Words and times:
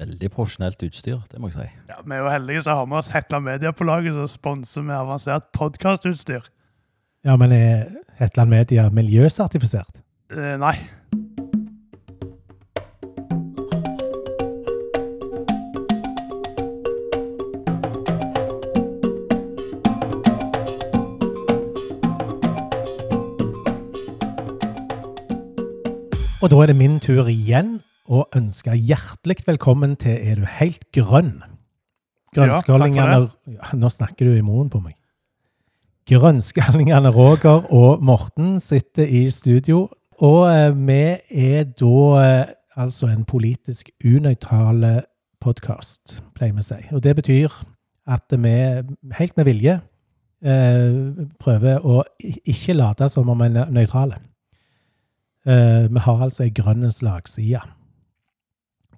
Veldig 0.00 0.30
profesjonelt 0.32 0.80
utstyr, 0.80 1.18
det 1.28 1.40
må 1.40 1.50
jeg 1.50 1.58
si. 1.58 1.66
Ja, 1.90 1.98
Vi 2.04 2.14
er 2.16 2.22
jo 2.22 2.30
heldige 2.32 2.62
som 2.64 2.78
har 2.78 2.86
med 2.88 3.02
oss 3.02 3.10
Hetland 3.12 3.44
Media 3.44 3.70
på 3.70 3.84
laget, 3.84 4.14
som 4.14 4.28
sponser 4.28 4.82
med 4.82 4.96
avansert 4.96 5.50
podkastutstyr. 5.52 6.48
Ja, 7.24 7.36
men 7.36 7.52
er 7.52 7.84
Hetland 8.16 8.48
Media 8.50 8.88
miljøsertifisert? 8.88 10.00
Eh, 10.32 10.56
nei. 10.56 10.78
Og 26.40 26.48
da 26.48 26.62
er 26.62 26.66
det 26.72 26.76
min 26.76 26.96
tur 27.04 27.28
igjen 27.28 27.82
å 28.10 28.24
ønske 28.36 28.74
hjertelig 28.74 29.44
velkommen 29.46 29.94
til 30.00 30.18
Er 30.18 30.40
du 30.40 30.46
helt 30.58 30.82
grønn? 30.94 31.38
Grønnskallingene 32.34 33.20
ja, 33.54 33.70
Nå 33.78 33.90
snakker 33.90 34.26
du 34.26 34.34
i 34.34 34.44
munnen 34.44 34.70
på 34.70 34.82
meg. 34.82 34.96
Grønnskallingene 36.10 37.12
Roger 37.14 37.66
og 37.70 38.02
Morten 38.02 38.58
sitter 38.62 39.06
i 39.06 39.28
studio, 39.30 39.84
og 40.18 40.40
eh, 40.50 40.72
vi 40.74 41.02
er 41.50 41.68
da 41.78 42.00
eh, 42.22 42.52
altså 42.80 43.10
en 43.10 43.22
politisk 43.28 43.92
unøytral 44.02 45.04
podkast, 45.42 46.18
pleier 46.34 46.56
vi 46.56 46.64
å 46.64 46.66
si. 46.66 46.80
Og 46.96 47.04
det 47.04 47.14
betyr 47.20 47.54
at 48.10 48.34
vi 48.34 48.56
helt 49.20 49.36
med 49.38 49.46
vilje 49.46 49.76
eh, 50.42 51.26
prøver 51.42 51.86
å 51.86 52.02
ikke 52.18 52.78
late 52.78 53.10
som 53.12 53.30
om 53.30 53.46
vi 53.46 53.52
er 53.52 53.70
nøytrale. 53.70 54.18
Vi 55.40 56.00
har 56.04 56.18
altså 56.20 56.42
ei 56.44 56.50
grønn 56.52 56.84
slagside. 56.92 57.62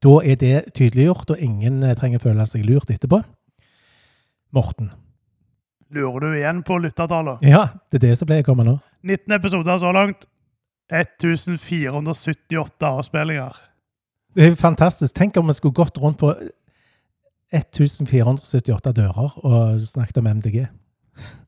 Da 0.03 0.17
er 0.27 0.37
det 0.41 0.57
tydeliggjort, 0.75 1.31
og 1.31 1.39
ingen 1.43 1.83
eh, 1.87 1.95
trenger 1.99 2.23
føle 2.23 2.47
seg 2.49 2.65
lurt 2.67 2.91
etterpå. 2.91 3.23
Morten. 4.53 4.91
Lurer 5.93 6.21
du 6.25 6.35
igjen 6.37 6.63
på 6.67 6.79
lyttertallet? 6.81 7.43
Ja, 7.47 7.69
det 7.93 8.01
er 8.01 8.09
det 8.09 8.19
som 8.19 8.29
pleier 8.29 8.45
å 8.45 8.49
komme 8.49 8.65
nå. 8.67 8.79
19 9.05 9.37
episoder 9.37 9.79
så 9.81 9.93
langt. 9.95 10.27
1478 10.93 12.89
avspillinger. 12.89 13.57
Det 14.35 14.47
er 14.47 14.57
fantastisk. 14.59 15.15
Tenk 15.17 15.37
om 15.41 15.49
vi 15.49 15.57
skulle 15.57 15.77
gått 15.77 16.01
rundt 16.01 16.19
på 16.21 16.33
1478 17.53 18.93
dører 18.97 19.39
og 19.45 19.81
snakket 19.87 20.21
om 20.21 20.29
MDG. 20.41 20.59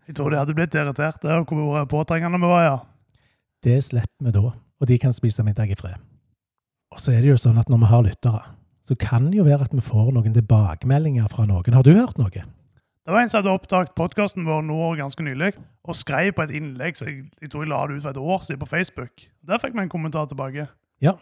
Jeg 0.04 0.16
tror 0.16 0.32
de 0.32 0.40
hadde 0.40 0.56
blitt 0.56 0.74
irritert. 0.76 1.22
Det 1.22 1.32
er 1.32 1.44
hvor 1.48 1.84
påtrengende 1.88 2.40
vi 2.40 2.50
var, 2.50 2.64
ja. 2.64 2.78
Det 3.64 3.78
slipper 3.84 4.28
vi 4.28 4.34
da, 4.36 4.50
og 4.52 4.88
de 4.90 4.98
kan 5.00 5.16
spise 5.16 5.44
middag 5.44 5.72
i 5.72 5.78
fred. 5.80 5.96
Og 6.94 7.00
så 7.02 7.14
er 7.14 7.24
det 7.24 7.32
jo 7.32 7.38
sånn 7.40 7.58
at 7.58 7.70
når 7.70 7.80
vi 7.82 7.90
har 7.90 8.04
lyttere, 8.06 8.42
så 8.84 8.94
kan 9.00 9.30
det 9.32 9.40
jo 9.40 9.46
være 9.46 9.66
at 9.66 9.72
vi 9.74 9.82
får 9.82 10.12
noen 10.14 10.34
tilbakemeldinger 10.36 11.26
fra 11.32 11.46
noen. 11.48 11.74
Har 11.74 11.86
du 11.86 11.94
hørt 11.96 12.20
noe? 12.20 12.30
Det 13.04 13.12
var 13.12 13.20
en 13.20 13.28
som 13.28 13.40
hadde 13.40 13.52
oppdaget 13.52 13.96
podkasten 13.98 14.46
vår 14.46 14.62
nå 14.64 14.94
ganske 15.00 15.24
nylig, 15.26 15.50
og 15.84 15.96
skrev 15.98 16.30
på 16.36 16.44
et 16.46 16.54
innlegg 16.56 16.96
så 16.96 17.08
jeg, 17.08 17.24
jeg 17.42 17.50
tror 17.52 17.64
jeg 17.64 17.72
la 17.72 17.80
det 17.88 17.98
ut 17.98 18.04
for 18.04 18.14
et 18.14 18.20
år 18.22 18.44
siden 18.46 18.60
på 18.62 18.68
Facebook. 18.70 19.24
Der 19.44 19.60
fikk 19.60 19.74
vi 19.74 19.82
en 19.82 19.92
kommentar 19.92 20.28
tilbake. 20.30 20.68
Ja. 21.04 21.16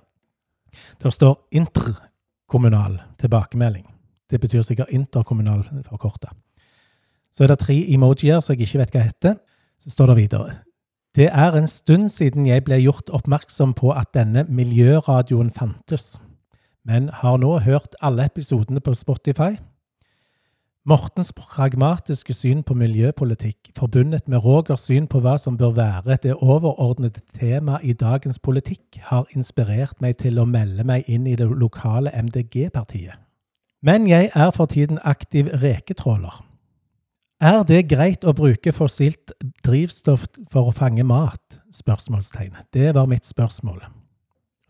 Der 1.03 1.15
står 1.15 1.41
interkommunal 1.51 3.01
tilbakemelding. 3.19 3.89
Det 4.31 4.41
betyr 4.41 4.63
sikkert 4.67 4.93
interkommunal 4.95 5.65
for 5.89 5.99
kortet. 6.03 6.31
Så 7.33 7.45
er 7.45 7.51
det 7.51 7.63
tre 7.65 7.79
emojier 7.95 8.45
som 8.45 8.55
jeg 8.55 8.69
ikke 8.69 8.83
vet 8.83 8.95
hva 8.95 9.07
heter. 9.09 9.41
Så 9.81 9.91
står 9.91 10.13
det 10.13 10.21
videre. 10.21 10.55
Det 11.17 11.29
er 11.29 11.53
en 11.53 11.67
stund 11.69 12.09
siden 12.09 12.47
jeg 12.49 12.65
ble 12.65 12.79
gjort 12.81 13.11
oppmerksom 13.13 13.75
på 13.77 13.91
at 13.93 14.15
denne 14.17 14.47
miljøradioen 14.49 15.51
fantes, 15.53 16.15
men 16.89 17.11
har 17.13 17.37
nå 17.37 17.59
hørt 17.59 17.93
alle 18.01 18.25
episodene 18.25 18.81
på 18.81 18.95
Spotify. 18.97 19.59
Mortens 20.89 21.33
pragmatiske 21.37 22.33
syn 22.35 22.63
på 22.63 22.75
miljøpolitikk, 22.75 23.71
forbundet 23.79 24.25
med 24.29 24.41
Rogers 24.45 24.89
syn 24.89 25.05
på 25.07 25.21
hva 25.21 25.37
som 25.39 25.59
bør 25.61 25.77
være 25.77 26.17
det 26.23 26.35
overordnede 26.35 27.21
tema 27.37 27.77
i 27.83 27.93
dagens 27.93 28.39
politikk, 28.39 28.99
har 29.13 29.29
inspirert 29.37 30.01
meg 30.01 30.17
til 30.17 30.41
å 30.41 30.47
melde 30.49 30.83
meg 30.85 31.05
inn 31.07 31.29
i 31.29 31.37
det 31.37 31.47
lokale 31.47 32.11
MDG-partiet. 32.23 33.21
Men 33.83 34.09
jeg 34.09 34.31
er 34.35 34.51
for 34.51 34.67
tiden 34.67 34.99
aktiv 35.05 35.53
reketråler. 35.63 36.41
Er 37.43 37.65
det 37.67 37.89
greit 37.91 38.23
å 38.23 38.31
bruke 38.39 38.71
fossilt 38.71 39.33
drivstoff 39.67 40.29
for 40.53 40.69
å 40.71 40.75
fange 40.75 41.03
mat? 41.03 41.57
Spørsmålstegn. 41.75 42.55
Det 42.71 42.93
var 42.95 43.09
mitt 43.11 43.27
spørsmål. 43.27 43.81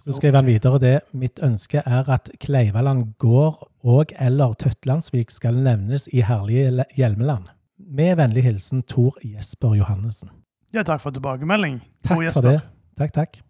Så 0.01 0.15
skrev 0.17 0.39
han 0.39 0.49
videre 0.49 0.81
det. 0.81 0.95
Mitt 1.13 1.37
ønske 1.45 1.83
er 1.85 2.09
at 2.09 2.31
Kleivaland 2.41 3.11
gård 3.21 3.61
og 3.85 4.15
eller 4.17 4.57
Tøtlandsvik 4.57 5.29
skal 5.35 5.61
nevnes 5.61 6.09
i 6.17 6.25
herlige 6.25 6.87
Hjelmeland. 6.97 7.51
Med 7.77 8.17
vennlig 8.23 8.47
hilsen 8.49 8.81
Tor 8.89 9.21
Jesper 9.21 9.77
Johannessen. 9.77 10.33
Ja, 10.73 10.81
takk 10.81 11.05
for 11.05 11.13
tilbakemelding. 11.13 11.83
Takk 12.09 12.25
Tor 12.25 12.39
for 12.39 12.49
det. 12.49 12.57
Takk, 12.97 13.13
takk. 13.19 13.41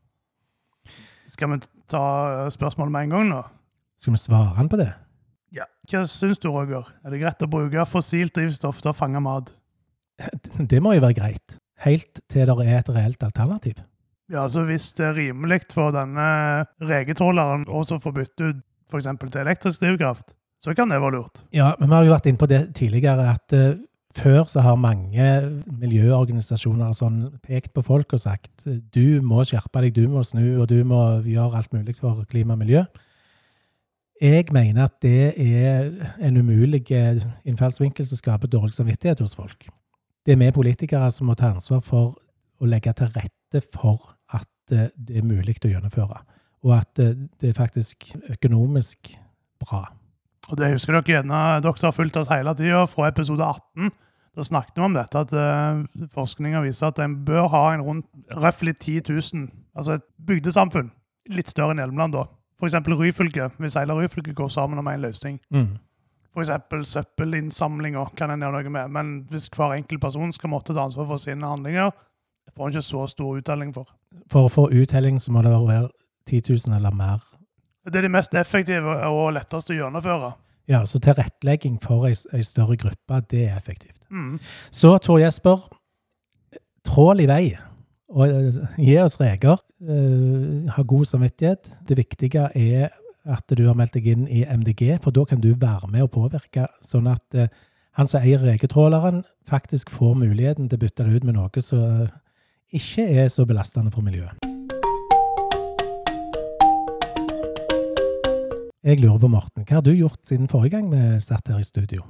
Skal 1.30 1.54
vi 1.54 1.62
ta 1.86 2.04
spørsmålet 2.50 2.98
med 2.98 3.06
en 3.06 3.14
gang 3.14 3.30
nå? 3.30 3.46
Skal 4.02 4.18
vi 4.18 4.24
svare 4.26 4.58
han 4.58 4.72
på 4.72 4.82
det? 4.82 4.90
Hva 5.90 6.04
syns 6.06 6.38
du, 6.38 6.48
Roger? 6.52 6.86
Er 7.02 7.10
det 7.10 7.22
greit 7.22 7.42
å 7.42 7.50
bruke 7.50 7.86
fossilt 7.90 8.36
drivstoff 8.36 8.82
til 8.82 8.92
å 8.92 8.96
fange 8.96 9.22
mat? 9.22 9.50
Det 10.70 10.78
må 10.82 10.94
jo 10.94 11.02
være 11.02 11.18
greit. 11.18 11.56
Helt 11.82 12.20
til 12.30 12.46
det 12.46 12.68
er 12.68 12.76
et 12.78 12.90
reelt 12.94 13.24
alternativ. 13.26 13.80
Ja, 14.30 14.44
altså 14.44 14.62
Hvis 14.68 14.92
det 14.94 15.08
er 15.08 15.16
rimelig 15.16 15.64
for 15.74 15.90
denne 15.92 16.26
reketråleren 16.78 17.66
også 17.66 17.98
å 17.98 18.02
få 18.04 18.12
bytte 18.14 18.52
ut 18.52 18.60
f.eks. 18.92 19.08
til 19.18 19.40
elektrisk 19.40 19.82
drivkraft, 19.82 20.36
så 20.62 20.76
kan 20.78 20.92
det 20.92 21.00
være 21.02 21.16
lurt. 21.16 21.42
Ja, 21.52 21.72
men 21.80 21.90
vi 21.90 21.96
har 21.96 22.06
jo 22.06 22.14
vært 22.14 22.28
inne 22.30 22.40
på 22.40 22.48
det 22.50 22.60
tidligere, 22.78 23.32
at 23.34 23.54
uh, 23.56 23.80
før 24.14 24.44
så 24.52 24.62
har 24.62 24.78
mange 24.78 25.28
miljøorganisasjoner 25.82 26.94
sånn 26.94 27.22
pekt 27.42 27.72
på 27.74 27.82
folk 27.86 28.14
og 28.14 28.22
sagt 28.22 28.68
du 28.94 29.18
må 29.24 29.42
skjerpe 29.48 29.82
deg, 29.82 29.96
du 29.96 30.06
må 30.12 30.22
snu, 30.26 30.60
og 30.60 30.68
du 30.70 30.78
må 30.86 31.02
gjøre 31.26 31.58
alt 31.58 31.74
mulig 31.74 31.96
for 31.98 32.22
klima 32.30 32.54
og 32.54 32.62
miljø. 32.62 32.84
Jeg 34.22 34.44
mener 34.52 34.84
at 34.84 35.02
det 35.02 35.34
er 35.34 35.88
en 36.22 36.36
umulig 36.36 36.92
eh, 36.94 37.24
innfallsvinkel 37.44 38.06
som 38.06 38.16
skaper 38.20 38.46
dårlig 38.46 38.74
samvittighet 38.74 39.20
hos 39.20 39.34
folk. 39.34 39.66
Det 40.26 40.32
er 40.32 40.38
vi 40.38 40.50
politikere 40.54 41.08
som 41.10 41.26
må 41.26 41.34
ta 41.34 41.48
ansvar 41.50 41.80
for 41.82 42.12
å 42.62 42.68
legge 42.70 42.92
til 42.94 43.08
rette 43.16 43.62
for 43.74 44.12
at 44.30 44.70
eh, 44.70 44.92
det 44.94 45.16
er 45.18 45.26
mulig 45.26 45.56
å 45.64 45.72
gjennomføre, 45.72 46.20
og 46.62 46.74
at 46.76 47.02
eh, 47.02 47.16
det 47.40 47.50
er 47.50 47.56
faktisk 47.56 48.12
økonomisk 48.30 49.10
bra. 49.58 49.88
Og 50.52 50.60
det 50.60 50.70
husker 50.70 51.00
dere 51.00 51.16
gjerne, 51.16 51.40
dere 51.64 51.80
som 51.80 51.88
har 51.90 51.96
fulgt 51.96 52.20
oss 52.20 52.30
hele 52.30 52.54
tida, 52.54 52.84
fra 52.86 53.08
episode 53.10 53.42
18. 53.42 53.90
Da 54.38 54.46
snakket 54.46 54.78
vi 54.78 54.84
om 54.86 54.94
dette, 54.94 55.18
at 55.18 55.34
uh, 55.34 56.06
forskninga 56.14 56.62
viser 56.62 56.88
at 56.88 57.02
en 57.02 57.18
bør 57.26 57.50
ha 57.52 57.64
en 57.74 57.82
rundt 57.84 58.06
røftlig 58.30 58.76
10 58.78 59.02
000, 59.10 59.50
altså 59.74 59.98
et 59.98 60.06
bygdesamfunn, 60.30 60.88
litt 61.34 61.50
større 61.50 61.74
enn 61.74 61.82
Hjelmeland 61.82 62.16
da. 62.16 62.24
Eksempel 62.66 62.94
Ryfylke, 62.94 63.50
hvis 63.58 63.74
hele 63.74 63.96
Ryfylke 63.96 64.34
går 64.34 64.48
sammen 64.48 64.78
om 64.78 64.88
en 64.88 65.00
løsning. 65.00 65.40
Mm. 65.50 65.78
For 66.32 66.40
eksempel 66.40 66.86
søppelinnsamlinga 66.86 68.04
kan 68.16 68.30
en 68.30 68.40
gjøre 68.40 68.62
noe 68.62 68.72
med, 68.72 68.92
men 68.94 69.10
hvis 69.30 69.50
hver 69.52 69.74
enkelt 69.76 70.00
person 70.00 70.32
skal 70.32 70.52
måtte 70.52 70.74
ta 70.74 70.86
ansvar 70.86 71.08
for 71.10 71.20
sine 71.20 71.46
handlinger, 71.46 71.90
får 72.56 72.66
en 72.66 72.72
ikke 72.72 72.84
så 72.86 73.06
stor 73.06 73.36
uttelling 73.40 73.74
for. 73.74 73.90
For 74.30 74.48
å 74.48 74.52
få 74.52 74.68
uttelling 74.70 75.20
så 75.20 75.32
må 75.32 75.42
det 75.44 75.52
være 75.52 75.88
10 76.30 76.42
000 76.68 76.76
eller 76.76 76.94
mer. 76.96 77.20
Det 77.84 77.98
er 77.98 78.06
det 78.06 78.14
mest 78.14 78.34
effektive 78.38 78.94
og 79.10 79.32
letteste 79.34 79.74
å 79.74 79.76
gjennomføre. 79.76 80.32
Ja, 80.70 80.84
Så 80.86 81.00
tilrettelegging 81.02 81.80
for 81.82 82.06
ei, 82.06 82.14
ei 82.32 82.44
større 82.46 82.76
gruppe, 82.78 83.20
det 83.30 83.48
er 83.48 83.56
effektivt. 83.56 83.98
Mm. 84.10 84.38
Så 84.70 84.94
Tor 85.02 85.18
Jesper, 85.18 85.58
trål 86.86 87.24
i 87.24 87.26
vei. 87.26 87.44
Og 88.12 88.28
eh, 88.28 88.56
gi 88.76 88.96
oss 89.00 89.18
reker. 89.20 89.60
eh, 89.88 90.68
ha 90.74 90.82
god 90.82 91.04
samvittighet. 91.08 91.70
Det 91.88 91.96
viktige 91.96 92.50
er 92.52 92.90
at 93.24 93.46
du 93.56 93.66
har 93.66 93.76
meldt 93.78 93.94
deg 93.96 94.06
inn 94.12 94.26
i 94.28 94.42
MDG, 94.44 94.98
for 95.02 95.14
da 95.14 95.24
kan 95.24 95.40
du 95.40 95.54
være 95.54 95.88
med 95.88 96.02
og 96.02 96.10
påvirke, 96.12 96.66
sånn 96.82 97.06
at 97.08 97.34
eh, 97.38 97.48
han 97.96 98.08
som 98.08 98.20
eier 98.20 98.42
reketråleren, 98.42 99.22
faktisk 99.48 99.90
får 99.92 100.16
muligheten 100.18 100.68
til 100.68 100.78
å 100.78 100.82
bytte 100.82 101.06
det 101.06 101.16
ut 101.16 101.26
med 101.28 101.36
noe 101.36 101.62
som 101.64 102.08
ikke 102.72 103.04
er 103.20 103.28
så 103.28 103.44
belastende 103.44 103.92
for 103.92 104.04
miljøet. 104.04 104.32
Jeg 108.82 108.98
lurer 108.98 109.20
på, 109.22 109.28
Morten, 109.30 109.62
hva 109.62 109.78
har 109.78 109.84
du 109.86 109.92
gjort 109.92 110.18
siden 110.26 110.48
forrige 110.50 110.74
gang 110.74 110.88
vi 110.90 111.20
satt 111.22 111.52
her 111.52 111.60
i 111.62 111.68
studio? 111.68 112.02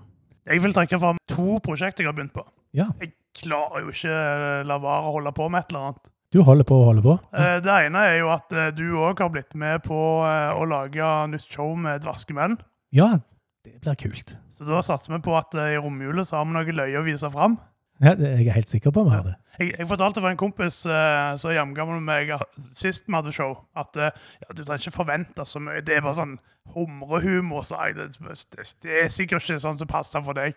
Jeg 0.48 0.62
vil 0.62 0.72
trekke 0.72 0.98
fram 1.02 1.18
to 1.28 1.58
prosjekter 1.62 2.06
jeg 2.06 2.08
har 2.08 2.16
begynt 2.16 2.32
på. 2.32 2.46
Ja. 2.76 2.86
Jeg 3.00 3.12
klarer 3.42 3.82
jo 3.84 3.92
ikke 3.92 4.16
la 4.68 4.78
være 4.80 5.08
å 5.08 5.14
holde 5.18 5.32
på 5.36 5.48
med 5.52 5.64
et 5.64 5.72
eller 5.74 5.86
annet. 5.90 6.08
Du 6.32 6.38
holder 6.46 6.64
på 6.64 6.78
å 6.80 6.86
holde 6.88 7.02
på? 7.04 7.18
Ja. 7.36 7.58
Det 7.60 7.74
ene 7.88 8.06
er 8.08 8.14
jo 8.22 8.30
at 8.32 8.52
eh, 8.56 8.70
du 8.72 8.86
òg 8.96 9.20
har 9.20 9.28
blitt 9.34 9.52
med 9.60 9.82
på 9.84 9.98
eh, 10.24 10.52
å 10.56 10.64
lage 10.68 11.10
nytt 11.28 11.44
show 11.52 11.74
med 11.76 12.00
Dvaskemenn. 12.06 12.56
Ja, 12.96 13.18
det 13.66 13.76
blir 13.84 13.98
kult. 14.00 14.32
Så 14.52 14.64
da 14.68 14.80
satser 14.84 15.12
vi 15.12 15.20
på 15.26 15.36
at 15.36 15.52
eh, 15.60 15.74
i 15.74 15.80
romjula 15.84 16.24
så 16.24 16.38
har 16.40 16.48
vi 16.48 16.56
noe 16.56 16.76
løye 16.80 17.00
å 17.00 17.04
vise 17.04 17.28
fram. 17.32 17.58
Ja, 18.02 18.14
det- 18.16 18.32
jeg 18.40 18.48
er 18.48 18.56
helt 18.56 18.72
sikker 18.72 18.90
på 18.96 19.04
vi 19.04 19.12
har 19.12 19.26
det. 19.28 19.34
Jeg, 19.60 19.74
jeg 19.78 19.86
fortalte 19.90 20.22
for 20.24 20.32
en 20.32 20.40
kompis 20.40 20.80
eh, 20.88 21.34
som 21.36 21.50
er 21.52 21.58
hjemgammel 21.60 22.00
med 22.00 22.08
meg 22.08 22.32
eh, 22.38 22.46
sist 22.72 23.04
vi 23.06 23.14
hadde 23.18 23.34
show, 23.36 23.52
at 23.76 23.96
eh, 24.00 24.08
ja, 24.40 24.48
du 24.56 24.64
trenger 24.64 24.86
ikke 24.88 24.96
forvente 24.96 25.44
så 25.46 25.60
mye. 25.60 25.84
Det 25.84 25.98
er 25.98 26.06
bare 26.08 26.16
sånn 26.22 26.38
humrehumor, 26.72 27.62
sa 27.66 27.86
jeg. 27.90 27.98
Det, 28.00 28.08
det, 28.56 28.66
det 28.86 28.96
er 29.04 29.12
sikkert 29.12 29.44
ikke 29.44 29.60
sånn 29.62 29.78
som 29.80 29.90
passer 29.90 30.24
for 30.24 30.36
deg. 30.38 30.56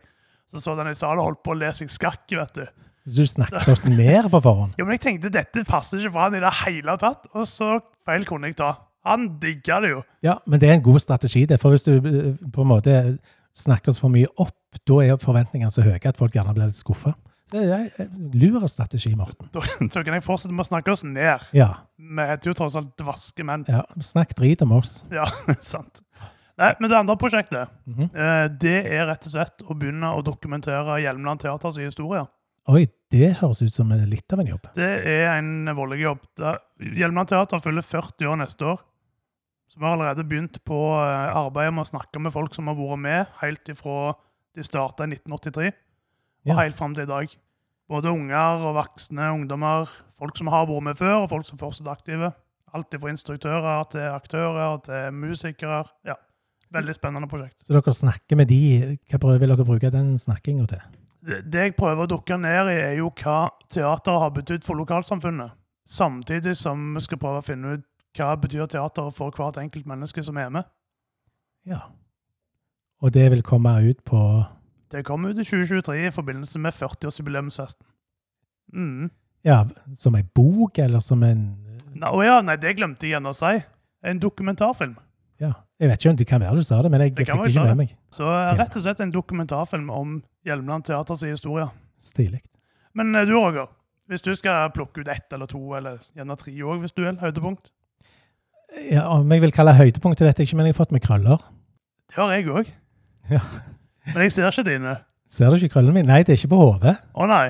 Så 0.54 0.62
så 0.64 0.76
den 0.78 0.92
i 0.92 0.98
salen 0.98 1.22
og 1.24 1.32
holdt 1.32 1.44
på 1.46 1.56
å 1.56 1.60
le 1.60 1.72
seg 1.76 1.90
skakk, 1.92 2.26
vet 2.32 2.60
du. 2.60 2.66
Du 3.06 3.22
snakket 3.30 3.70
oss 3.70 3.84
ned 3.86 4.30
på 4.34 4.40
forhånd. 4.42 4.74
Jo, 4.80 4.86
men 4.88 4.98
jeg 4.98 5.04
tenkte 5.04 5.30
dette 5.34 5.62
passer 5.68 6.02
ikke 6.02 6.16
for 6.16 6.26
han 6.26 6.38
i 6.38 6.42
det 6.42 6.54
hele 6.64 6.96
tatt, 7.02 7.28
og 7.38 7.46
så 7.50 7.76
feil 8.08 8.26
kunne 8.26 8.50
jeg 8.50 8.58
ta. 8.62 8.72
Han 9.06 9.28
digga 9.42 9.78
det 9.84 9.92
jo. 9.92 10.00
Ja, 10.26 10.40
men 10.50 10.62
det 10.62 10.72
er 10.72 10.80
en 10.80 10.86
god 10.88 10.98
strategi, 11.04 11.44
det. 11.46 11.60
For 11.62 11.76
hvis 11.76 11.86
du 11.86 11.92
eh, 12.00 12.32
på 12.54 12.64
en 12.64 12.72
måte 12.72 12.96
snakker 13.56 13.94
oss 13.94 14.02
for 14.02 14.10
mye 14.14 14.30
opp, 14.42 14.58
da 14.90 14.98
er 15.06 15.22
forventningene 15.22 15.70
så 15.72 15.86
høye 15.86 16.02
at 16.02 16.18
folk 16.18 16.34
gjerne 16.34 16.56
blir 16.58 16.72
litt 16.72 16.82
skuffa. 16.82 17.14
Det 17.54 17.62
er 17.62 17.92
en 18.02 18.32
lur 18.34 18.66
strategi, 18.68 19.12
Morten. 19.16 19.52
Da, 19.54 19.62
da 19.94 20.02
kan 20.02 20.18
jeg 20.18 20.26
fortsette 20.26 20.56
med 20.56 20.66
å 20.66 20.70
snakke 20.72 20.96
oss 20.96 21.06
ned. 21.06 21.46
Ja. 21.54 21.70
Vi 22.02 22.26
heter 22.32 22.50
jo 22.52 22.56
tross 22.58 22.78
alt 22.80 22.96
dvaske 22.98 23.46
menn. 23.46 23.68
ja. 23.70 23.84
Snakk 24.02 24.34
drit 24.40 24.66
om 24.66 24.74
oss. 24.80 25.04
Ja, 25.14 25.28
sant. 25.62 26.02
Nei, 26.58 26.70
men 26.80 26.90
det 26.90 26.98
andre 26.98 27.18
prosjektet, 27.20 27.68
Mhm. 27.86 28.10
eh, 28.16 28.48
det 28.48 28.86
er 28.88 29.06
rett 29.10 29.26
og 29.28 29.32
slett 29.34 29.62
å 29.68 29.76
begynne 29.76 30.08
å 30.16 30.24
dokumentere 30.24 31.02
Hjelmeland 31.04 31.40
Teaters 31.42 31.78
historie. 31.78 32.26
Oi, 32.68 32.88
det 33.12 33.36
høres 33.42 33.62
ut 33.62 33.72
som 33.72 33.90
litt 33.90 34.32
av 34.34 34.40
en 34.40 34.48
jobb. 34.48 34.62
Det 34.74 35.06
er 35.06 35.38
en 35.38 35.66
voldelig 35.76 36.02
jobb. 36.02 36.20
Hjelmeland 36.80 37.28
Teater 37.28 37.60
fyller 37.60 37.82
40 37.86 38.26
år 38.26 38.38
neste 38.38 38.62
år. 38.66 38.80
Så 39.70 39.78
vi 39.80 39.86
har 39.86 39.98
allerede 39.98 40.24
begynt 40.28 40.64
på 40.66 40.80
eh, 40.96 41.36
arbeidet 41.36 41.74
med 41.74 41.86
å 41.86 41.90
snakke 41.92 42.22
med 42.22 42.32
folk 42.34 42.54
som 42.56 42.68
har 42.68 42.76
vært 42.76 43.00
med 43.00 43.28
helt 43.42 43.66
ifra 43.70 44.16
de 44.56 44.64
starta 44.64 45.04
i 45.04 45.08
1983 45.12 45.68
og 45.68 45.74
Ja. 46.46 46.56
helt 46.56 46.76
fram 46.76 46.96
til 46.96 47.04
i 47.04 47.06
dag. 47.08 47.36
Både 47.90 48.06
unger 48.10 48.64
og 48.66 48.76
voksne 48.76 49.28
ungdommer, 49.34 49.88
folk 50.18 50.38
som 50.38 50.48
har 50.48 50.66
vært 50.66 50.84
med 50.84 50.96
før, 50.98 51.24
og 51.24 51.30
folk 51.30 51.46
som 51.46 51.58
fortsatt 51.58 51.88
er 51.88 51.92
aktive. 51.98 52.34
Alt 52.74 52.90
fra 53.00 53.10
instruktører 53.10 53.90
til 53.90 54.02
aktører 54.10 54.82
til 54.84 55.12
musikere. 55.12 55.86
Ja, 56.06 56.16
Veldig 56.74 56.96
spennende 56.98 57.30
prosjekt. 57.30 57.58
Så 57.66 57.74
dere 57.76 57.94
snakker 57.94 58.40
med 58.40 58.50
de. 58.50 58.98
Hva 59.12 59.36
vil 59.38 59.52
dere 59.52 59.66
bruke 59.68 59.92
den 59.94 60.16
snakkinga 60.20 60.70
til? 60.72 60.86
Det 61.26 61.42
det 61.50 61.62
jeg 61.62 61.76
prøver 61.78 62.06
å 62.06 62.10
dukke 62.10 62.38
ned 62.38 62.70
i, 62.70 62.78
er 62.78 62.96
jo 63.00 63.10
hva 63.22 63.50
teater 63.74 64.20
har 64.22 64.34
betydd 64.36 64.66
for 64.66 64.78
lokalsamfunnet. 64.78 65.56
Samtidig 65.86 66.56
som 66.58 66.94
vi 66.96 67.02
skal 67.06 67.22
prøve 67.22 67.42
å 67.42 67.46
finne 67.46 67.78
ut 67.78 67.86
hva 68.16 68.36
betyr 68.40 68.70
teater 68.72 69.10
for 69.14 69.34
hvert 69.36 69.58
enkelt 69.62 69.88
menneske 69.90 70.24
som 70.24 70.38
er 70.38 70.52
med. 70.54 70.70
Ja. 71.66 71.82
Og 73.02 73.14
det 73.14 73.26
vil 73.32 73.44
komme 73.44 73.74
ut 73.90 74.04
på 74.06 74.20
Det 74.92 75.04
kom 75.06 75.26
ut 75.26 75.38
i 75.38 75.44
2023 75.44 76.08
i 76.08 76.12
forbindelse 76.14 76.60
med 76.60 76.74
40-årsjubileumsfesten. 76.74 77.86
Mm. 78.74 79.10
Ja, 79.46 79.66
som 79.94 80.16
ei 80.16 80.24
bok, 80.24 80.78
eller 80.80 81.00
som 81.00 81.24
en 81.24 81.46
Nei, 81.96 82.10
å 82.12 82.22
ja, 82.24 82.42
nei, 82.44 82.58
det 82.60 82.76
glemte 82.76 83.06
jeg 83.06 83.14
igjen 83.14 83.30
å 83.30 83.34
si. 83.36 83.54
En 84.04 84.20
dokumentarfilm. 84.20 84.98
Ja. 85.44 85.52
Jeg 85.80 85.92
vet 85.92 86.00
ikke 86.00 86.12
om 86.14 86.20
det 86.20 86.28
kan 86.30 86.44
være 86.44 86.56
du 86.56 86.64
sa 86.64 86.82
det, 86.82 86.92
men 86.92 87.02
jeg 87.04 87.12
Det 87.16 87.26
fikk 87.26 87.32
det 87.44 87.52
ikke 87.52 87.64
med 87.68 87.80
meg. 87.82 87.96
Så 88.16 88.28
eh, 88.28 88.52
rett 88.60 88.76
og 88.80 88.84
slett 88.86 89.02
en 89.04 89.12
dokumentarfilm 89.12 89.90
om 89.92 90.20
Hjelmeland 90.48 90.86
Teaters 90.88 91.26
historie. 91.28 91.66
Stilig. 92.00 92.40
Men 92.96 93.12
eh, 93.16 93.26
du, 93.28 93.34
Roger, 93.36 93.68
hvis 94.08 94.24
du 94.24 94.32
skal 94.38 94.72
plukke 94.76 95.04
ut 95.04 95.12
ett 95.12 95.34
eller 95.36 95.50
to, 95.52 95.60
eller 95.76 96.00
gjerne 96.16 96.38
tre 96.40 96.54
òg, 96.64 96.80
hvis 96.86 96.96
du 96.96 97.04
vil, 97.04 97.20
høydepunkt. 97.20 97.72
Ja, 98.92 99.08
om 99.12 99.32
jeg 99.32 99.44
vil 99.44 99.54
kalle 99.56 99.76
høydepunkt, 99.76 100.24
vet 100.24 100.40
jeg 100.40 100.48
ikke, 100.48 100.58
men 100.60 100.70
jeg 100.70 100.76
har 100.76 100.80
fått 100.80 100.96
meg 100.96 101.04
krøller. 101.04 101.44
Det 102.12 102.20
har 102.22 102.32
jeg 102.36 102.48
òg. 102.52 102.72
Ja. 103.32 103.44
Men 104.14 104.26
jeg 104.28 104.36
ser 104.36 104.52
ikke 104.52 104.68
dine. 104.70 104.98
Ser 105.32 105.52
du 105.52 105.60
ikke 105.60 105.76
krøllene 105.76 106.00
mine? 106.00 106.08
Nei, 106.12 106.24
det 106.24 106.36
er 106.36 106.40
ikke 106.40 106.54
på 106.54 106.60
hodet. 106.62 106.96
Å 107.18 107.28
nei. 107.30 107.48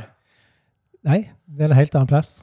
Nei, 1.05 1.19
det 1.45 1.67
er 1.67 1.73
en 1.73 1.77
helt 1.77 1.97
annen 1.97 2.09
plass. 2.09 2.39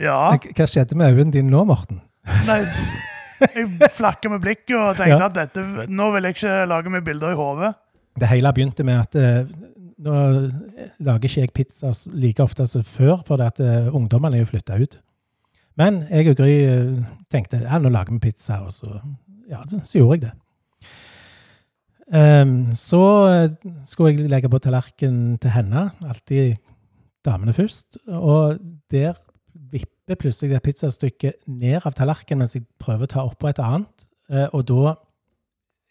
Ja. 0.00 0.32
Hva 0.34 0.66
skjedde 0.68 0.98
med 0.98 1.12
øynene 1.12 1.34
dine 1.34 1.52
nå, 1.52 1.62
Morten? 1.68 2.00
Nei, 2.48 2.62
jeg 3.40 3.90
flakka 3.96 4.30
med 4.32 4.42
blikket 4.44 4.76
og 4.76 4.96
tenkte 4.98 5.18
Ja. 5.20 5.26
at 5.30 5.34
dette, 5.36 5.64
nå 5.88 6.10
vil 6.14 6.28
jeg 6.28 6.36
ikke 6.38 6.54
lage 6.70 6.92
meg 6.92 7.04
bilder 7.06 7.34
i 7.34 7.38
hodet. 7.38 7.74
Det 8.16 8.28
hele 8.30 8.52
begynte 8.56 8.84
med 8.86 9.02
at 9.02 9.16
eh, 9.20 9.50
nå 10.06 10.14
lager 11.04 11.28
ikke 11.28 11.42
jeg 11.44 11.52
pizza 11.56 11.92
like 12.12 12.42
ofte 12.44 12.66
som 12.68 12.84
før, 12.84 13.20
for 13.26 13.42
at 13.44 13.60
eh, 13.60 13.90
ungdommene 13.94 14.36
er 14.38 14.44
jo 14.46 14.50
flytta 14.54 14.78
ut. 14.80 14.98
Men 15.76 16.04
jeg 16.08 16.30
og 16.32 16.38
Gry 16.40 16.54
eh, 16.64 17.04
tenkte 17.32 17.60
ja, 17.66 17.78
nå 17.78 17.92
lager 17.92 18.16
vi 18.16 18.22
pizza, 18.30 18.62
og 18.64 18.72
så, 18.72 19.00
ja, 19.50 19.60
så 19.84 19.98
gjorde 20.00 20.16
jeg 20.16 20.26
det. 20.30 20.34
Um, 22.06 22.68
så 22.78 23.00
eh, 23.26 23.54
skulle 23.88 24.12
jeg 24.14 24.30
legge 24.30 24.48
på 24.52 24.60
tallerkenen 24.62 25.38
til 25.42 25.50
henne, 25.50 25.88
alltid 26.06 26.54
damene 27.26 27.50
først, 27.56 27.98
og 28.06 28.60
der 28.94 29.16
vipper 30.06 30.20
plutselig 30.22 30.52
det 30.54 30.62
pizzastykket 30.62 31.48
ned 31.50 31.82
av 31.82 31.94
tallerkenen 31.98 32.44
mens 32.44 32.54
jeg 32.54 32.66
prøver 32.78 33.08
å 33.08 33.10
ta 33.10 33.24
oppå 33.26 33.48
et 33.50 33.58
annet, 33.58 34.06
eh, 34.30 34.46
og 34.54 34.62
da 34.68 34.94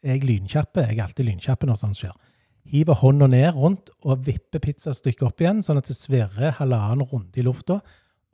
er 0.05 0.15
jeg 0.15 0.23
lynkjapp. 0.23 0.77
Jeg 0.79 0.97
er 0.97 1.03
alltid 1.03 1.27
lynkjapp 1.27 1.65
når 1.67 1.79
sånt 1.81 1.99
skjer. 1.99 2.13
Hiver 2.71 2.95
hånda 3.01 3.27
ned 3.27 3.57
rundt 3.57 3.91
og 4.05 4.23
vipper 4.25 4.63
pizzastykket 4.63 5.25
opp 5.27 5.43
igjen, 5.43 5.61
sånn 5.65 5.81
at 5.81 5.89
det 5.89 5.97
svirrer 5.97 6.55
halvannen 6.61 7.07
runde 7.11 7.41
i 7.41 7.43
lufta, 7.43 7.81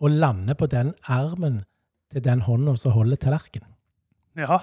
og 0.01 0.13
lander 0.13 0.57
på 0.57 0.69
den 0.69 0.93
armen 1.09 1.63
til 2.11 2.21
den 2.21 2.41
hånda 2.45 2.75
som 2.77 2.93
holder 2.93 3.17
tallerkenen. 3.17 3.73
Ja. 4.37 4.61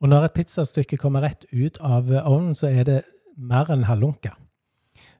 Og 0.00 0.10
når 0.12 0.28
et 0.28 0.36
pizzastykke 0.36 0.98
kommer 1.00 1.24
rett 1.24 1.44
ut 1.52 1.78
av 1.80 2.08
ovnen, 2.22 2.54
så 2.54 2.70
er 2.70 2.86
det 2.86 3.02
mer 3.36 3.70
enn 3.72 3.86
halvlunka. 3.88 4.34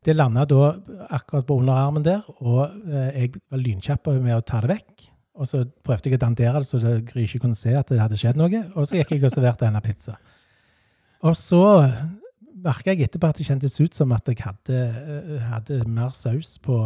Det 0.04 0.14
landa 0.14 0.44
da 0.46 0.76
akkurat 1.10 1.46
på 1.48 1.58
underarmen 1.60 2.04
der, 2.04 2.22
og 2.38 2.70
eh, 2.86 3.22
jeg 3.22 3.36
var 3.50 3.62
lynkjapp 3.62 4.10
med 4.22 4.36
å 4.36 4.44
ta 4.46 4.62
det 4.62 4.76
vekk. 4.76 5.06
Og 5.36 5.48
så 5.48 5.62
prøvde 5.84 6.08
jeg 6.08 6.16
å 6.16 6.22
dandere 6.22 6.62
det 6.62 6.68
så 6.68 6.80
Gry 7.04 7.26
ikke 7.26 7.42
kunne 7.44 7.58
se 7.58 7.74
at 7.76 7.90
det 7.92 8.00
hadde 8.00 8.18
skjedd 8.18 8.38
noe, 8.40 8.62
og 8.74 8.88
så 8.88 8.96
gikk 8.96 9.16
jeg 9.16 9.26
og 9.26 9.34
serverte 9.34 9.68
henne 9.68 9.82
pizza. 9.84 10.16
Og 11.26 11.36
så 11.36 11.60
merka 12.64 12.92
jeg 12.92 13.06
etterpå 13.06 13.28
at 13.28 13.40
det 13.40 13.46
kjentes 13.48 13.76
ut 13.80 13.96
som 13.96 14.14
at 14.16 14.28
jeg 14.30 14.40
hadde, 14.40 14.80
eh, 14.80 15.44
hadde 15.50 15.82
mer 15.88 16.14
saus 16.16 16.56
på, 16.62 16.78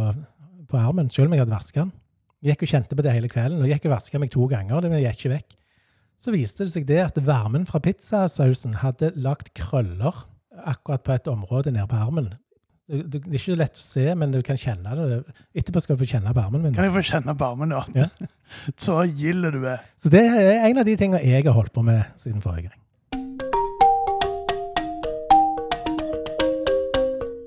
på 0.67 0.79
armen, 0.79 1.09
selv 1.09 1.29
om 1.29 1.35
jeg 1.35 1.45
hadde 1.45 1.55
vaska 1.55 1.85
den. 1.85 1.95
Jeg 2.41 2.55
gikk 2.55 2.65
og 2.65 2.71
kjente 2.73 2.97
på 2.97 3.05
det 3.05 3.15
hele 3.15 3.31
kvelden, 3.31 3.61
og 3.61 3.69
jeg 3.69 3.79
gikk 3.79 3.89
og 3.89 3.95
vaska 3.95 4.21
meg 4.21 4.33
to 4.33 4.47
ganger, 4.51 4.83
det 4.83 5.03
gikk 5.03 5.19
ikke 5.19 5.33
vekk. 5.35 5.57
Så 6.21 6.33
viste 6.35 6.65
det 6.65 6.73
seg 6.73 6.85
det 6.89 6.99
at 7.01 7.17
varmen 7.25 7.63
fra 7.69 7.81
pizzasausen 7.81 8.77
hadde 8.83 9.13
lagt 9.17 9.53
krøller 9.57 10.25
akkurat 10.69 11.03
på 11.05 11.15
et 11.15 11.29
område 11.31 11.73
nede 11.73 11.87
på 11.89 11.97
armen. 11.97 12.33
Det, 12.91 13.21
er 13.23 13.37
ikke 13.39 13.55
lett 13.55 13.77
å 13.79 13.83
se, 13.83 14.03
men 14.19 14.33
du 14.33 14.41
kan 14.43 14.57
kjenne 14.59 14.91
det. 14.97 15.21
Etterpå 15.55 15.79
skal 15.79 15.95
du 15.95 16.01
få 16.03 16.09
kjenne 16.11 16.33
barmen 16.35 16.65
min. 16.65 16.73
Kan 16.75 16.89
jeg 16.89 16.95
få 16.97 17.03
kjenne 17.07 17.35
barmen, 17.39 17.71
ja? 17.71 17.85
Ja. 17.95 18.09
Så 18.83 18.97
gild 19.07 19.47
du 19.55 19.63
er. 19.63 19.85
Så 19.95 20.11
det 20.11 20.25
er 20.27 20.65
en 20.67 20.81
av 20.81 20.87
de 20.87 20.97
tingene 20.99 21.23
jeg 21.23 21.45
har 21.47 21.55
holdt 21.55 21.71
på 21.71 21.85
med 21.87 22.03
siden 22.19 22.43
forrige 22.43 22.67
gang. 22.67 22.81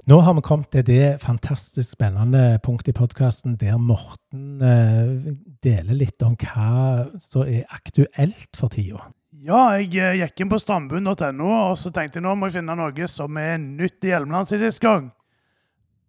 Nå 0.08 0.18
har 0.20 0.34
vi 0.36 0.44
kommet 0.44 0.68
til 0.72 0.84
det 0.84 1.20
fantastisk 1.20 1.94
spennende 1.94 2.58
punktet 2.64 2.92
i 2.92 2.96
podkasten 2.96 3.54
der 3.60 3.76
Morten 3.80 4.60
eh, 4.60 5.30
deler 5.64 5.96
litt 5.96 6.20
om 6.24 6.34
hva 6.40 7.06
som 7.24 7.44
er 7.48 7.64
aktuelt 7.72 8.52
for 8.56 8.72
tida. 8.72 9.00
Ja, 9.44 9.74
jeg 9.76 9.92
eh, 9.96 10.18
gikk 10.20 10.44
inn 10.44 10.52
på 10.52 10.60
strandbunn.no, 10.60 11.48
og 11.70 11.76
så 11.80 11.92
tenkte 11.92 12.20
jeg 12.20 12.24
nå 12.24 12.32
må 12.36 12.48
jeg 12.48 12.58
finne 12.62 12.76
noe 12.80 13.08
som 13.12 13.40
er 13.40 13.56
nytt 13.60 14.04
i 14.04 14.12
Hjelmeland 14.12 14.48
siden 14.48 14.68
sist 14.68 14.84
gang. 14.84 15.08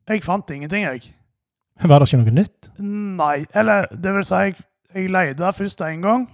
Jeg 0.09 0.23
fant 0.25 0.51
ingenting, 0.53 0.85
jeg. 0.85 1.13
Var 1.81 1.99
det 1.99 2.07
ikke 2.07 2.21
noe 2.21 2.33
nytt? 2.35 2.69
Nei. 2.79 3.45
Eller 3.57 3.87
det 3.91 4.13
vil 4.15 4.25
si, 4.27 4.41
jeg, 4.47 4.65
jeg 4.93 5.11
leide 5.11 5.53
først 5.57 5.81
en 5.85 6.03
gang. 6.03 6.27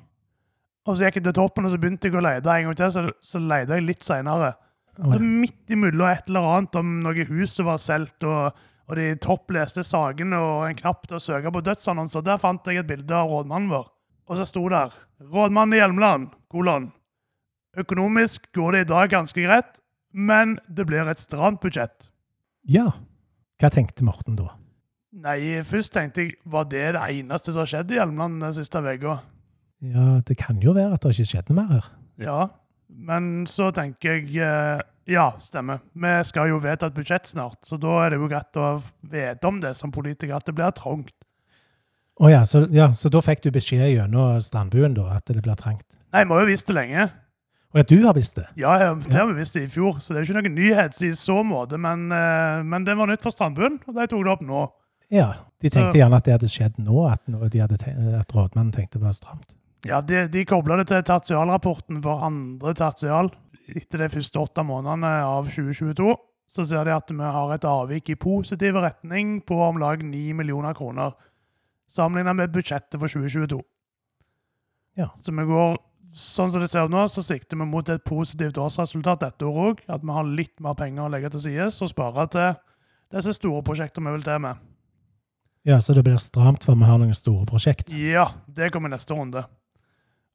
Og 0.87 0.97
så 0.97 1.05
gikk 1.05 1.19
jeg 1.19 1.27
til 1.29 1.37
toppen, 1.37 1.65
og 1.65 1.73
så 1.73 1.79
begynte 1.81 2.09
jeg 2.09 2.17
å 2.17 2.23
lete 2.25 2.51
en 2.51 2.67
gang 2.67 2.77
til. 2.77 2.91
Så, 2.93 3.05
så 3.23 3.41
leide 3.41 3.77
jeg 3.77 3.87
litt 3.87 4.05
seinere. 4.05 4.53
Oh, 4.99 5.13
ja. 5.15 5.21
midt 5.23 5.71
imellom 5.71 6.09
et 6.09 6.27
eller 6.27 6.47
annet 6.51 6.77
om 6.81 6.97
noe 7.05 7.25
hus 7.29 7.55
som 7.55 7.69
var 7.69 7.79
solgt, 7.81 8.25
og, 8.27 8.57
og 8.89 8.97
de 8.99 9.07
toppleste 9.23 9.85
sakene 9.87 10.39
og 10.41 10.65
en 10.67 10.77
knapp 10.77 11.05
til 11.07 11.17
å 11.17 11.23
søke 11.23 11.53
på 11.53 11.63
dødsannonser, 11.63 12.25
der 12.27 12.41
fant 12.41 12.67
jeg 12.67 12.81
et 12.81 12.89
bilde 12.89 13.15
av 13.15 13.31
rådmannen 13.31 13.71
vår. 13.71 13.87
Og 14.31 14.39
så 14.39 14.47
sto 14.47 14.67
der 14.69 14.91
'Rådmann 15.21 15.73
i 15.75 15.79
Hjelmeland', 15.79 16.31
kolon. 16.49 16.91
Økonomisk 17.77 18.51
går 18.53 18.71
det 18.71 18.81
i 18.81 18.89
dag 18.89 19.09
ganske 19.09 19.41
greit, 19.41 19.79
men 20.13 20.57
det 20.67 20.85
blir 20.87 21.07
et 21.07 21.19
stramt 21.19 21.61
budsjett. 21.61 22.09
Ja. 22.67 22.91
Hva 23.61 23.69
tenkte 23.69 24.01
Morten 24.01 24.37
da? 24.39 24.55
Nei, 25.21 25.59
først 25.67 25.93
tenkte 25.93 26.23
jeg 26.23 26.37
var 26.49 26.65
det 26.71 26.95
det 26.95 27.01
eneste 27.13 27.51
som 27.51 27.61
har 27.61 27.69
skjedd 27.69 27.91
i 27.93 27.99
Hjelmeland 27.99 28.39
den 28.41 28.55
siste 28.55 28.79
uka? 28.81 29.19
Ja, 29.85 30.05
det 30.25 30.37
kan 30.39 30.61
jo 30.63 30.73
være 30.73 30.95
at 30.95 31.03
det 31.03 31.11
ikke 31.13 31.29
skjedde 31.35 31.57
mer 31.57 31.67
her. 31.69 31.89
Ja, 32.21 32.39
men 32.89 33.45
så 33.49 33.69
tenker 33.75 34.17
jeg 34.17 34.33
eh, 34.41 34.81
Ja, 35.09 35.31
stemmer. 35.41 35.81
Vi 35.93 36.11
skal 36.25 36.49
jo 36.51 36.59
vedta 36.61 36.89
et 36.89 36.95
budsjett 36.97 37.29
snart, 37.29 37.59
så 37.65 37.77
da 37.81 37.99
er 38.05 38.13
det 38.13 38.21
jo 38.21 38.29
greit 38.31 38.57
å 38.61 38.75
vite 39.11 39.49
om 39.49 39.59
det 39.61 39.73
som 39.77 39.93
politiker, 39.93 40.37
at 40.37 40.47
det 40.47 40.55
blir 40.57 40.73
trangt. 40.77 41.13
Å 42.21 42.29
ja, 42.29 42.43
så, 42.45 42.63
ja, 42.73 42.91
så 42.93 43.09
da 43.13 43.21
fikk 43.25 43.41
du 43.45 43.51
beskjed 43.53 43.89
gjennom 43.95 44.41
strandbuen 44.45 44.93
da, 44.97 45.07
at 45.17 45.29
det 45.29 45.41
blir 45.41 45.57
trangt? 45.59 45.85
Nei, 46.13 46.25
vi 46.25 46.33
har 46.33 46.45
jo 46.45 46.49
visst 46.49 46.69
det 46.69 46.77
lenge. 46.77 47.09
Å 47.71 47.79
at 47.79 47.87
du 47.87 48.01
har 48.03 48.13
visst 48.17 48.35
det? 48.35 48.47
Ja, 48.59 48.73
ja, 48.81 48.93
det 48.95 49.15
har 49.15 49.29
vi 49.29 49.37
visst 49.39 49.55
det 49.55 49.63
i 49.63 49.71
fjor, 49.71 49.99
så 50.03 50.11
det 50.11 50.21
er 50.21 50.27
ikke 50.27 50.41
noen 50.41 50.55
nyhet 50.57 50.97
i 51.07 51.11
så 51.15 51.37
måte. 51.47 51.77
Men, 51.79 52.09
eh, 52.11 52.63
men 52.67 52.83
det 52.83 52.97
var 52.99 53.07
nytt 53.07 53.23
for 53.23 53.31
Strandbuen, 53.31 53.79
og 53.87 53.95
de 53.95 54.07
tok 54.11 54.25
det 54.27 54.33
opp 54.33 54.43
nå. 54.43 54.65
Ja. 55.11 55.29
De 55.61 55.69
tenkte 55.69 55.93
Så- 55.93 55.99
gjerne 56.01 56.17
at 56.17 56.23
det 56.25 56.33
hadde 56.35 56.49
skjedd 56.51 56.77
nå, 56.79 57.05
at, 57.11 57.21
de 57.25 57.59
hadde 57.59 58.19
at 58.19 58.27
rådmannen 58.35 58.73
tenkte 58.75 58.99
det 58.99 59.05
var 59.07 59.13
stramt. 59.15 59.55
Ja, 59.85 60.01
De, 60.01 60.27
de 60.27 60.43
kobla 60.45 60.77
det 60.77 60.87
til 60.91 61.01
tertialrapporten 61.01 62.01
for 62.03 62.21
andre 62.23 62.73
tertial 62.73 63.31
etter 63.71 63.97
de 64.03 64.09
første 64.09 64.37
åtte 64.37 64.63
månedene 64.67 65.23
av 65.23 65.47
2022 65.47 66.15
så 66.51 66.65
ser 66.67 66.83
de 66.85 66.91
at 66.91 67.07
vi 67.09 67.23
har 67.23 67.53
et 67.55 67.65
avvik 67.65 68.09
i 68.11 68.15
positiv 68.19 68.75
retning 68.75 69.39
på 69.47 69.55
om 69.55 69.77
lag 69.79 70.01
9 70.03 70.33
millioner 70.35 70.75
kroner, 70.75 71.13
sammenlignet 71.89 72.35
med 72.35 72.51
budsjettet 72.51 72.99
for 72.99 73.07
2022. 73.07 73.61
Ja. 74.99 75.07
Så 75.15 75.31
vi 75.31 75.45
går, 75.47 75.77
sånn 76.11 76.51
som 76.51 76.63
det 76.63 76.69
ser 76.71 76.87
ut 76.87 76.93
nå, 76.93 77.05
så 77.07 77.23
sikter 77.23 77.59
vi 77.59 77.67
mot 77.67 77.87
et 77.89 78.03
positivt 78.03 78.59
årsresultat 78.59 79.23
dette 79.23 79.47
året 79.47 79.81
òg. 79.81 79.85
At 79.91 80.03
vi 80.03 80.15
har 80.15 80.27
litt 80.27 80.57
mer 80.63 80.75
penger 80.79 81.05
å 81.05 81.13
legge 81.13 81.31
til 81.33 81.45
side 81.45 81.69
og 81.71 81.91
spare 81.91 82.27
til 82.33 82.51
disse 83.15 83.35
store 83.37 83.63
prosjektene 83.67 84.09
vi 84.09 84.17
vil 84.17 84.27
til 84.27 84.43
med. 84.43 84.67
Ja, 85.67 85.77
så 85.81 85.93
det 85.93 86.03
blir 86.07 86.17
stramt 86.17 86.65
for 86.65 86.77
vi 86.77 86.87
har 86.89 86.97
noen 86.97 87.17
store 87.17 87.45
prosjekt. 87.49 87.91
Ja, 87.93 88.31
det 88.49 88.71
kommer 88.73 88.89
i 88.89 88.95
neste 88.95 89.13
runde. 89.13 89.43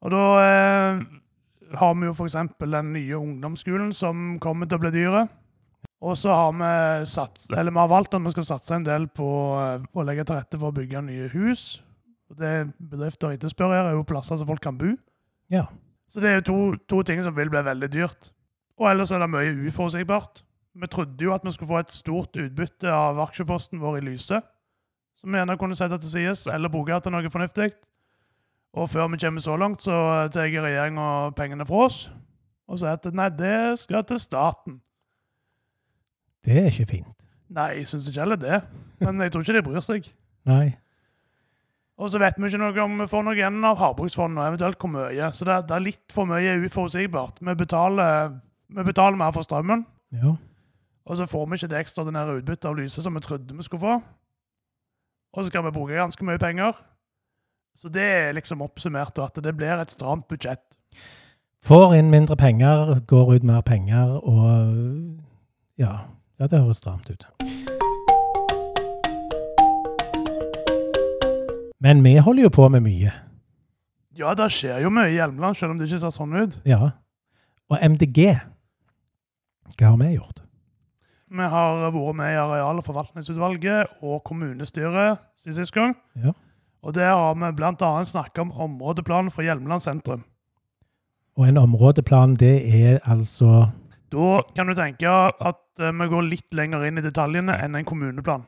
Og 0.05 0.13
da 0.13 0.23
eh, 0.43 1.01
har 1.81 1.97
vi 1.97 2.07
jo 2.07 2.13
f.eks. 2.13 2.37
den 2.61 2.93
nye 2.93 3.17
ungdomsskolen 3.17 3.91
som 3.95 4.37
kommer 4.43 4.69
til 4.69 4.79
å 4.79 4.83
bli 4.85 4.93
dyre. 4.95 5.25
Og 6.05 6.13
så 6.19 6.29
har 6.29 6.53
vi, 6.53 6.69
sats, 7.09 7.49
eller 7.49 7.73
vi 7.73 7.81
har 7.81 7.89
valgt 7.89 8.13
at 8.13 8.21
vi 8.21 8.31
skal 8.35 8.45
satse 8.45 8.75
en 8.75 8.85
del 8.85 9.09
på 9.09 9.27
eh, 9.57 9.83
å 9.91 10.05
legge 10.07 10.27
til 10.27 10.37
rette 10.37 10.61
for 10.61 10.71
å 10.71 10.77
bygge 10.77 11.03
nye 11.09 11.27
hus. 11.33 11.81
Det 12.37 12.69
bedrifter 12.77 13.35
etterspør 13.35 13.73
her, 13.73 13.89
er 13.89 13.97
jo 13.97 14.07
plasser 14.07 14.39
som 14.39 14.47
folk 14.47 14.63
kan 14.63 14.77
bo. 14.79 14.93
Ja. 15.53 15.65
Så 16.09 16.23
det 16.23 16.29
er 16.29 16.39
jo 16.39 16.45
to, 16.47 16.57
to 16.89 17.01
ting 17.07 17.23
som 17.23 17.35
vil 17.35 17.49
bli 17.51 17.63
veldig 17.63 17.89
dyrt. 17.93 18.31
Og 18.77 18.89
ellers 18.91 19.11
er 19.11 19.23
det 19.23 19.29
mye 19.31 19.55
uforutsigbart. 19.67 20.43
Vi 20.77 20.87
trodde 20.93 21.23
jo 21.25 21.33
at 21.33 21.45
vi 21.45 21.51
skulle 21.51 21.71
få 21.71 21.81
et 21.81 21.93
stort 21.93 22.37
utbytte 22.37 22.91
av 22.93 23.19
aksjeposten 23.23 23.81
vår 23.81 23.97
i 23.97 24.05
Lyse, 24.05 24.39
som 25.17 25.33
vi 25.33 25.39
gjerne 25.39 25.57
kunne 25.57 25.77
sette 25.77 25.97
til 26.03 26.11
sides 26.11 26.45
eller 26.53 26.69
bruke 26.69 26.99
til 27.01 27.15
noe 27.15 27.31
fornuftig. 27.33 27.71
Og 28.77 28.89
før 28.89 29.07
vi 29.09 29.17
kommer 29.23 29.41
så 29.41 29.55
langt, 29.57 29.81
så 29.81 30.27
tar 30.33 30.51
regjeringa 30.51 31.31
pengene 31.37 31.65
fra 31.65 31.87
oss 31.87 32.01
og 32.67 32.81
sier 32.81 32.97
at 32.97 33.05
nei, 33.15 33.29
det 33.31 33.79
skal 33.79 34.03
til 34.05 34.19
staten. 34.19 34.81
Det 36.45 36.57
er 36.61 36.67
ikke 36.69 36.89
fint. 36.91 37.13
Nei, 37.49 37.69
jeg 37.79 37.87
syns 37.87 38.09
ikke 38.11 38.25
heller 38.25 38.39
det. 38.39 38.59
Men 38.99 39.23
jeg 39.23 39.31
tror 39.31 39.45
ikke 39.45 39.55
de 39.55 39.63
bryr 39.63 39.83
seg. 39.85 40.09
Nei. 40.47 40.75
Og 42.07 42.11
så 42.13 42.21
vet 42.23 42.37
vi 42.39 42.47
ikke 42.47 42.59
noe 42.61 42.83
om 42.85 42.93
vi 43.01 43.05
får 43.11 43.23
noe 43.27 43.35
igjen 43.35 43.57
av 43.67 43.81
Havbruksfondet, 43.81 44.39
og 44.39 44.47
eventuelt 44.53 44.77
hvor 44.79 44.91
mye. 44.93 45.25
Så 45.35 45.43
det, 45.43 45.57
det 45.67 45.73
er 45.75 45.83
litt 45.83 46.13
for 46.15 46.29
mye 46.29 46.53
uforutsigbart. 46.63 47.41
Vi 47.43 47.55
betaler, 47.59 48.29
vi 48.77 48.85
betaler 48.87 49.19
mer 49.19 49.33
for 49.35 49.43
strømmen, 49.43 49.83
Ja. 50.15 50.31
og 51.03 51.17
så 51.19 51.27
får 51.27 51.45
vi 51.49 51.59
ikke 51.59 51.69
det 51.73 51.81
ekstraordinære 51.81 52.37
utbyttet 52.39 52.69
av 52.69 52.77
lyset 52.79 53.03
som 53.03 53.13
vi 53.19 53.25
trodde 53.25 53.57
vi 53.57 53.67
skulle 53.67 53.83
få. 53.83 53.97
Og 55.35 55.43
så 55.43 55.49
skal 55.51 55.67
vi 55.67 55.75
bruke 55.75 55.99
ganske 55.99 56.23
mye 56.25 56.39
penger. 56.39 56.79
Så 57.75 57.91
det 57.91 58.07
er 58.07 58.31
liksom 58.39 58.63
oppsummert, 58.63 59.19
og 59.19 59.27
at 59.27 59.43
det 59.43 59.57
blir 59.57 59.75
et 59.83 59.91
stramt 59.91 60.29
budsjett. 60.31 60.63
Får 61.67 61.97
inn 61.99 62.09
mindre 62.09 62.39
penger, 62.39 63.01
går 63.07 63.35
ut 63.35 63.43
mer 63.43 63.61
penger, 63.67 64.15
og 64.23 65.19
ja, 65.77 65.97
ja 66.39 66.47
det 66.47 66.63
høres 66.63 66.79
stramt 66.79 67.11
ut. 67.11 67.27
Men 71.83 72.01
vi 72.03 72.15
holder 72.17 72.47
jo 72.47 72.53
på 72.53 72.69
med 72.73 72.85
mye. 72.85 73.13
Ja, 74.17 74.33
det 74.33 74.49
skjer 74.55 74.81
jo 74.81 74.89
mye 74.89 75.11
i 75.11 75.17
Hjelmeland, 75.19 75.57
selv 75.59 75.75
om 75.75 75.77
det 75.77 75.89
ikke 75.89 76.01
ser 76.01 76.13
sånn 76.15 76.33
ut. 76.33 76.57
Ja. 76.65 76.93
Og 77.69 77.77
MDG, 77.83 78.31
hva 79.77 79.91
har 79.91 79.99
vi 80.01 80.15
gjort? 80.15 80.41
Vi 81.27 81.43
har 81.51 81.91
vært 81.91 82.15
med 82.15 82.33
i 82.33 82.39
Areal- 82.39 82.79
og 82.79 82.85
forvaltningsutvalget 82.87 83.99
og 84.01 84.23
kommunestyret 84.25 85.19
siden 85.35 85.57
sist 85.59 85.75
gang. 85.75 85.93
Ja. 86.15 86.31
Og 86.81 86.95
der 86.95 87.11
har 87.11 87.35
vi 87.35 87.51
bl.a. 87.57 88.03
snakket 88.07 88.39
om 88.45 88.51
områdeplanen 88.51 89.31
for 89.31 89.43
Hjelmeland 89.43 89.83
sentrum. 89.83 90.23
Og 91.37 91.47
en 91.47 91.57
områdeplan, 91.57 92.35
det 92.35 92.55
er 92.73 92.99
altså 93.05 93.69
Da 94.11 94.41
kan 94.55 94.67
du 94.67 94.73
tenke 94.73 95.09
at 95.09 95.59
eh, 95.79 95.91
vi 95.91 96.07
går 96.07 96.29
litt 96.31 96.53
lenger 96.55 96.85
inn 96.87 96.97
i 96.97 97.03
detaljene 97.03 97.57
enn 97.59 97.75
en 97.75 97.85
kommuneplan. 97.85 98.47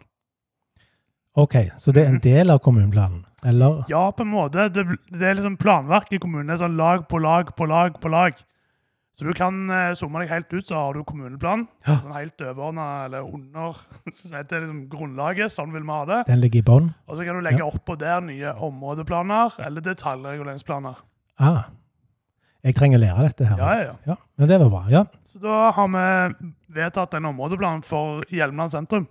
OK, 1.38 1.56
så 1.78 1.94
det 1.94 2.04
er 2.04 2.14
en 2.14 2.22
del 2.24 2.50
av 2.50 2.62
kommuneplanen? 2.66 3.26
Eller? 3.46 3.84
Ja, 3.88 4.10
på 4.12 4.26
en 4.26 4.34
måte. 4.34 4.68
Det, 4.74 4.84
det 5.14 5.26
er 5.26 5.38
liksom 5.38 5.58
planverk 5.62 6.12
i 6.12 6.20
kommunene. 6.20 6.58
Sånn 6.60 6.78
lag 6.80 7.06
på 7.08 7.22
lag 7.24 7.54
på 7.56 7.68
lag 7.70 8.00
på 8.02 8.12
lag. 8.12 8.40
Så 9.16 9.26
du 9.28 9.34
kan 9.36 9.56
eh, 9.74 9.92
zoome 10.00 10.22
deg 10.22 10.32
helt 10.32 10.54
ut, 10.54 10.66
så 10.68 10.78
har 10.78 10.96
du 10.96 11.04
kommuneplan. 11.08 11.66
Ja. 11.88 11.98
Sånn 12.00 12.16
helt 12.16 12.40
overordna 12.40 12.86
eller 13.08 13.26
under. 13.28 13.80
Så 14.16 14.30
det 14.32 14.46
er 14.56 14.64
liksom 14.64 14.86
grunnlaget. 14.92 15.52
Sånn 15.52 15.74
vil 15.76 15.84
vi 15.84 15.92
ha 15.92 16.06
det. 16.08 16.20
Den 16.30 16.40
ligger 16.44 16.62
i 16.62 16.68
bånn? 16.70 16.92
Og 17.10 17.20
så 17.20 17.26
kan 17.28 17.40
du 17.40 17.44
legge 17.44 17.66
oppå 17.66 17.98
der 18.00 18.22
nye 18.24 18.54
områdeplaner 18.70 19.58
eller 19.66 19.84
detaljreguleringsplaner. 19.84 21.02
Ah. 21.40 21.66
Jeg 22.64 22.76
trenger 22.76 23.00
å 23.00 23.04
lære 23.04 23.26
dette 23.28 23.48
her. 23.48 23.60
Ja, 23.60 23.74
ja, 23.76 23.84
ja. 23.90 24.14
Ja, 24.14 24.16
men 24.40 24.52
det 24.52 24.62
var 24.64 24.72
bra. 24.72 24.82
Ja. 24.92 25.04
Så 25.28 25.40
da 25.44 25.60
har 25.76 25.92
vi 25.96 26.52
vedtatt 26.80 27.16
en 27.20 27.28
områdeplan 27.32 27.84
for 27.88 28.24
Hjelmeland 28.32 28.72
sentrum. 28.72 29.08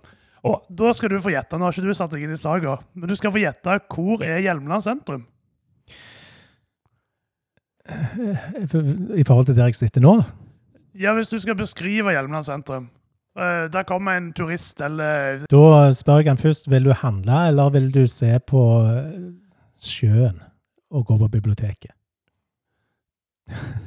Og 0.47 0.63
da 0.69 0.91
skal 0.95 1.11
du 1.11 1.19
få 1.19 1.33
gjette, 1.33 1.57
nå 1.59 1.67
har 1.67 1.75
ikke 1.75 1.89
du 1.89 1.97
satt 1.97 2.13
deg 2.13 2.23
inn 2.23 2.35
i 2.35 2.39
saga, 2.39 2.77
men 2.95 3.11
du 3.11 3.15
skal 3.19 3.33
få 3.35 3.41
gjette 3.41 3.79
hvor 3.91 4.23
er 4.23 4.39
Hjelmeland 4.43 4.85
sentrum? 4.85 5.25
I 7.89 9.25
forhold 9.25 9.49
til 9.49 9.57
der 9.57 9.71
jeg 9.71 9.79
sitter 9.79 10.03
nå? 10.05 10.19
Ja, 10.99 11.13
hvis 11.17 11.31
du 11.31 11.39
skal 11.41 11.57
beskrive 11.59 12.13
Hjelmeland 12.13 12.47
sentrum. 12.47 12.89
Eh, 13.37 13.67
Der 13.71 13.83
kommer 13.83 14.17
en 14.17 14.33
turist 14.33 14.81
eller 14.81 15.45
Da 15.49 15.91
spør 15.93 16.21
jeg 16.21 16.27
han 16.27 16.37
først 16.37 16.69
vil 16.69 16.85
du 16.85 16.93
handle, 16.93 17.47
eller 17.47 17.69
vil 17.69 17.91
du 17.93 18.05
se 18.07 18.39
på 18.39 18.63
eh, 18.89 19.31
sjøen 19.79 20.41
og 20.91 21.05
gå 21.05 21.17
på 21.17 21.27
biblioteket. 21.27 21.91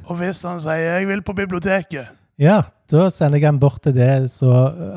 Og 0.05 0.17
hvis 0.19 0.41
han 0.43 0.59
sier 0.59 0.75
'jeg 0.75 1.07
vil 1.07 1.21
på 1.21 1.33
biblioteket', 1.33 2.07
Ja, 2.41 2.63
da 2.89 3.09
sender 3.13 3.37
jeg 3.37 3.45
den 3.51 3.59
bort 3.61 3.81
til 3.85 3.93
det 3.95 4.29
som 4.33 4.51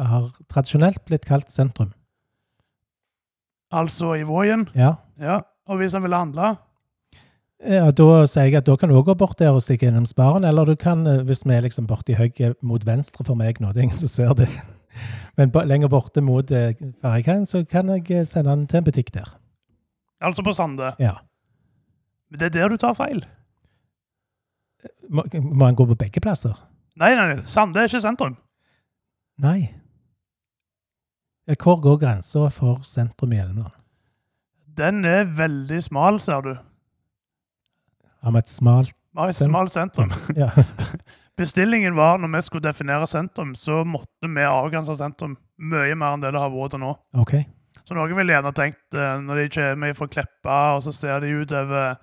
har 0.09 0.31
tradisjonelt 0.49 1.03
blitt 1.05 1.25
kalt 1.29 1.51
sentrum. 1.53 1.93
altså 3.73 4.15
i 4.15 4.23
Vågen, 4.23 4.69
Ja. 4.75 4.95
ja. 5.21 5.41
og 5.67 5.77
hvis 5.77 5.93
han 5.93 6.03
vil 6.03 6.15
handle 6.15 6.57
Ja, 7.67 7.91
da 7.91 8.27
sier 8.27 8.45
jeg 8.45 8.55
at 8.55 8.67
da 8.67 8.77
kan 8.77 8.89
du 8.89 8.95
også 8.97 9.05
gå 9.05 9.15
bort 9.19 9.39
der 9.39 9.51
og 9.51 9.63
stikke 9.63 9.87
innom 9.89 10.07
sparen, 10.07 10.45
eller 10.45 10.65
du 10.65 10.75
kan, 10.77 11.07
eh, 11.07 11.23
hvis 11.25 11.45
vi 11.47 11.55
er 11.55 11.61
liksom 11.63 11.87
borti 11.87 12.15
høyre 12.15 12.55
mot 12.63 12.85
venstre 12.87 13.25
for 13.25 13.35
meg 13.35 13.61
nå, 13.61 13.73
det 13.73 13.81
er 13.81 13.83
ingen 13.89 13.99
som 13.99 14.09
ser 14.09 14.35
det, 14.35 14.49
men 15.37 15.51
lenger 15.51 15.89
borte 15.89 16.21
mot 16.21 16.51
eh, 16.51 16.75
ferjekaien, 17.03 17.47
så 17.47 17.65
kan 17.65 17.89
jeg 17.89 18.11
eh, 18.11 18.25
sende 18.25 18.51
han 18.51 18.67
til 18.67 18.79
en 18.79 18.85
butikk 18.85 19.13
der. 19.15 19.29
Altså 20.21 20.43
på 20.43 20.53
Sande. 20.53 20.93
Ja. 20.99 21.13
Men 22.31 22.39
det 22.41 22.47
er 22.47 22.61
der 22.61 22.69
du 22.69 22.77
tar 22.77 22.95
feil. 22.95 23.25
Må, 25.09 25.25
må 25.41 25.65
han 25.65 25.75
gå 25.75 25.87
på 25.87 25.95
begge 25.95 26.21
plasser? 26.21 26.55
Nei, 26.97 27.13
nei, 27.17 27.27
nei. 27.35 27.43
Sande 27.51 27.83
er 27.83 27.91
ikke 27.91 28.01
sentrum. 28.05 28.37
Nei. 29.43 29.59
Hvor 31.61 31.77
går 31.83 31.99
grensa 32.03 32.49
for 32.51 32.81
sentrum 32.89 33.35
i 33.35 33.39
Hjelmeland? 33.39 33.75
Den 34.77 35.05
er 35.09 35.29
veldig 35.37 35.79
smal, 35.85 36.19
ser 36.21 36.43
du. 36.45 36.55
Har 38.25 38.35
vi 38.35 38.41
et 38.43 38.51
smalt 38.51 38.93
Vi 38.93 39.21
Ja, 39.23 39.29
et 39.31 39.39
smalt 39.39 39.73
sentrum. 39.73 40.11
Ja. 40.43 40.51
Bestillingen 41.37 41.97
var, 41.97 42.17
når 42.19 42.33
vi 42.33 42.41
skulle 42.47 42.65
definere 42.65 43.07
sentrum, 43.07 43.53
så 43.55 43.83
måtte 43.85 44.25
vi 44.29 44.45
avgrense 44.49 44.95
sentrum 44.97 45.37
mye 45.61 45.95
mer 45.95 46.17
enn 46.17 46.25
det 46.25 46.31
det 46.33 46.41
har 46.41 46.53
vært 46.53 46.73
til 46.73 46.81
nå. 46.81 46.95
OK. 47.21 47.35
Så 47.85 47.95
noen 47.95 48.17
ville 48.17 48.33
gjerne 48.33 48.53
tenkt, 48.57 48.87
eh, 48.97 49.19
når 49.21 49.43
de 49.43 49.51
kommer 49.59 49.93
fra 49.99 50.09
Kleppa, 50.11 50.57
og 50.79 50.83
så 50.87 50.95
ser 50.97 51.21
de 51.23 51.35
utover 51.37 51.99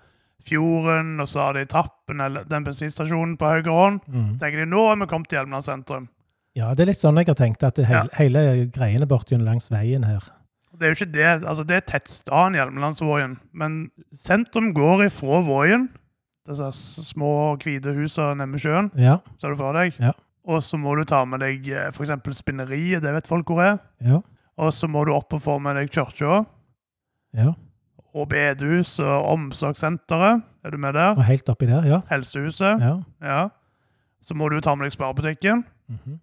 fjorden, 0.45 1.19
og 1.23 1.27
så 1.27 1.39
har 1.47 1.53
de 1.53 1.65
trappen 1.65 2.21
eller 2.21 2.43
den 2.49 2.63
bensinstasjonen 2.65 3.37
på 3.39 3.47
høyre 3.49 3.71
hånd, 3.71 4.01
Mm. 4.07 4.37
tenker 4.39 4.59
de 4.63 4.65
nå 4.69 4.91
er 4.91 4.95
vi 4.99 5.05
kommet 5.07 5.29
til 5.29 5.39
Hjelmeland 5.39 5.63
sentrum. 5.63 6.07
Ja, 6.55 6.73
det 6.75 6.81
er 6.83 6.85
litt 6.91 6.99
sånn 7.01 7.17
jeg 7.17 7.27
har 7.27 7.35
tenkt, 7.35 7.63
at 7.63 7.75
det 7.75 7.85
hele, 7.87 8.09
hele 8.13 8.65
greiene 8.69 9.07
borti 9.07 9.37
langs 9.41 9.69
veien 9.71 10.03
her 10.05 10.19
Det 10.77 10.81
er 10.87 10.93
jo 10.93 11.05
ikke 11.05 11.13
det, 11.13 11.43
altså 11.47 11.63
det 11.65 11.75
er 11.77 11.81
tettstedet 11.99 12.55
Hjelmelandsvågen, 12.57 13.37
men 13.53 13.91
sentrum 14.13 14.73
går 14.73 15.05
ifra 15.07 15.41
Vågen, 15.45 15.89
disse 16.47 16.71
små 17.05 17.55
hvite 17.57 17.93
husene 17.95 18.35
nede 18.37 18.51
ved 18.51 18.59
sjøen, 18.59 18.91
Ja. 18.97 19.19
ser 19.39 19.49
du 19.49 19.55
for 19.55 19.73
deg, 19.73 19.93
Ja. 19.99 20.11
og 20.45 20.61
så 20.61 20.77
må 20.77 20.95
du 20.97 21.03
ta 21.05 21.23
med 21.25 21.39
deg 21.39 21.65
f.eks. 21.67 21.95
for 21.95 22.03
eksempel 22.03 22.33
spinneriet, 22.33 23.01
det 23.01 23.13
vet 23.13 23.27
folk 23.27 23.45
hvor 23.47 23.61
er, 23.63 23.79
Ja. 24.01 24.21
og 24.57 24.71
så 24.73 24.87
må 24.89 25.05
du 25.05 25.13
opp 25.13 25.31
og 25.33 25.41
få 25.41 25.59
med 25.61 25.75
deg 25.75 25.89
kirka, 25.89 26.45
ja. 27.33 27.53
Og 28.13 28.29
bedehus 28.29 28.99
og 28.99 29.25
omsorgssenteret, 29.33 30.43
er 30.63 30.69
du 30.69 30.77
med 30.77 30.93
der? 30.93 31.15
Og 31.17 31.23
helt 31.25 31.49
oppi 31.49 31.65
der, 31.65 31.85
ja. 31.85 32.01
Helsehuset, 32.11 32.79
ja. 32.81 32.97
ja. 33.21 33.47
Så 34.21 34.35
må 34.37 34.49
du 34.49 34.59
ta 34.63 34.75
med 34.75 34.85
deg 34.87 34.93
sparebutikken, 34.95 35.65
Mhm. 35.89 36.19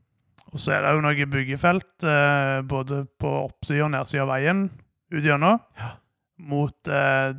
og 0.52 0.58
så 0.58 0.72
er 0.72 0.80
det 0.82 0.94
jo 0.96 1.00
noe 1.04 1.26
byggefelt, 1.26 2.02
eh, 2.04 2.62
både 2.66 3.06
på 3.20 3.28
oppsida 3.44 3.84
og 3.84 3.90
nedsida 3.92 4.22
av 4.22 4.28
veien, 4.28 4.70
ut 5.12 5.22
gjennom, 5.24 5.60
Ja. 5.78 5.90
mot 6.38 6.88
eh, 6.88 7.34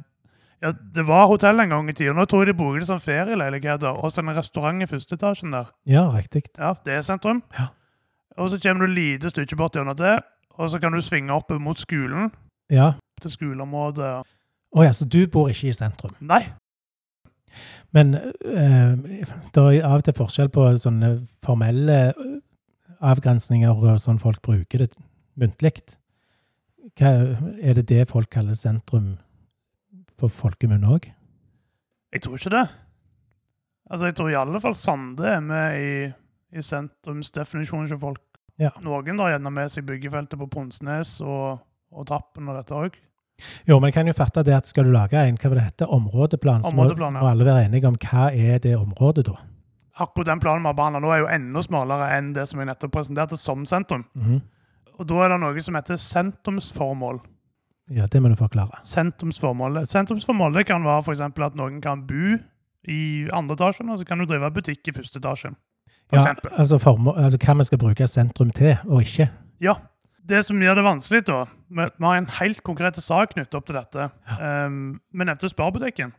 Ja, 0.62 0.72
det 0.94 1.08
var 1.08 1.26
hotell 1.26 1.60
en 1.60 1.70
gang 1.70 1.88
i 1.90 1.94
tida. 1.94 2.14
Nå 2.14 2.26
tror 2.30 2.46
jeg 2.46 2.54
de 2.54 2.60
bruker 2.64 2.80
det 2.80 2.86
som 2.88 3.00
ferieleiligheter. 3.00 3.88
Og 3.98 4.12
så 4.12 4.20
en 4.22 4.30
restaurant 4.38 4.84
i 4.84 4.86
første 4.86 5.16
etasjen 5.18 5.50
der. 5.52 5.72
ja, 5.88 6.04
riktig. 6.14 6.44
Ja, 6.60 6.76
det 6.86 6.94
er 6.94 7.02
sentrum. 7.02 7.42
Ja. 7.58 7.66
Og 8.38 8.50
så 8.50 8.60
kommer 8.62 8.86
du 8.86 8.94
lite 8.94 9.32
stykke 9.32 9.58
bort 9.58 9.74
gjennom 9.74 9.98
det, 9.98 10.20
og 10.60 10.70
så 10.70 10.80
kan 10.80 10.92
du 10.92 11.00
svinge 11.02 11.32
opp 11.34 11.50
mot 11.60 11.76
skolen, 11.78 12.30
Ja. 12.70 12.92
til 13.20 13.32
skoleområdet. 13.32 14.24
Å 14.72 14.86
ja, 14.86 14.94
så 14.96 15.06
du 15.06 15.26
bor 15.28 15.50
ikke 15.52 15.70
i 15.72 15.76
sentrum? 15.76 16.14
Nei, 16.24 16.46
Men 17.92 18.14
eh, 18.16 18.94
det 19.52 19.64
er 19.64 19.84
av 19.84 19.98
og 20.00 20.06
til 20.08 20.16
forskjell 20.16 20.52
på 20.56 20.64
sånne 20.80 21.10
formelle 21.44 21.98
eh, 22.14 22.38
avgrensninger 23.04 23.74
og 23.76 24.00
sånn 24.00 24.22
folk 24.22 24.40
bruker 24.46 24.86
det 24.86 24.94
muntlig. 25.36 25.74
Er 27.02 27.76
det 27.76 27.88
det 27.90 28.06
folk 28.08 28.30
kaller 28.32 28.56
sentrum 28.56 29.18
på 30.16 30.30
folkemunne 30.32 30.88
òg? 30.88 31.10
Jeg 32.12 32.24
tror 32.24 32.40
ikke 32.40 32.54
det. 32.56 32.66
Altså, 33.92 34.08
jeg 34.08 34.16
tror 34.16 34.32
i 34.32 34.40
alle 34.40 34.60
fall 34.64 34.76
Sande 34.80 35.28
er 35.28 35.44
med 35.44 35.78
i, 35.82 35.94
i 36.56 36.64
sentrumsdefinisjonen 36.64 37.92
til 37.92 38.00
folk. 38.00 38.24
Ja. 38.62 38.72
Noen 38.84 39.18
drar 39.20 39.34
gjerne 39.34 39.52
med 39.52 39.72
seg 39.74 39.88
byggefeltet 39.88 40.40
på 40.40 40.48
Ponsnes 40.52 41.18
og, 41.26 41.64
og 41.92 42.08
Trappen 42.08 42.48
og 42.52 42.60
dette 42.60 42.78
òg. 42.78 43.00
Jo, 43.68 43.80
men 43.80 43.90
jeg 43.90 43.94
kan 43.94 44.10
jo 44.10 44.14
fatte 44.14 44.44
det 44.46 44.54
at 44.54 44.70
skal 44.70 44.86
du 44.86 44.92
lage 44.94 45.18
en 45.18 45.38
hva 45.40 45.50
var 45.50 45.60
det 45.60 45.68
heter, 45.70 45.90
områdeplan, 45.90 46.64
så 46.64 46.74
må, 46.74 46.84
Områdeplan, 46.86 47.18
ja. 47.18 47.24
må 47.24 47.32
alle 47.32 47.48
være 47.48 47.66
enige 47.66 47.90
om 47.90 47.98
hva 48.02 48.28
er 48.32 48.62
det 48.62 48.76
området 48.78 49.26
da. 49.30 49.38
Akkurat 50.02 50.32
den 50.32 50.42
planen 50.42 50.64
vi 50.64 50.70
har 50.72 50.78
behandla 50.78 51.02
nå, 51.04 51.12
er 51.14 51.24
jo 51.24 51.30
enda 51.32 51.62
smalere 51.66 52.10
enn 52.18 52.32
det 52.38 52.48
som 52.50 52.62
jeg 52.62 52.70
nettopp 52.70 52.94
presenterte 52.96 53.38
som 53.40 53.66
sentrum. 53.70 54.06
Mhm. 54.18 54.42
Og 55.02 55.08
da 55.10 55.24
er 55.26 55.34
det 55.34 55.40
noe 55.42 55.62
som 55.66 55.78
heter 55.78 55.98
sentrumsformål. 55.98 57.22
Ja, 57.92 58.06
det 58.06 58.22
må 58.22 58.30
du 58.30 58.38
forklare. 58.40 58.80
Sentrumsformålet. 58.86 59.90
Sentrumsformål 59.90 60.54
det 60.60 60.68
kan 60.70 60.86
være 60.86 61.02
f.eks. 61.02 61.24
at 61.26 61.58
noen 61.58 61.82
kan 61.84 62.06
bo 62.08 62.38
i 62.88 63.02
andre 63.34 63.58
etasjen, 63.58 63.90
og 63.90 64.00
så 64.00 64.06
kan 64.08 64.22
du 64.22 64.26
drive 64.30 64.52
butikk 64.54 64.88
i 64.88 64.94
første 64.96 65.20
etasjen. 65.20 65.58
For 66.10 66.20
Ja, 66.20 66.34
altså, 66.58 66.78
formål, 66.82 67.18
altså 67.18 67.40
hva 67.42 67.58
vi 67.58 67.68
skal 67.70 67.82
bruke 67.82 68.08
sentrum 68.08 68.52
til, 68.56 68.76
og 68.88 69.02
ikke. 69.02 69.30
Ja. 69.64 69.76
Det 70.30 70.44
som 70.46 70.62
gjør 70.62 70.78
det 70.78 70.86
vanskelig, 70.86 71.24
da 71.28 71.46
Vi 71.72 71.86
vi 71.98 72.06
har 72.06 72.18
en 72.18 72.34
helt 72.40 72.64
konkret 72.64 72.98
sak 73.00 73.34
knyttet 73.34 73.56
opp 73.56 73.66
til 73.66 73.78
dette. 73.80 74.10
Um, 74.42 75.00
vi 75.14 75.26
nevnte 75.26 75.50
Sparbutikken. 75.50 76.12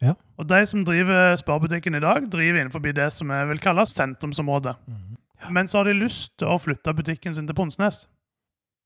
Ja. 0.00 0.14
Og 0.38 0.48
de 0.48 0.66
som 0.66 0.84
driver 0.84 1.36
Sparbutikken 1.36 1.94
i 1.94 2.00
dag, 2.00 2.30
driver 2.30 2.60
innenfor 2.60 2.80
det 2.80 3.12
som 3.12 3.28
vi 3.28 3.40
vil 3.48 3.58
kalle 3.58 3.84
sentrumsområdet. 3.86 4.76
Men 5.50 5.68
så 5.68 5.78
har 5.78 5.84
de 5.84 5.92
lyst 5.92 6.38
til 6.38 6.48
å 6.48 6.58
flytte 6.58 6.94
butikken 6.94 7.34
sin 7.34 7.46
til 7.46 7.56
Ponsnes. 7.56 8.06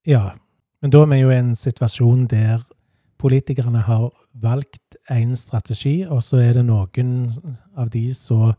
Ja, 0.07 0.33
men 0.83 0.91
da 0.91 1.03
er 1.03 1.07
vi 1.07 1.21
jo 1.21 1.31
i 1.31 1.39
en 1.39 1.55
situasjon 1.57 2.27
der 2.27 2.65
politikerne 3.19 3.81
har 3.87 4.11
valgt 4.43 4.97
en 5.11 5.37
strategi, 5.37 6.05
og 6.05 6.23
så 6.23 6.43
er 6.43 6.59
det 6.59 6.67
noen 6.67 7.33
av 7.77 7.91
de 7.91 8.15
som 8.15 8.55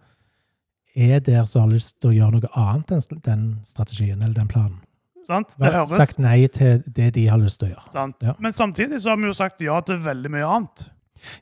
er 0.96 1.20
der 1.20 1.46
som 1.46 1.66
har 1.66 1.74
lyst 1.76 2.00
til 2.00 2.14
å 2.14 2.16
gjøre 2.16 2.38
noe 2.38 2.52
annet 2.56 2.96
enn 2.96 3.22
den 3.28 3.46
strategien 3.68 4.22
eller 4.22 4.36
den 4.40 4.50
planen. 4.50 4.80
Sant? 5.26 5.56
Det 5.58 5.72
høres 5.74 5.90
Sagt 5.98 6.20
nei 6.22 6.48
til 6.54 6.84
det 6.86 7.14
de 7.16 7.26
har 7.28 7.40
lyst 7.42 7.60
til 7.60 7.70
å 7.70 7.74
gjøre. 7.76 7.92
sant. 7.92 8.16
Ja. 8.24 8.34
Men 8.40 8.52
samtidig 8.54 9.00
så 9.02 9.10
har 9.10 9.18
vi 9.18 9.26
jo 9.30 9.34
sagt 9.34 9.62
ja 9.66 9.80
til 9.82 9.98
veldig 10.04 10.32
mye 10.32 10.46
annet. 10.46 10.84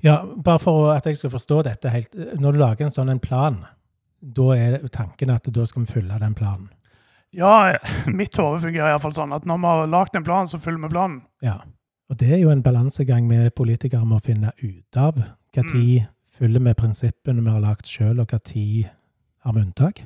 Ja, 0.05 0.21
bare 0.23 0.59
for 0.63 0.93
at 0.93 1.05
jeg 1.09 1.17
skal 1.19 1.33
forstå 1.33 1.63
dette 1.67 1.89
helt. 1.91 2.13
Når 2.39 2.53
du 2.55 2.59
lager 2.61 2.85
en 2.85 2.91
sånn 2.95 3.09
en 3.11 3.19
plan, 3.19 3.57
da 4.23 4.45
er 4.55 4.77
tanken 4.87 5.29
at 5.33 5.43
da 5.51 5.65
skal 5.67 5.83
vi 5.83 5.91
følge 5.99 6.19
den 6.21 6.33
planen. 6.33 6.69
Ja, 7.33 7.73
mitt 8.07 8.37
hode 8.37 8.61
fungerer 8.63 8.93
iallfall 8.93 9.11
sånn 9.17 9.33
at 9.35 9.43
når 9.49 9.59
vi 9.59 9.71
har 9.73 9.87
lagd 9.91 10.15
en 10.15 10.23
plan, 10.23 10.47
så 10.47 10.59
følger 10.61 10.85
vi 10.87 10.93
planen. 10.95 11.21
Ja. 11.43 11.57
Og 12.11 12.17
det 12.19 12.31
er 12.35 12.43
jo 12.43 12.51
en 12.53 12.61
balansegang 12.63 13.27
vi 13.27 13.49
politikere 13.49 14.05
må 14.05 14.19
finne 14.23 14.51
ut 14.63 14.97
av. 15.01 15.15
Hva 15.53 15.63
Mm. 15.63 16.07
følger 16.37 16.63
vi 16.63 16.73
prinsippene 16.73 17.43
vi 17.43 17.49
har 17.49 17.59
lagt 17.61 17.85
sjøl, 17.89 18.19
og 18.21 18.27
tid 18.43 18.89
har 19.43 19.53
vi 19.53 19.61
unntak? 19.61 20.01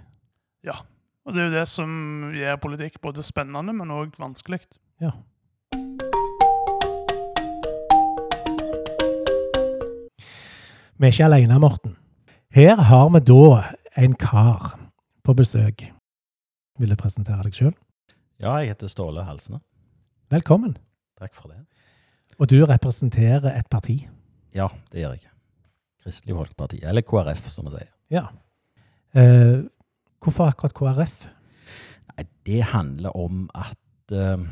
Og 1.27 1.33
det 1.35 1.41
er 1.41 1.49
jo 1.49 1.55
det 1.57 1.65
som 1.67 1.89
gjør 2.31 2.59
politikk 2.63 3.01
både 3.03 3.23
spennende, 3.25 3.73
men 3.75 3.89
òg 3.91 4.13
vanskelig. 4.15 4.61
Ja. 5.03 5.11
Vi 10.95 11.03
er 11.03 11.11
ikke 11.11 11.27
alene, 11.27 11.59
Morten. 11.59 11.97
Her 12.55 12.79
har 12.79 13.11
vi 13.11 13.23
da 13.27 13.43
en 13.99 14.15
kar 14.15 14.79
på 15.27 15.35
besøk. 15.35 15.83
Vil 16.79 16.95
du 16.95 16.95
presentere 16.95 17.43
deg 17.43 17.59
sjøl? 17.59 17.75
Ja, 18.39 18.55
jeg 18.61 18.71
heter 18.71 18.87
Ståle 18.87 19.27
Halsene. 19.27 19.59
Velkommen. 20.31 20.77
Takk 21.19 21.35
for 21.35 21.51
det. 21.51 21.59
Og 22.39 22.47
du 22.47 22.61
representerer 22.63 23.51
et 23.51 23.67
parti. 23.67 24.05
Ja, 24.55 24.71
det 24.93 25.03
gjør 25.03 25.19
jeg. 25.19 25.27
Kristelig 26.05 26.39
Folkeparti, 26.39 26.85
eller 26.87 27.03
KrF, 27.03 27.49
som 27.51 27.67
vi 27.67 27.75
sier. 27.75 27.91
Ja. 28.15 28.29
Eh, 29.11 29.65
hvorfor 30.23 30.51
akkurat 30.51 30.75
KrF? 30.77 31.27
Nei, 32.13 32.25
det 32.45 32.63
handler 32.71 33.17
om 33.17 33.49
at 33.55 34.13
uh, 34.13 34.47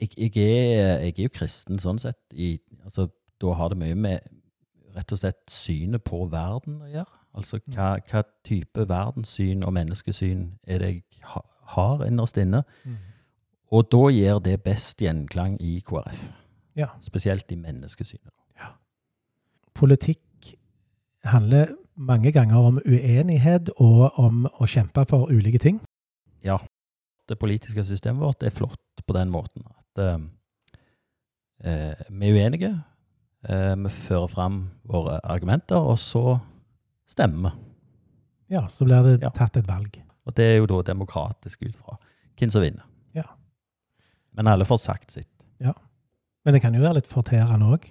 jeg, 0.00 0.10
jeg, 0.16 0.36
er, 0.36 0.98
jeg 1.04 1.14
er 1.18 1.22
jo 1.22 1.32
kristen 1.34 1.80
sånn 1.82 2.00
sett. 2.02 2.20
I, 2.32 2.58
altså, 2.84 3.08
da 3.40 3.54
har 3.56 3.72
det 3.72 3.80
mye 3.80 3.96
med 3.96 4.26
rett 4.96 5.12
og 5.14 5.20
slett 5.20 5.42
synet 5.52 6.04
på 6.04 6.24
verden 6.32 6.80
å 6.82 6.90
gjøre. 6.90 7.16
Altså 7.38 7.60
hva, 7.70 7.92
hva 8.10 8.24
type 8.46 8.88
verdenssyn 8.90 9.62
og 9.62 9.74
menneskesyn 9.76 10.48
er 10.66 10.82
det 10.82 10.88
jeg 10.90 11.22
ha, 11.30 11.44
har 11.76 12.02
innerst 12.08 12.40
inne. 12.42 12.64
Og 13.70 13.86
da 13.92 14.08
gir 14.10 14.40
det 14.42 14.56
best 14.64 14.98
gjenklang 14.98 15.54
i 15.62 15.78
KrF. 15.86 16.24
Ja. 16.78 16.90
Spesielt 17.04 17.52
i 17.54 17.58
menneskesynet. 17.60 18.32
Politikk 19.80 20.50
handler 21.24 21.70
mange 22.00 22.32
ganger 22.32 22.56
om 22.70 22.78
uenighet 22.86 23.70
og 23.76 24.16
om 24.20 24.44
å 24.60 24.68
kjempe 24.70 25.04
for 25.10 25.30
ulike 25.32 25.60
ting. 25.60 25.80
Ja, 26.44 26.56
det 27.28 27.36
politiske 27.38 27.84
systemet 27.84 28.22
vårt 28.24 28.44
er 28.46 28.54
flott 28.54 29.04
på 29.06 29.16
den 29.16 29.30
måten 29.32 29.66
at 29.68 30.00
eh, 30.02 30.22
eh, 31.64 32.04
vi 32.08 32.30
er 32.30 32.38
uenige. 32.38 32.70
Eh, 33.48 33.74
vi 33.84 33.92
fører 33.92 34.30
fram 34.32 34.60
våre 34.88 35.18
argumenter, 35.24 35.76
og 35.80 35.98
så 36.00 36.38
stemmer 37.10 37.50
vi. 37.50 37.66
Ja, 38.56 38.64
så 38.68 38.84
blir 38.88 39.04
det 39.06 39.20
Ja. 39.22 39.30
tatt 39.30 39.56
et 39.56 39.68
valg. 39.68 40.00
Og 40.26 40.34
det 40.34 40.44
er 40.44 40.56
jo 40.58 40.66
da 40.66 40.82
demokratisk 40.82 41.62
ut 41.62 41.76
fra 41.76 41.98
hvem 42.36 42.50
som 42.50 42.62
vinner. 42.62 42.82
Ja. 43.14 43.22
Men 44.34 44.46
alle 44.48 44.64
får 44.64 44.80
sagt 44.80 45.10
sitt. 45.12 45.28
Men 46.40 46.54
det 46.54 46.62
kan 46.62 46.72
jo 46.72 46.80
være 46.80 46.94
litt 46.94 47.06
forterende 47.10 47.66
òg. 47.68 47.82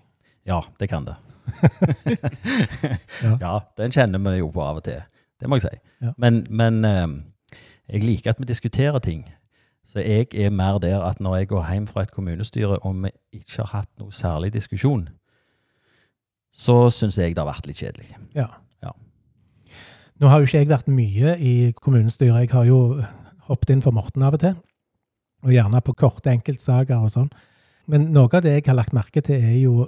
Ja, 0.49 0.63
det 0.79 0.87
kan 0.89 1.05
det. 1.05 1.13
Ja. 3.23 3.33
ja. 3.41 3.59
den 3.77 3.91
kjenner 3.91 4.21
vi 4.23 4.37
jo 4.39 4.47
på 4.53 4.63
av 4.63 4.79
og 4.79 4.85
til. 4.85 5.01
Det 5.39 5.49
må 5.49 5.59
jeg 5.59 5.67
si. 5.67 5.81
Ja. 6.03 6.13
Men, 6.17 6.45
men 6.49 6.85
eh, 6.87 7.07
jeg 7.89 8.05
liker 8.05 8.31
at 8.33 8.39
vi 8.39 8.47
diskuterer 8.47 8.99
ting. 9.03 9.25
Så 9.89 10.03
jeg 10.05 10.27
er 10.37 10.51
mer 10.53 10.77
der 10.77 11.01
at 11.01 11.19
når 11.19 11.35
jeg 11.35 11.47
går 11.49 11.65
hjem 11.71 11.87
fra 11.89 12.03
et 12.05 12.11
kommunestyre 12.13 12.77
og 12.77 12.95
vi 13.03 13.09
ikke 13.39 13.63
har 13.63 13.71
hatt 13.79 13.89
noe 13.97 14.13
særlig 14.13 14.53
diskusjon, 14.53 15.07
så 16.53 16.89
syns 16.93 17.17
jeg 17.17 17.33
det 17.35 17.41
har 17.41 17.49
vært 17.49 17.67
litt 17.69 17.79
kjedelig. 17.81 18.13
Ja. 18.35 18.47
Ja. 18.83 18.93
Nå 20.19 20.29
har 20.29 20.39
jo 20.39 20.49
ikke 20.49 20.61
jeg 20.61 20.69
vært 20.69 20.91
mye 20.91 21.35
i 21.39 21.53
kommunestyret. 21.73 22.43
Jeg 22.45 22.53
har 22.53 22.67
jo 22.69 23.01
hoppet 23.49 23.73
inn 23.73 23.81
for 23.85 23.95
Morten 23.95 24.25
av 24.25 24.37
og 24.37 24.43
til. 24.43 24.57
Og 25.47 25.55
gjerne 25.55 25.81
på 25.81 25.95
korte 25.97 26.33
enkeltsaker 26.35 26.99
og 26.99 27.13
sånn. 27.13 27.29
Men 27.89 28.11
noe 28.13 28.29
av 28.29 28.43
det 28.45 28.57
jeg 28.57 28.67
har 28.67 28.77
lagt 28.77 28.93
merke 28.93 29.23
til, 29.25 29.39
er 29.41 29.57
jo 29.57 29.87